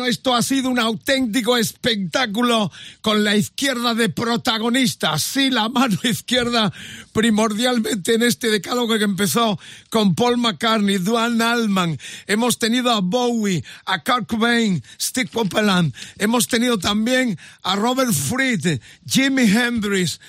Esto 0.05 0.35
ha 0.35 0.41
sido 0.41 0.69
un 0.69 0.79
auténtico 0.79 1.57
espectáculo 1.57 2.71
con 3.01 3.23
la 3.23 3.35
izquierda 3.35 3.93
de 3.93 4.09
protagonista. 4.09 5.17
Sí, 5.17 5.49
la 5.49 5.69
mano 5.69 5.97
izquierda 6.03 6.71
primordialmente 7.11 8.15
en 8.15 8.23
este 8.23 8.49
decálogo 8.49 8.97
que 8.97 9.03
empezó 9.03 9.59
con 9.89 10.15
Paul 10.15 10.37
McCartney, 10.37 10.97
Duane 10.97 11.43
Allman. 11.43 11.97
Hemos 12.27 12.59
tenido 12.59 12.91
a 12.91 13.01
Bowie, 13.01 13.63
a 13.85 14.03
Kurt 14.03 14.27
Cobain, 14.27 14.83
Steve 14.99 15.29
Copeland. 15.31 15.93
Hemos 16.17 16.47
tenido 16.47 16.77
también 16.77 17.37
a 17.61 17.75
Robert 17.75 18.13
Fried, 18.13 18.79
Jimi 19.05 19.43
Hendrix, 19.43 20.19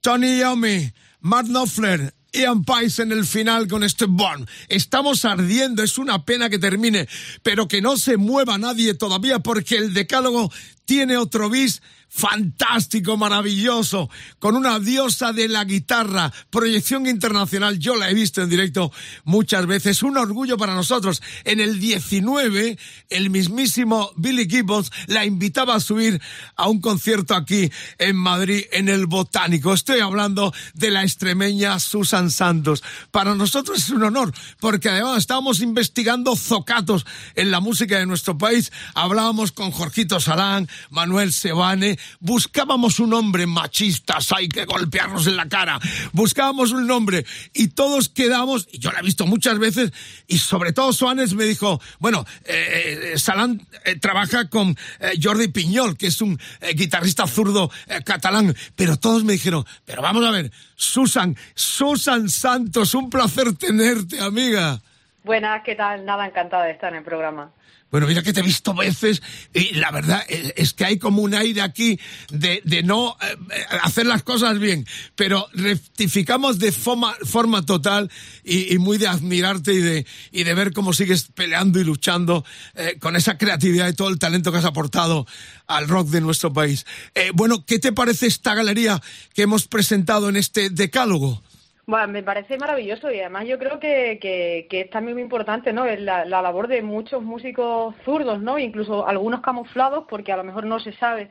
Tony 0.00 0.38
Iommi, 0.38 0.92
Mark 1.20 1.46
Knopfler, 1.48 2.14
Ian 2.32 2.64
Pais 2.64 2.98
en 2.98 3.12
el 3.12 3.24
final 3.24 3.68
con 3.68 3.82
este 3.82 4.06
bon. 4.06 4.46
Estamos 4.68 5.24
ardiendo, 5.24 5.82
es 5.82 5.98
una 5.98 6.24
pena 6.24 6.48
que 6.48 6.58
termine, 6.58 7.08
pero 7.42 7.68
que 7.68 7.82
no 7.82 7.96
se 7.96 8.16
mueva 8.16 8.58
nadie 8.58 8.94
todavía 8.94 9.38
porque 9.40 9.76
el 9.76 9.94
decálogo 9.94 10.50
tiene 10.84 11.16
otro 11.16 11.50
bis 11.50 11.82
fantástico, 12.10 13.16
maravilloso, 13.16 14.10
con 14.40 14.56
una 14.56 14.80
diosa 14.80 15.32
de 15.32 15.48
la 15.48 15.64
guitarra, 15.64 16.32
proyección 16.50 17.06
internacional, 17.06 17.78
yo 17.78 17.94
la 17.94 18.10
he 18.10 18.14
visto 18.14 18.42
en 18.42 18.50
directo 18.50 18.92
muchas 19.24 19.64
veces, 19.66 20.02
un 20.02 20.18
orgullo 20.18 20.58
para 20.58 20.74
nosotros. 20.74 21.22
En 21.44 21.60
el 21.60 21.78
19, 21.78 22.76
el 23.10 23.30
mismísimo 23.30 24.10
Billy 24.16 24.48
Gibbons 24.50 24.90
la 25.06 25.24
invitaba 25.24 25.76
a 25.76 25.80
subir 25.80 26.20
a 26.56 26.68
un 26.68 26.80
concierto 26.80 27.34
aquí 27.34 27.70
en 27.98 28.16
Madrid, 28.16 28.64
en 28.72 28.88
el 28.88 29.06
Botánico. 29.06 29.72
Estoy 29.72 30.00
hablando 30.00 30.52
de 30.74 30.90
la 30.90 31.04
extremeña 31.04 31.78
Susan 31.78 32.30
Santos. 32.30 32.82
Para 33.12 33.36
nosotros 33.36 33.78
es 33.78 33.90
un 33.90 34.02
honor, 34.02 34.34
porque 34.58 34.88
además 34.88 35.18
estábamos 35.18 35.60
investigando 35.60 36.34
zocatos 36.34 37.06
en 37.36 37.52
la 37.52 37.60
música 37.60 37.98
de 37.98 38.06
nuestro 38.06 38.36
país. 38.36 38.72
Hablábamos 38.94 39.52
con 39.52 39.70
Jorgito 39.70 40.18
Salán, 40.18 40.68
Manuel 40.90 41.32
Sebane, 41.32 41.99
buscábamos 42.20 43.00
un 43.00 43.14
hombre 43.14 43.46
machistas, 43.46 44.32
hay 44.32 44.48
que 44.48 44.64
golpearnos 44.64 45.26
en 45.26 45.36
la 45.36 45.48
cara, 45.48 45.78
buscábamos 46.12 46.72
un 46.72 46.86
nombre 46.86 47.24
y 47.52 47.68
todos 47.68 48.08
quedamos, 48.08 48.68
y 48.72 48.78
yo 48.78 48.92
la 48.92 49.00
he 49.00 49.02
visto 49.02 49.26
muchas 49.26 49.58
veces, 49.58 49.92
y 50.26 50.38
sobre 50.38 50.72
todo 50.72 50.92
Soanes 50.92 51.34
me 51.34 51.44
dijo, 51.44 51.80
bueno, 51.98 52.26
eh, 52.44 53.14
Salán 53.16 53.66
eh, 53.84 53.96
trabaja 53.96 54.48
con 54.48 54.76
eh, 55.00 55.12
Jordi 55.20 55.48
Piñol, 55.48 55.96
que 55.96 56.08
es 56.08 56.20
un 56.20 56.38
eh, 56.60 56.74
guitarrista 56.74 57.26
zurdo 57.26 57.70
eh, 57.86 58.02
catalán, 58.04 58.54
pero 58.76 58.96
todos 58.96 59.24
me 59.24 59.32
dijeron, 59.32 59.64
pero 59.84 60.02
vamos 60.02 60.24
a 60.24 60.30
ver, 60.30 60.50
Susan, 60.74 61.36
Susan 61.54 62.28
Santos, 62.28 62.94
un 62.94 63.10
placer 63.10 63.54
tenerte, 63.56 64.20
amiga. 64.20 64.80
Buenas, 65.24 65.62
¿qué 65.64 65.74
tal? 65.74 66.04
Nada, 66.04 66.26
encantada 66.26 66.64
de 66.64 66.72
estar 66.72 66.92
en 66.92 66.98
el 66.98 67.04
programa. 67.04 67.50
Bueno, 67.90 68.06
mira 68.06 68.22
que 68.22 68.32
te 68.32 68.40
he 68.40 68.44
visto 68.44 68.72
veces 68.72 69.20
y 69.52 69.74
la 69.74 69.90
verdad 69.90 70.24
es, 70.28 70.72
que 70.74 70.84
hay 70.84 70.98
como 70.98 71.22
un 71.22 71.34
aire 71.34 71.60
aquí 71.60 71.98
de, 72.30 72.62
de 72.64 72.84
no 72.84 73.16
eh, 73.20 73.36
hacer 73.82 74.06
las 74.06 74.22
cosas 74.22 74.60
bien, 74.60 74.86
pero 75.16 75.48
rectificamos 75.54 76.60
de 76.60 76.70
forma, 76.70 77.16
forma 77.24 77.66
total 77.66 78.10
y, 78.44 78.72
y 78.72 78.78
muy 78.78 78.96
de 78.96 79.08
admirarte 79.08 79.72
y 79.72 79.80
de, 79.80 80.06
y 80.30 80.44
de 80.44 80.54
ver 80.54 80.72
cómo 80.72 80.92
sigues 80.92 81.24
peleando 81.34 81.80
y 81.80 81.84
luchando 81.84 82.44
eh, 82.74 82.96
con 83.00 83.16
esa 83.16 83.36
creatividad 83.36 83.88
y 83.88 83.94
todo 83.94 84.08
el 84.08 84.18
talento 84.18 84.52
que 84.52 84.58
has 84.58 84.64
aportado 84.64 85.26
al 85.66 85.88
rock 85.88 86.08
de 86.10 86.20
nuestro 86.20 86.52
país. 86.52 86.86
Eh, 87.14 87.30
bueno, 87.34 87.64
¿qué 87.66 87.78
te 87.78 87.92
parece 87.92 88.26
esta 88.26 88.54
galería 88.54 89.00
que 89.34 89.42
hemos 89.42 89.66
presentado 89.66 90.28
en 90.28 90.36
este 90.36 90.70
decálogo? 90.70 91.42
Bueno, 91.90 92.06
me 92.06 92.22
parece 92.22 92.56
maravilloso 92.56 93.10
y 93.10 93.18
además 93.18 93.48
yo 93.48 93.58
creo 93.58 93.80
que, 93.80 94.20
que, 94.22 94.68
que 94.70 94.82
es 94.82 94.90
también 94.90 95.16
muy 95.16 95.22
importante, 95.24 95.72
¿no? 95.72 95.84
La, 95.86 96.24
la 96.24 96.40
labor 96.40 96.68
de 96.68 96.82
muchos 96.82 97.20
músicos 97.20 97.96
zurdos, 98.04 98.40
¿no? 98.40 98.60
Incluso 98.60 99.08
algunos 99.08 99.40
camuflados, 99.40 100.04
porque 100.08 100.30
a 100.30 100.36
lo 100.36 100.44
mejor 100.44 100.66
no 100.66 100.78
se 100.78 100.92
sabe 100.92 101.30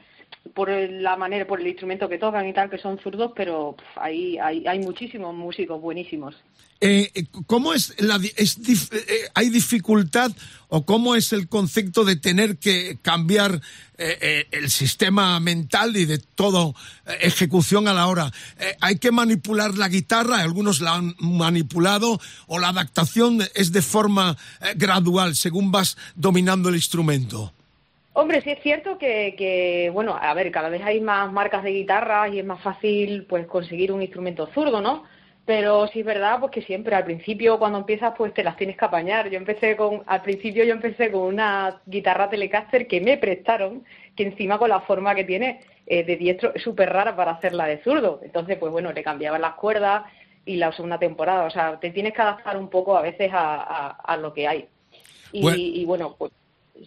por 0.53 0.69
la 0.69 1.15
manera, 1.15 1.45
por 1.45 1.61
el 1.61 1.67
instrumento 1.67 2.09
que 2.09 2.17
tocan 2.17 2.47
y 2.47 2.53
tal, 2.53 2.69
que 2.69 2.77
son 2.77 2.97
zurdos, 2.99 3.31
pero 3.35 3.75
pf, 3.77 3.87
hay, 3.99 4.37
hay, 4.37 4.65
hay 4.65 4.79
muchísimos 4.79 5.35
músicos 5.35 5.79
buenísimos. 5.81 6.35
Eh, 6.81 7.11
eh, 7.13 7.25
¿Cómo 7.45 7.73
es 7.73 7.93
la 8.01 8.15
es 8.37 8.57
dif- 8.61 8.89
eh, 8.93 9.29
hay 9.33 9.49
dificultad 9.49 10.31
o 10.69 10.85
cómo 10.85 11.15
es 11.15 11.33
el 11.33 11.49
concepto 11.49 12.05
de 12.05 12.15
tener 12.15 12.57
que 12.57 12.97
cambiar 13.01 13.61
eh, 13.97 14.17
eh, 14.21 14.47
el 14.51 14.69
sistema 14.69 15.37
mental 15.41 15.97
y 15.97 16.05
de 16.05 16.19
todo 16.19 16.73
eh, 17.05 17.17
ejecución 17.21 17.89
a 17.89 17.93
la 17.93 18.07
hora? 18.07 18.31
Eh, 18.59 18.77
hay 18.79 18.97
que 18.97 19.11
manipular 19.11 19.77
la 19.77 19.89
guitarra, 19.89 20.37
algunos 20.39 20.79
la 20.79 20.95
han 20.95 21.15
manipulado 21.19 22.19
o 22.47 22.59
la 22.59 22.69
adaptación 22.69 23.39
es 23.55 23.73
de 23.73 23.81
forma 23.81 24.37
eh, 24.61 24.73
gradual 24.77 25.35
según 25.35 25.71
vas 25.73 25.97
dominando 26.15 26.69
el 26.69 26.75
instrumento. 26.75 27.53
Hombre, 28.19 28.41
sí 28.41 28.49
es 28.49 28.61
cierto 28.61 28.97
que, 28.97 29.33
que, 29.37 29.89
bueno, 29.93 30.17
a 30.21 30.33
ver, 30.33 30.51
cada 30.51 30.67
vez 30.67 30.81
hay 30.83 30.99
más 30.99 31.31
marcas 31.31 31.63
de 31.63 31.71
guitarras 31.71 32.33
y 32.33 32.39
es 32.39 32.45
más 32.45 32.61
fácil, 32.61 33.25
pues, 33.29 33.47
conseguir 33.47 33.93
un 33.93 34.01
instrumento 34.01 34.47
zurdo, 34.47 34.81
¿no? 34.81 35.05
Pero 35.45 35.87
sí 35.87 36.01
es 36.01 36.05
verdad, 36.05 36.37
pues 36.41 36.51
que 36.51 36.61
siempre 36.63 36.95
al 36.97 37.05
principio 37.05 37.57
cuando 37.57 37.77
empiezas, 37.77 38.13
pues 38.17 38.33
te 38.33 38.43
las 38.43 38.57
tienes 38.57 38.75
que 38.75 38.83
apañar. 38.83 39.29
Yo 39.29 39.37
empecé 39.37 39.77
con, 39.77 40.03
al 40.05 40.21
principio 40.21 40.65
yo 40.65 40.73
empecé 40.73 41.09
con 41.13 41.21
una 41.21 41.81
guitarra 41.85 42.29
Telecaster 42.29 42.87
que 42.87 42.99
me 42.99 43.17
prestaron, 43.17 43.85
que 44.17 44.23
encima 44.23 44.57
con 44.57 44.67
la 44.67 44.81
forma 44.81 45.15
que 45.15 45.23
tiene 45.23 45.61
eh, 45.87 46.03
de 46.03 46.17
diestro 46.17 46.51
es 46.53 46.61
súper 46.61 46.89
rara 46.89 47.15
para 47.15 47.31
hacerla 47.31 47.67
de 47.67 47.81
zurdo. 47.83 48.19
Entonces, 48.21 48.57
pues 48.57 48.69
bueno, 48.73 48.91
le 48.91 49.01
cambiaban 49.01 49.39
las 49.39 49.53
cuerdas 49.53 50.03
y 50.45 50.57
la 50.57 50.67
usé 50.69 50.81
una 50.81 50.99
temporada. 50.99 51.45
O 51.45 51.49
sea, 51.49 51.79
te 51.79 51.89
tienes 51.91 52.13
que 52.13 52.21
adaptar 52.21 52.57
un 52.57 52.69
poco 52.69 52.97
a 52.97 53.01
veces 53.01 53.31
a, 53.31 53.55
a, 53.63 53.87
a 53.91 54.17
lo 54.17 54.33
que 54.33 54.45
hay. 54.45 54.67
Y 55.31 55.41
Bueno. 55.41 55.57
y 55.57 55.85
bueno, 55.85 56.15
pues 56.17 56.33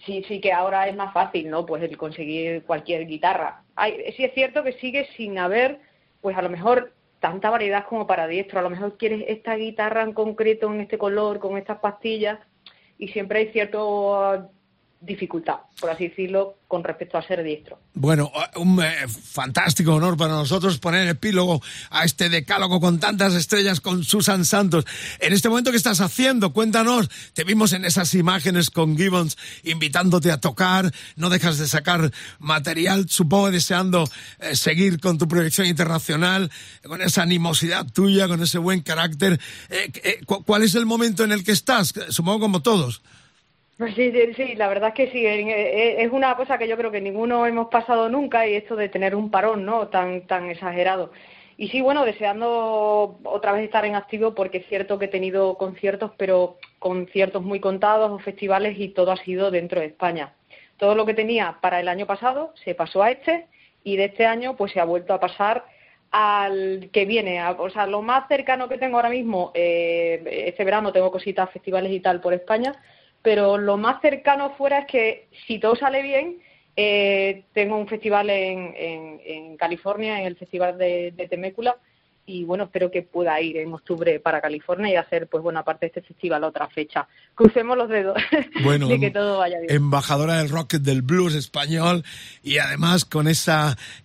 sí, 0.04 0.24
sí 0.28 0.40
que 0.40 0.52
ahora 0.52 0.88
es 0.88 0.96
más 0.96 1.12
fácil, 1.12 1.50
¿no? 1.50 1.66
Pues 1.66 1.82
el 1.82 1.96
conseguir 1.96 2.64
cualquier 2.64 3.06
guitarra. 3.06 3.62
Hay, 3.76 4.12
sí 4.16 4.24
es 4.24 4.34
cierto 4.34 4.62
que 4.62 4.74
sigue 4.74 5.06
sin 5.16 5.38
haber, 5.38 5.80
pues 6.20 6.36
a 6.36 6.42
lo 6.42 6.48
mejor 6.48 6.92
tanta 7.20 7.50
variedad 7.50 7.86
como 7.86 8.06
para 8.06 8.26
diestro. 8.26 8.58
A 8.58 8.62
lo 8.62 8.70
mejor 8.70 8.96
quieres 8.96 9.24
esta 9.28 9.54
guitarra 9.54 10.02
en 10.02 10.12
concreto, 10.12 10.72
en 10.72 10.80
este 10.80 10.98
color, 10.98 11.38
con 11.38 11.56
estas 11.56 11.78
pastillas, 11.78 12.38
y 12.98 13.08
siempre 13.08 13.40
hay 13.40 13.52
cierta 13.52 14.48
dificultad, 15.04 15.56
por 15.80 15.90
así 15.90 16.08
decirlo, 16.08 16.58
con 16.68 16.84
respecto 16.84 17.18
a 17.18 17.22
ser 17.26 17.42
diestro. 17.42 17.78
Bueno, 17.92 18.30
un 18.56 18.80
eh, 18.82 19.06
fantástico 19.08 19.94
honor 19.94 20.16
para 20.16 20.32
nosotros 20.32 20.78
poner 20.78 21.08
epílogo 21.08 21.60
a 21.90 22.04
este 22.04 22.28
decálogo 22.28 22.80
con 22.80 23.00
tantas 23.00 23.34
estrellas 23.34 23.80
con 23.80 24.04
Susan 24.04 24.44
Santos. 24.44 24.86
En 25.18 25.32
este 25.32 25.48
momento, 25.48 25.70
¿qué 25.72 25.76
estás 25.76 26.00
haciendo? 26.00 26.52
Cuéntanos. 26.52 27.10
Te 27.34 27.42
vimos 27.44 27.72
en 27.72 27.84
esas 27.84 28.14
imágenes 28.14 28.70
con 28.70 28.96
Gibbons 28.96 29.36
invitándote 29.64 30.30
a 30.30 30.38
tocar. 30.40 30.92
No 31.16 31.30
dejas 31.30 31.58
de 31.58 31.66
sacar 31.66 32.12
material, 32.38 33.06
supongo 33.08 33.50
deseando 33.50 34.08
eh, 34.40 34.54
seguir 34.56 35.00
con 35.00 35.18
tu 35.18 35.26
proyección 35.28 35.66
internacional, 35.66 36.50
con 36.86 37.02
esa 37.02 37.22
animosidad 37.22 37.86
tuya, 37.92 38.28
con 38.28 38.40
ese 38.42 38.58
buen 38.58 38.80
carácter. 38.82 39.40
Eh, 39.68 39.90
eh, 40.04 40.20
cu- 40.24 40.44
¿Cuál 40.44 40.62
es 40.62 40.74
el 40.76 40.86
momento 40.86 41.24
en 41.24 41.32
el 41.32 41.42
que 41.44 41.52
estás? 41.52 41.92
Supongo 42.08 42.38
como 42.40 42.62
todos. 42.62 43.02
Pues 43.78 43.94
sí, 43.94 44.12
sí, 44.36 44.54
la 44.54 44.68
verdad 44.68 44.90
es 44.90 44.94
que 44.94 45.10
sí, 45.10 45.26
eh, 45.26 45.40
eh, 45.40 46.04
es 46.04 46.12
una 46.12 46.36
cosa 46.36 46.58
que 46.58 46.68
yo 46.68 46.76
creo 46.76 46.90
que 46.90 47.00
ninguno 47.00 47.46
hemos 47.46 47.68
pasado 47.68 48.08
nunca 48.08 48.46
y 48.46 48.54
esto 48.54 48.76
de 48.76 48.88
tener 48.88 49.14
un 49.16 49.30
parón, 49.30 49.64
¿no? 49.64 49.88
Tan, 49.88 50.26
tan 50.26 50.50
exagerado. 50.50 51.10
Y 51.56 51.68
sí, 51.68 51.80
bueno, 51.80 52.04
deseando 52.04 53.18
otra 53.24 53.52
vez 53.52 53.64
estar 53.64 53.84
en 53.84 53.94
activo 53.94 54.34
porque 54.34 54.58
es 54.58 54.66
cierto 54.68 54.98
que 54.98 55.06
he 55.06 55.08
tenido 55.08 55.56
conciertos, 55.58 56.12
pero 56.16 56.58
conciertos 56.78 57.42
muy 57.42 57.60
contados 57.60 58.10
o 58.10 58.18
festivales 58.18 58.78
y 58.78 58.88
todo 58.90 59.10
ha 59.10 59.16
sido 59.16 59.50
dentro 59.50 59.80
de 59.80 59.86
España. 59.86 60.34
Todo 60.76 60.94
lo 60.94 61.06
que 61.06 61.14
tenía 61.14 61.58
para 61.60 61.80
el 61.80 61.88
año 61.88 62.06
pasado 62.06 62.52
se 62.64 62.74
pasó 62.74 63.02
a 63.02 63.10
este 63.10 63.46
y 63.84 63.96
de 63.96 64.06
este 64.06 64.26
año 64.26 64.56
pues 64.56 64.72
se 64.72 64.80
ha 64.80 64.84
vuelto 64.84 65.14
a 65.14 65.20
pasar 65.20 65.64
al 66.10 66.90
que 66.92 67.04
viene. 67.06 67.42
O 67.58 67.70
sea, 67.70 67.86
lo 67.86 68.02
más 68.02 68.28
cercano 68.28 68.68
que 68.68 68.78
tengo 68.78 68.96
ahora 68.96 69.10
mismo, 69.10 69.50
eh, 69.54 70.22
este 70.46 70.64
verano 70.64 70.92
tengo 70.92 71.10
cositas, 71.10 71.50
festivales 71.50 71.92
y 71.92 72.00
tal 72.00 72.20
por 72.20 72.34
España, 72.34 72.74
pero 73.22 73.56
lo 73.58 73.76
más 73.76 74.00
cercano 74.00 74.50
fuera 74.50 74.80
es 74.80 74.86
que 74.86 75.28
si 75.46 75.58
todo 75.58 75.76
sale 75.76 76.02
bien, 76.02 76.38
eh, 76.76 77.44
tengo 77.52 77.76
un 77.76 77.86
festival 77.86 78.30
en, 78.30 78.74
en, 78.76 79.56
California, 79.56 80.20
en 80.20 80.26
el 80.26 80.36
Festival 80.36 80.76
de, 80.78 81.12
de 81.12 81.28
Temécula, 81.28 81.76
y 82.24 82.44
bueno, 82.44 82.64
espero 82.64 82.90
que 82.90 83.02
pueda 83.02 83.40
ir 83.40 83.56
en 83.56 83.72
octubre 83.72 84.20
para 84.20 84.40
California 84.40 84.92
y 84.92 84.96
hacer, 84.96 85.26
pues 85.26 85.42
bueno, 85.42 85.58
aparte 85.58 85.86
de 85.86 85.88
este 85.88 86.02
festival, 86.02 86.44
otra 86.44 86.68
fecha. 86.68 87.08
Crucemos 87.34 87.76
los 87.76 87.88
dedos 87.88 88.16
Bueno, 88.62 88.86
de 88.86 89.00
que 89.00 89.10
todo 89.10 89.38
vaya 89.38 89.58
bien. 89.58 89.74
embajadora 89.74 90.38
del 90.38 90.48
rock 90.48 90.74
del 90.74 91.02
blues 91.02 91.34
español 91.34 92.04
y 92.42 92.58
además 92.58 93.04
con 93.04 93.26
ese 93.26 93.52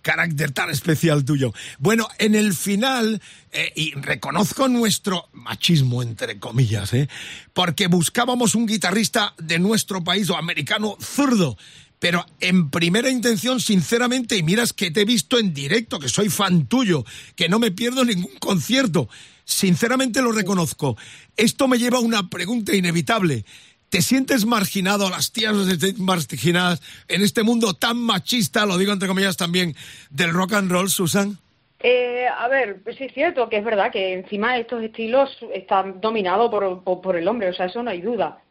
carácter 0.02 0.50
tan 0.50 0.70
especial 0.70 1.24
tuyo. 1.24 1.52
Bueno, 1.78 2.08
en 2.18 2.34
el 2.34 2.54
final, 2.54 3.22
eh, 3.52 3.72
y 3.76 3.94
reconozco 3.94 4.68
nuestro 4.68 5.28
machismo, 5.32 6.02
entre 6.02 6.40
comillas, 6.40 6.92
¿eh? 6.94 7.08
porque 7.52 7.86
buscábamos 7.86 8.54
un 8.54 8.66
guitarrista 8.66 9.34
de 9.38 9.58
nuestro 9.58 10.02
país 10.02 10.28
o 10.30 10.36
americano 10.36 10.96
zurdo. 11.00 11.56
Pero 11.98 12.24
en 12.40 12.70
primera 12.70 13.10
intención, 13.10 13.60
sinceramente, 13.60 14.36
y 14.36 14.42
miras 14.42 14.72
que 14.72 14.90
te 14.90 15.00
he 15.00 15.04
visto 15.04 15.38
en 15.38 15.52
directo, 15.52 15.98
que 15.98 16.08
soy 16.08 16.28
fan 16.28 16.66
tuyo, 16.66 17.04
que 17.34 17.48
no 17.48 17.58
me 17.58 17.72
pierdo 17.72 18.04
ningún 18.04 18.36
concierto. 18.38 19.08
Sinceramente 19.44 20.22
lo 20.22 20.30
reconozco. 20.30 20.96
Esto 21.36 21.66
me 21.66 21.78
lleva 21.78 21.98
a 21.98 22.02
una 22.02 22.28
pregunta 22.28 22.76
inevitable. 22.76 23.44
¿Te 23.88 24.02
sientes 24.02 24.44
marginado, 24.44 25.08
las 25.08 25.32
tías 25.32 25.56
se 25.56 25.76
sienten 25.76 26.04
marginadas 26.04 26.82
en 27.08 27.22
este 27.22 27.42
mundo 27.42 27.72
tan 27.72 27.96
machista, 27.96 28.66
lo 28.66 28.76
digo 28.76 28.92
entre 28.92 29.08
comillas 29.08 29.38
también, 29.38 29.74
del 30.10 30.32
rock 30.32 30.52
and 30.52 30.70
roll, 30.70 30.90
Susan? 30.90 31.38
Eh, 31.80 32.26
a 32.26 32.48
ver, 32.48 32.82
sí 32.98 33.04
es 33.04 33.14
cierto 33.14 33.48
que 33.48 33.58
es 33.58 33.64
verdad 33.64 33.90
que 33.90 34.12
encima 34.12 34.58
estos 34.58 34.82
estilos 34.82 35.30
están 35.54 36.00
dominados 36.00 36.50
por, 36.50 36.82
por, 36.82 37.00
por 37.00 37.16
el 37.16 37.26
hombre, 37.28 37.48
o 37.48 37.54
sea, 37.54 37.66
eso 37.66 37.82
no 37.82 37.90
hay 37.90 38.02
duda. 38.02 38.42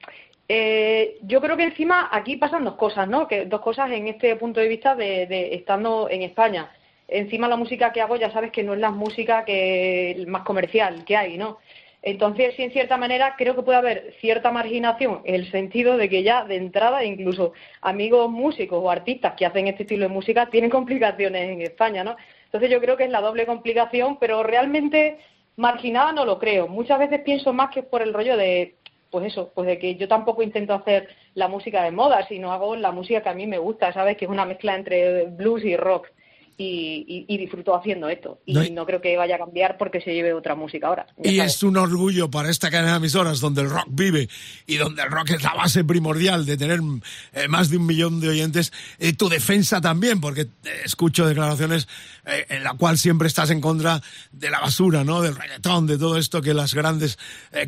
Eh, 0.49 1.17
yo 1.23 1.41
creo 1.41 1.57
que 1.57 1.63
encima 1.63 2.09
aquí 2.11 2.37
pasan 2.37 2.63
dos 2.63 2.75
cosas, 2.75 3.07
¿no? 3.07 3.27
Que 3.27 3.45
dos 3.45 3.61
cosas 3.61 3.91
en 3.91 4.07
este 4.07 4.35
punto 4.37 4.59
de 4.59 4.67
vista 4.69 4.95
de, 4.95 5.27
de 5.27 5.55
estando 5.55 6.09
en 6.09 6.21
España. 6.23 6.71
Encima 7.07 7.47
la 7.47 7.57
música 7.57 7.91
que 7.91 8.01
hago 8.01 8.15
ya 8.15 8.31
sabes 8.31 8.51
que 8.51 8.63
no 8.63 8.73
es 8.73 8.79
la 8.79 8.91
música 8.91 9.45
que 9.45 10.23
más 10.27 10.43
comercial 10.43 11.03
que 11.05 11.17
hay, 11.17 11.37
¿no? 11.37 11.57
Entonces, 12.01 12.53
sí, 12.55 12.63
en 12.63 12.71
cierta 12.71 12.95
manera, 12.97 13.35
creo 13.37 13.55
que 13.55 13.63
puede 13.63 13.77
haber 13.77 14.13
cierta 14.21 14.51
marginación 14.51 15.21
en 15.25 15.35
el 15.35 15.51
sentido 15.51 15.97
de 15.97 16.07
que 16.07 16.23
ya 16.23 16.45
de 16.45 16.55
entrada, 16.55 17.03
incluso 17.03 17.53
amigos 17.81 18.29
músicos 18.29 18.79
o 18.81 18.89
artistas 18.89 19.33
que 19.35 19.45
hacen 19.45 19.67
este 19.67 19.83
estilo 19.83 20.03
de 20.03 20.13
música 20.13 20.49
tienen 20.49 20.69
complicaciones 20.69 21.49
en 21.49 21.61
España, 21.61 22.03
¿no? 22.03 22.15
Entonces, 22.45 22.69
yo 22.69 22.79
creo 22.79 22.95
que 22.95 23.05
es 23.05 23.09
la 23.09 23.21
doble 23.21 23.45
complicación, 23.45 24.17
pero 24.19 24.43
realmente 24.43 25.17
marginada 25.57 26.13
no 26.13 26.23
lo 26.23 26.39
creo. 26.39 26.67
Muchas 26.67 26.99
veces 26.99 27.21
pienso 27.21 27.51
más 27.51 27.71
que 27.71 27.83
por 27.83 28.01
el 28.01 28.13
rollo 28.13 28.37
de, 28.37 28.75
pues 29.11 29.25
eso, 29.27 29.51
pues 29.53 29.67
de 29.67 29.79
que 29.79 29.95
yo 29.95 30.07
tampoco 30.07 30.41
intento 30.41 30.73
hacer 30.73 31.09
la 31.33 31.47
música 31.47 31.83
de 31.83 31.91
moda, 31.91 32.27
sino 32.27 32.51
hago 32.51 32.75
la 32.75 32.91
música 32.91 33.21
que 33.21 33.29
a 33.29 33.33
mí 33.33 33.47
me 33.47 33.57
gusta, 33.57 33.93
¿sabes? 33.93 34.17
Que 34.17 34.25
es 34.25 34.31
una 34.31 34.45
mezcla 34.45 34.75
entre 34.75 35.25
blues 35.25 35.63
y 35.63 35.75
rock. 35.75 36.07
Y, 36.59 37.05
y, 37.07 37.33
y 37.33 37.37
disfruto 37.37 37.75
haciendo 37.75 38.09
esto. 38.09 38.39
Y 38.45 38.53
No 38.71 38.85
creo 38.85 38.99
que 38.99 39.15
vaya 39.15 39.35
a 39.35 39.37
cambiar 39.37 39.77
porque 39.77 40.01
se 40.01 40.13
lleve 40.13 40.33
otra 40.33 40.55
música 40.55 40.87
ahora. 40.87 41.05
Y 41.23 41.37
sabes. 41.37 41.55
es 41.55 41.63
un 41.63 41.77
orgullo 41.77 42.31
para 42.31 42.49
esta 42.49 42.71
cadena 42.71 42.93
de 42.93 42.97
emisoras 42.97 43.39
donde 43.39 43.61
el 43.61 43.69
rock 43.69 43.85
vive 43.89 44.27
y 44.65 44.77
donde 44.77 45.03
el 45.03 45.11
rock 45.11 45.31
es 45.31 45.43
la 45.43 45.53
base 45.53 45.83
primordial 45.83 46.45
de 46.47 46.57
tener 46.57 46.79
eh, 47.33 47.47
más 47.47 47.69
de 47.69 47.77
un 47.77 47.85
millón 47.85 48.19
de 48.19 48.29
oyentes. 48.29 48.73
Eh, 48.97 49.13
tu 49.13 49.29
defensa 49.29 49.81
también, 49.81 50.19
porque 50.19 50.41
eh, 50.41 50.47
escucho 50.83 51.27
declaraciones 51.27 51.87
eh, 52.25 52.45
en 52.49 52.63
la 52.63 52.73
cual 52.73 52.97
siempre 52.97 53.27
estás 53.27 53.51
en 53.51 53.61
contra 53.61 54.01
de 54.31 54.49
la 54.49 54.59
basura, 54.59 55.03
¿no? 55.03 55.21
Del 55.21 55.35
reggaetón, 55.35 55.87
de 55.87 55.97
todo 55.97 56.17
esto 56.17 56.41
que 56.41 56.53
las 56.53 56.73
grandes 56.73 57.17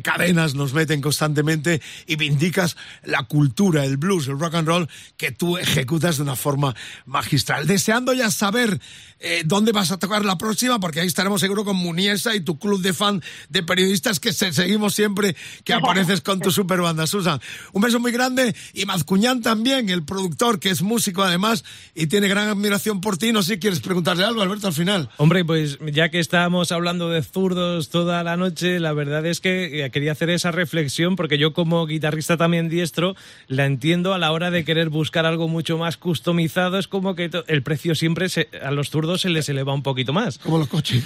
cadenas 0.02 0.54
nos 0.54 0.74
meten 0.74 1.00
constantemente 1.00 1.80
y 2.06 2.16
vindicas 2.16 2.76
la 3.04 3.22
cultura, 3.24 3.84
el 3.84 3.96
blues, 3.96 4.28
el 4.28 4.38
rock 4.38 4.54
and 4.54 4.68
roll 4.68 4.88
que 5.16 5.30
tú 5.32 5.56
ejecutas 5.56 6.16
de 6.16 6.22
una 6.24 6.36
forma 6.36 6.74
magistral. 7.06 7.66
Deseando 7.66 8.12
ya 8.12 8.30
saber 8.30 8.79
eh, 9.20 9.42
dónde 9.44 9.72
vas 9.72 9.90
a 9.90 9.98
tocar 9.98 10.24
la 10.24 10.38
próxima, 10.38 10.80
porque 10.80 11.00
ahí 11.00 11.06
estaremos 11.06 11.40
seguro 11.40 11.64
con 11.64 11.76
Muniesa 11.76 12.34
y 12.34 12.40
tu 12.40 12.58
club 12.58 12.80
de 12.80 12.92
fan 12.92 13.22
de 13.48 13.62
periodistas 13.62 14.18
que 14.20 14.32
se- 14.32 14.52
seguimos 14.52 14.94
siempre 14.94 15.36
que 15.64 15.72
apareces 15.74 16.20
con 16.20 16.40
tu 16.40 16.50
super 16.50 16.80
banda. 16.80 17.06
Susan, 17.06 17.40
un 17.72 17.82
beso 17.82 18.00
muy 18.00 18.12
grande 18.12 18.54
y 18.74 18.86
Mazcuñán 18.86 19.42
también, 19.42 19.88
el 19.90 20.04
productor 20.04 20.58
que 20.60 20.70
es 20.70 20.82
músico 20.82 21.22
además 21.22 21.64
y 21.94 22.06
tiene 22.06 22.28
gran 22.28 22.48
admiración 22.48 23.00
por 23.00 23.16
ti. 23.18 23.32
No 23.32 23.42
sé 23.42 23.54
si 23.54 23.60
quieres 23.60 23.80
preguntarle 23.80 24.24
algo, 24.24 24.42
Alberto, 24.42 24.66
al 24.68 24.72
final. 24.72 25.10
Hombre, 25.18 25.44
pues 25.44 25.78
ya 25.92 26.08
que 26.08 26.18
estábamos 26.20 26.72
hablando 26.72 27.10
de 27.10 27.22
zurdos 27.22 27.90
toda 27.90 28.22
la 28.24 28.36
noche, 28.36 28.80
la 28.80 28.92
verdad 28.92 29.24
es 29.26 29.40
que 29.40 29.84
eh, 29.84 29.90
quería 29.90 30.12
hacer 30.12 30.30
esa 30.30 30.50
reflexión 30.50 31.16
porque 31.16 31.36
yo 31.38 31.52
como 31.52 31.86
guitarrista 31.86 32.36
también 32.36 32.68
diestro 32.68 33.14
la 33.48 33.66
entiendo 33.66 34.14
a 34.14 34.18
la 34.18 34.32
hora 34.32 34.50
de 34.50 34.64
querer 34.64 34.88
buscar 34.88 35.26
algo 35.26 35.48
mucho 35.48 35.76
más 35.78 35.96
customizado. 35.96 36.78
Es 36.78 36.88
como 36.88 37.14
que 37.14 37.30
el 37.48 37.62
precio 37.62 37.94
siempre 37.94 38.28
se- 38.28 38.48
a 38.70 38.72
los 38.72 38.90
zurdos 38.90 39.20
se 39.22 39.28
les 39.30 39.48
eleva 39.48 39.74
un 39.74 39.82
poquito 39.82 40.12
más. 40.12 40.38
Como 40.38 40.58
los 40.58 40.68
coches. 40.68 41.04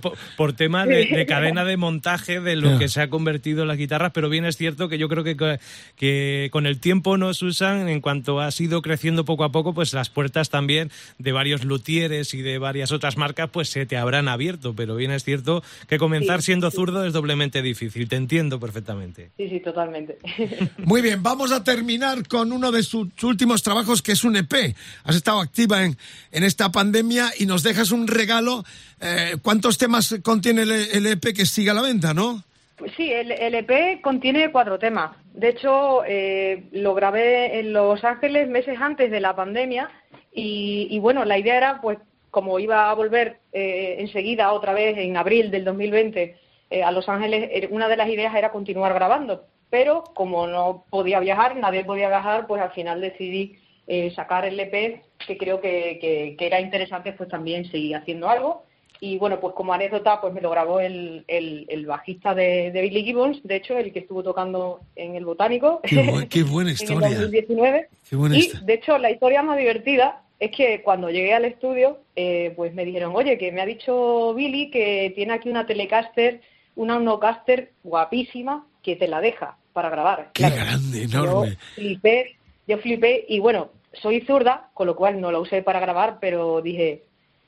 por, 0.00 0.16
por 0.36 0.52
tema 0.52 0.86
de, 0.86 1.06
de 1.06 1.26
cadena 1.28 1.64
de 1.64 1.76
montaje 1.76 2.40
de 2.40 2.56
lo 2.56 2.78
que 2.78 2.88
se 2.88 3.00
ha 3.00 3.10
convertido 3.10 3.62
en 3.62 3.68
las 3.68 3.76
guitarras, 3.76 4.12
pero 4.14 4.28
bien 4.28 4.44
es 4.44 4.56
cierto 4.56 4.88
que 4.88 4.98
yo 4.98 5.08
creo 5.08 5.24
que, 5.24 5.58
que 5.96 6.48
con 6.52 6.66
el 6.66 6.78
tiempo 6.78 7.16
nos 7.16 7.42
usan, 7.42 7.88
en 7.88 8.00
cuanto 8.00 8.40
ha 8.40 8.50
sido 8.50 8.82
creciendo 8.82 9.24
poco 9.24 9.44
a 9.44 9.52
poco, 9.52 9.74
pues 9.74 9.92
las 9.92 10.10
puertas 10.10 10.48
también 10.50 10.90
de 11.18 11.32
varios 11.32 11.64
luthieres 11.64 12.34
y 12.34 12.42
de 12.42 12.58
varias 12.58 12.92
otras 12.92 13.16
marcas, 13.16 13.50
pues 13.50 13.68
se 13.68 13.84
te 13.86 13.96
habrán 13.96 14.28
abierto, 14.28 14.74
pero 14.74 14.96
bien 14.96 15.10
es 15.10 15.24
cierto 15.24 15.62
que 15.88 15.98
comenzar 15.98 16.40
Sí, 16.40 16.46
siendo 16.46 16.70
sí. 16.70 16.76
zurdo 16.76 17.04
es 17.04 17.12
doblemente 17.12 17.62
difícil, 17.62 18.08
te 18.08 18.16
entiendo 18.16 18.60
perfectamente. 18.60 19.30
Sí, 19.36 19.48
sí, 19.48 19.60
totalmente. 19.60 20.18
Muy 20.78 21.02
bien, 21.02 21.22
vamos 21.22 21.52
a 21.52 21.64
terminar 21.64 22.26
con 22.28 22.52
uno 22.52 22.70
de 22.70 22.82
sus 22.82 23.08
últimos 23.22 23.62
trabajos 23.62 24.02
que 24.02 24.12
es 24.12 24.22
un 24.24 24.36
EP. 24.36 24.74
Has 25.04 25.16
estado 25.16 25.40
activa 25.40 25.84
en, 25.84 25.96
en 26.30 26.44
esta 26.44 26.70
pandemia 26.70 26.91
y 27.38 27.46
nos 27.46 27.62
dejas 27.62 27.90
un 27.90 28.06
regalo. 28.06 28.64
Eh, 29.00 29.36
¿Cuántos 29.42 29.78
temas 29.78 30.16
contiene 30.22 30.62
el, 30.62 30.70
el 30.70 31.06
EP 31.06 31.34
que 31.34 31.46
sigue 31.46 31.70
a 31.70 31.74
la 31.74 31.82
venta, 31.82 32.14
no? 32.14 32.42
Pues 32.76 32.92
sí, 32.96 33.12
el, 33.12 33.30
el 33.32 33.54
EP 33.54 34.00
contiene 34.00 34.50
cuatro 34.50 34.78
temas. 34.78 35.16
De 35.34 35.50
hecho, 35.50 36.04
eh, 36.04 36.64
lo 36.72 36.94
grabé 36.94 37.60
en 37.60 37.72
Los 37.72 38.02
Ángeles 38.04 38.48
meses 38.48 38.76
antes 38.80 39.10
de 39.10 39.20
la 39.20 39.36
pandemia 39.36 39.90
y, 40.32 40.88
y 40.90 40.98
bueno, 40.98 41.24
la 41.24 41.38
idea 41.38 41.56
era, 41.56 41.80
pues, 41.80 41.98
como 42.32 42.58
iba 42.58 42.90
a 42.90 42.94
volver 42.94 43.38
eh, 43.52 43.96
enseguida 43.98 44.52
otra 44.52 44.72
vez 44.72 44.96
en 44.96 45.16
abril 45.16 45.50
del 45.50 45.64
2020 45.64 46.36
eh, 46.70 46.82
a 46.82 46.90
Los 46.90 47.08
Ángeles, 47.08 47.50
eh, 47.52 47.68
una 47.70 47.88
de 47.88 47.98
las 47.98 48.08
ideas 48.08 48.34
era 48.34 48.50
continuar 48.50 48.94
grabando. 48.94 49.44
Pero 49.68 50.02
como 50.14 50.46
no 50.46 50.84
podía 50.90 51.20
viajar, 51.20 51.56
nadie 51.56 51.84
podía 51.84 52.08
viajar, 52.08 52.46
pues 52.46 52.62
al 52.62 52.72
final 52.72 53.00
decidí 53.00 53.58
eh, 53.94 54.10
sacar 54.14 54.46
el 54.46 54.58
EP, 54.58 55.02
que 55.26 55.36
creo 55.36 55.60
que, 55.60 55.98
que- 56.00 56.34
que 56.38 56.46
era 56.46 56.58
interesante, 56.60 57.12
pues 57.12 57.28
también 57.28 57.70
seguir 57.70 57.94
haciendo 57.96 58.26
algo. 58.28 58.64
Y 59.00 59.18
bueno, 59.18 59.38
pues 59.38 59.54
como 59.54 59.74
anécdota, 59.74 60.18
pues 60.20 60.32
me 60.32 60.40
lo 60.40 60.48
grabó 60.48 60.80
el, 60.80 61.24
el, 61.28 61.66
el 61.68 61.84
bajista 61.86 62.34
de, 62.34 62.70
de 62.70 62.80
Billy 62.80 63.02
Gibbons, 63.04 63.42
de 63.42 63.56
hecho, 63.56 63.76
el 63.76 63.92
que 63.92 63.98
estuvo 63.98 64.22
tocando 64.22 64.80
en 64.96 65.14
el 65.16 65.24
Botánico. 65.26 65.80
Qué, 65.82 65.96
bu- 65.96 66.26
qué 66.28 66.42
buena 66.42 66.70
en 66.70 66.76
el 66.76 66.82
historia. 66.82 67.08
2019. 67.08 67.88
Qué 68.08 68.16
buena 68.16 68.36
y 68.36 68.38
historia. 68.38 68.66
de 68.66 68.74
hecho, 68.74 68.96
la 68.98 69.10
historia 69.10 69.42
más 69.42 69.58
divertida 69.58 70.22
es 70.40 70.52
que 70.56 70.82
cuando 70.82 71.10
llegué 71.10 71.34
al 71.34 71.44
estudio, 71.44 71.98
eh, 72.16 72.52
pues 72.56 72.72
me 72.74 72.84
dijeron, 72.86 73.12
oye, 73.14 73.36
que 73.36 73.52
me 73.52 73.60
ha 73.60 73.66
dicho 73.66 74.32
Billy 74.34 74.70
que 74.70 75.12
tiene 75.14 75.34
aquí 75.34 75.50
una 75.50 75.66
Telecaster, 75.66 76.40
una 76.76 76.96
Unocaster 76.96 77.72
guapísima 77.84 78.66
que 78.82 78.96
te 78.96 79.06
la 79.08 79.20
deja 79.20 79.58
para 79.74 79.90
grabar. 79.90 80.30
Qué 80.32 80.44
grande, 80.48 81.02
enorme. 81.02 81.50
Yo 81.50 81.56
flipé, 81.74 82.36
yo 82.68 82.78
flipé 82.78 83.24
y 83.28 83.38
bueno, 83.40 83.70
soy 83.94 84.20
zurda, 84.22 84.70
con 84.74 84.86
lo 84.86 84.96
cual 84.96 85.20
no 85.20 85.30
la 85.32 85.38
usé 85.38 85.62
para 85.62 85.80
grabar, 85.80 86.18
pero 86.20 86.60
dije, 86.62 87.04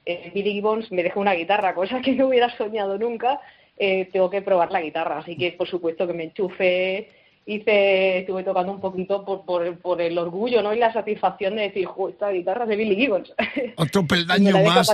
eh, 0.06 0.30
Billy 0.34 0.52
Gibbons 0.52 0.90
me 0.92 1.02
dejó 1.02 1.20
una 1.20 1.34
guitarra, 1.34 1.74
cosa 1.74 2.00
que 2.00 2.12
no 2.12 2.28
hubiera 2.28 2.54
soñado 2.56 2.98
nunca, 2.98 3.40
eh, 3.76 4.08
tengo 4.12 4.30
que 4.30 4.42
probar 4.42 4.70
la 4.70 4.80
guitarra, 4.80 5.18
así 5.18 5.36
que 5.36 5.52
por 5.52 5.68
supuesto 5.68 6.06
que 6.06 6.12
me 6.12 6.24
enchufé, 6.24 7.08
hice, 7.46 8.18
estuve 8.20 8.42
tocando 8.42 8.72
un 8.72 8.80
poquito 8.80 9.24
por, 9.24 9.44
por, 9.44 9.78
por 9.78 10.00
el 10.00 10.16
orgullo 10.16 10.62
¿no? 10.62 10.74
y 10.74 10.78
la 10.78 10.92
satisfacción 10.92 11.56
de 11.56 11.62
decir, 11.62 11.86
"Jo, 11.86 12.08
esta 12.08 12.30
guitarra 12.30 12.64
es 12.64 12.70
de 12.70 12.76
Billy 12.76 12.96
Gibbons. 12.96 13.32
Otro 13.76 14.06
peldaño 14.06 14.62
más, 14.62 14.90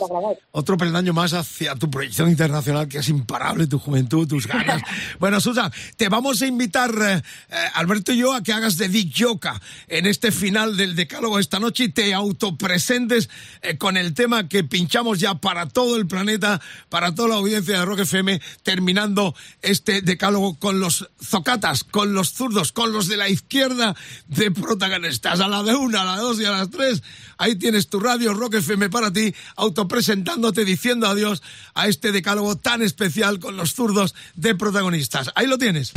otro 0.50 0.76
peldaño 0.76 1.12
más 1.12 1.32
hacia 1.32 1.74
tu 1.76 1.90
proyección 1.90 2.28
internacional 2.28 2.88
que 2.88 2.98
es 2.98 3.08
imparable, 3.08 3.66
tu 3.66 3.78
juventud, 3.78 4.26
tus 4.26 4.46
ganas. 4.46 4.82
bueno, 5.18 5.40
Susan, 5.40 5.70
te 5.96 6.08
vamos 6.08 6.42
a 6.42 6.46
invitar, 6.46 6.90
eh, 6.90 7.22
eh, 7.50 7.54
Alberto 7.74 8.12
y 8.12 8.18
yo, 8.18 8.34
a 8.34 8.42
que 8.42 8.52
hagas 8.52 8.78
de 8.78 8.88
Dick 8.88 9.12
Yoka 9.12 9.60
en 9.88 10.06
este 10.06 10.32
final 10.32 10.76
del 10.76 10.96
Decálogo 10.96 11.38
esta 11.38 11.60
noche 11.60 11.84
y 11.84 11.88
te 11.90 12.14
autopresentes 12.14 13.28
eh, 13.62 13.76
con 13.76 13.96
el 13.96 14.14
tema 14.14 14.48
que 14.48 14.64
pinchamos 14.64 15.20
ya 15.20 15.34
para 15.34 15.66
todo 15.66 15.96
el 15.96 16.06
planeta, 16.06 16.60
para 16.88 17.14
toda 17.14 17.28
la 17.28 17.34
audiencia 17.36 17.78
de 17.78 17.84
Rock 17.84 18.00
FM, 18.00 18.40
terminando 18.62 19.34
este 19.62 20.02
Decálogo 20.02 20.58
con 20.58 20.80
los 20.80 21.10
zocatas, 21.22 21.84
con 21.84 22.14
los 22.14 22.32
zurdos, 22.40 22.72
con 22.72 22.90
los 22.90 23.06
de 23.06 23.18
la 23.18 23.28
izquierda 23.28 23.94
de 24.26 24.50
protagonistas, 24.50 25.40
a 25.40 25.46
la 25.46 25.62
de 25.62 25.74
una, 25.74 26.00
a 26.00 26.04
la 26.06 26.16
dos 26.16 26.40
y 26.40 26.46
a 26.46 26.50
las 26.52 26.70
tres. 26.70 27.02
Ahí 27.36 27.56
tienes 27.56 27.90
tu 27.90 28.00
radio 28.00 28.32
Rock 28.32 28.54
FM 28.54 28.88
para 28.88 29.12
ti, 29.12 29.34
autopresentándote, 29.56 30.64
diciendo 30.64 31.06
adiós 31.06 31.42
a 31.74 31.86
este 31.86 32.12
decálogo 32.12 32.56
tan 32.56 32.80
especial 32.80 33.40
con 33.40 33.58
los 33.58 33.74
zurdos 33.74 34.14
de 34.36 34.54
protagonistas. 34.54 35.30
Ahí 35.34 35.46
lo 35.46 35.58
tienes. 35.58 35.92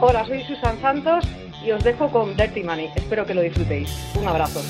Hola, 0.00 0.26
soy 0.26 0.42
Susan 0.46 0.80
Santos 0.80 1.26
y 1.62 1.72
os 1.72 1.84
dejo 1.84 2.10
con 2.10 2.34
Dirty 2.38 2.62
Money. 2.62 2.88
Espero 2.96 3.26
que 3.26 3.34
lo 3.34 3.42
disfrutéis. 3.42 3.90
Un 4.14 4.28
abrazo. 4.28 4.62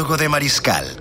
El 0.00 0.04
Decálogo 0.04 0.16
de 0.16 0.28
Mariscal 0.30 0.99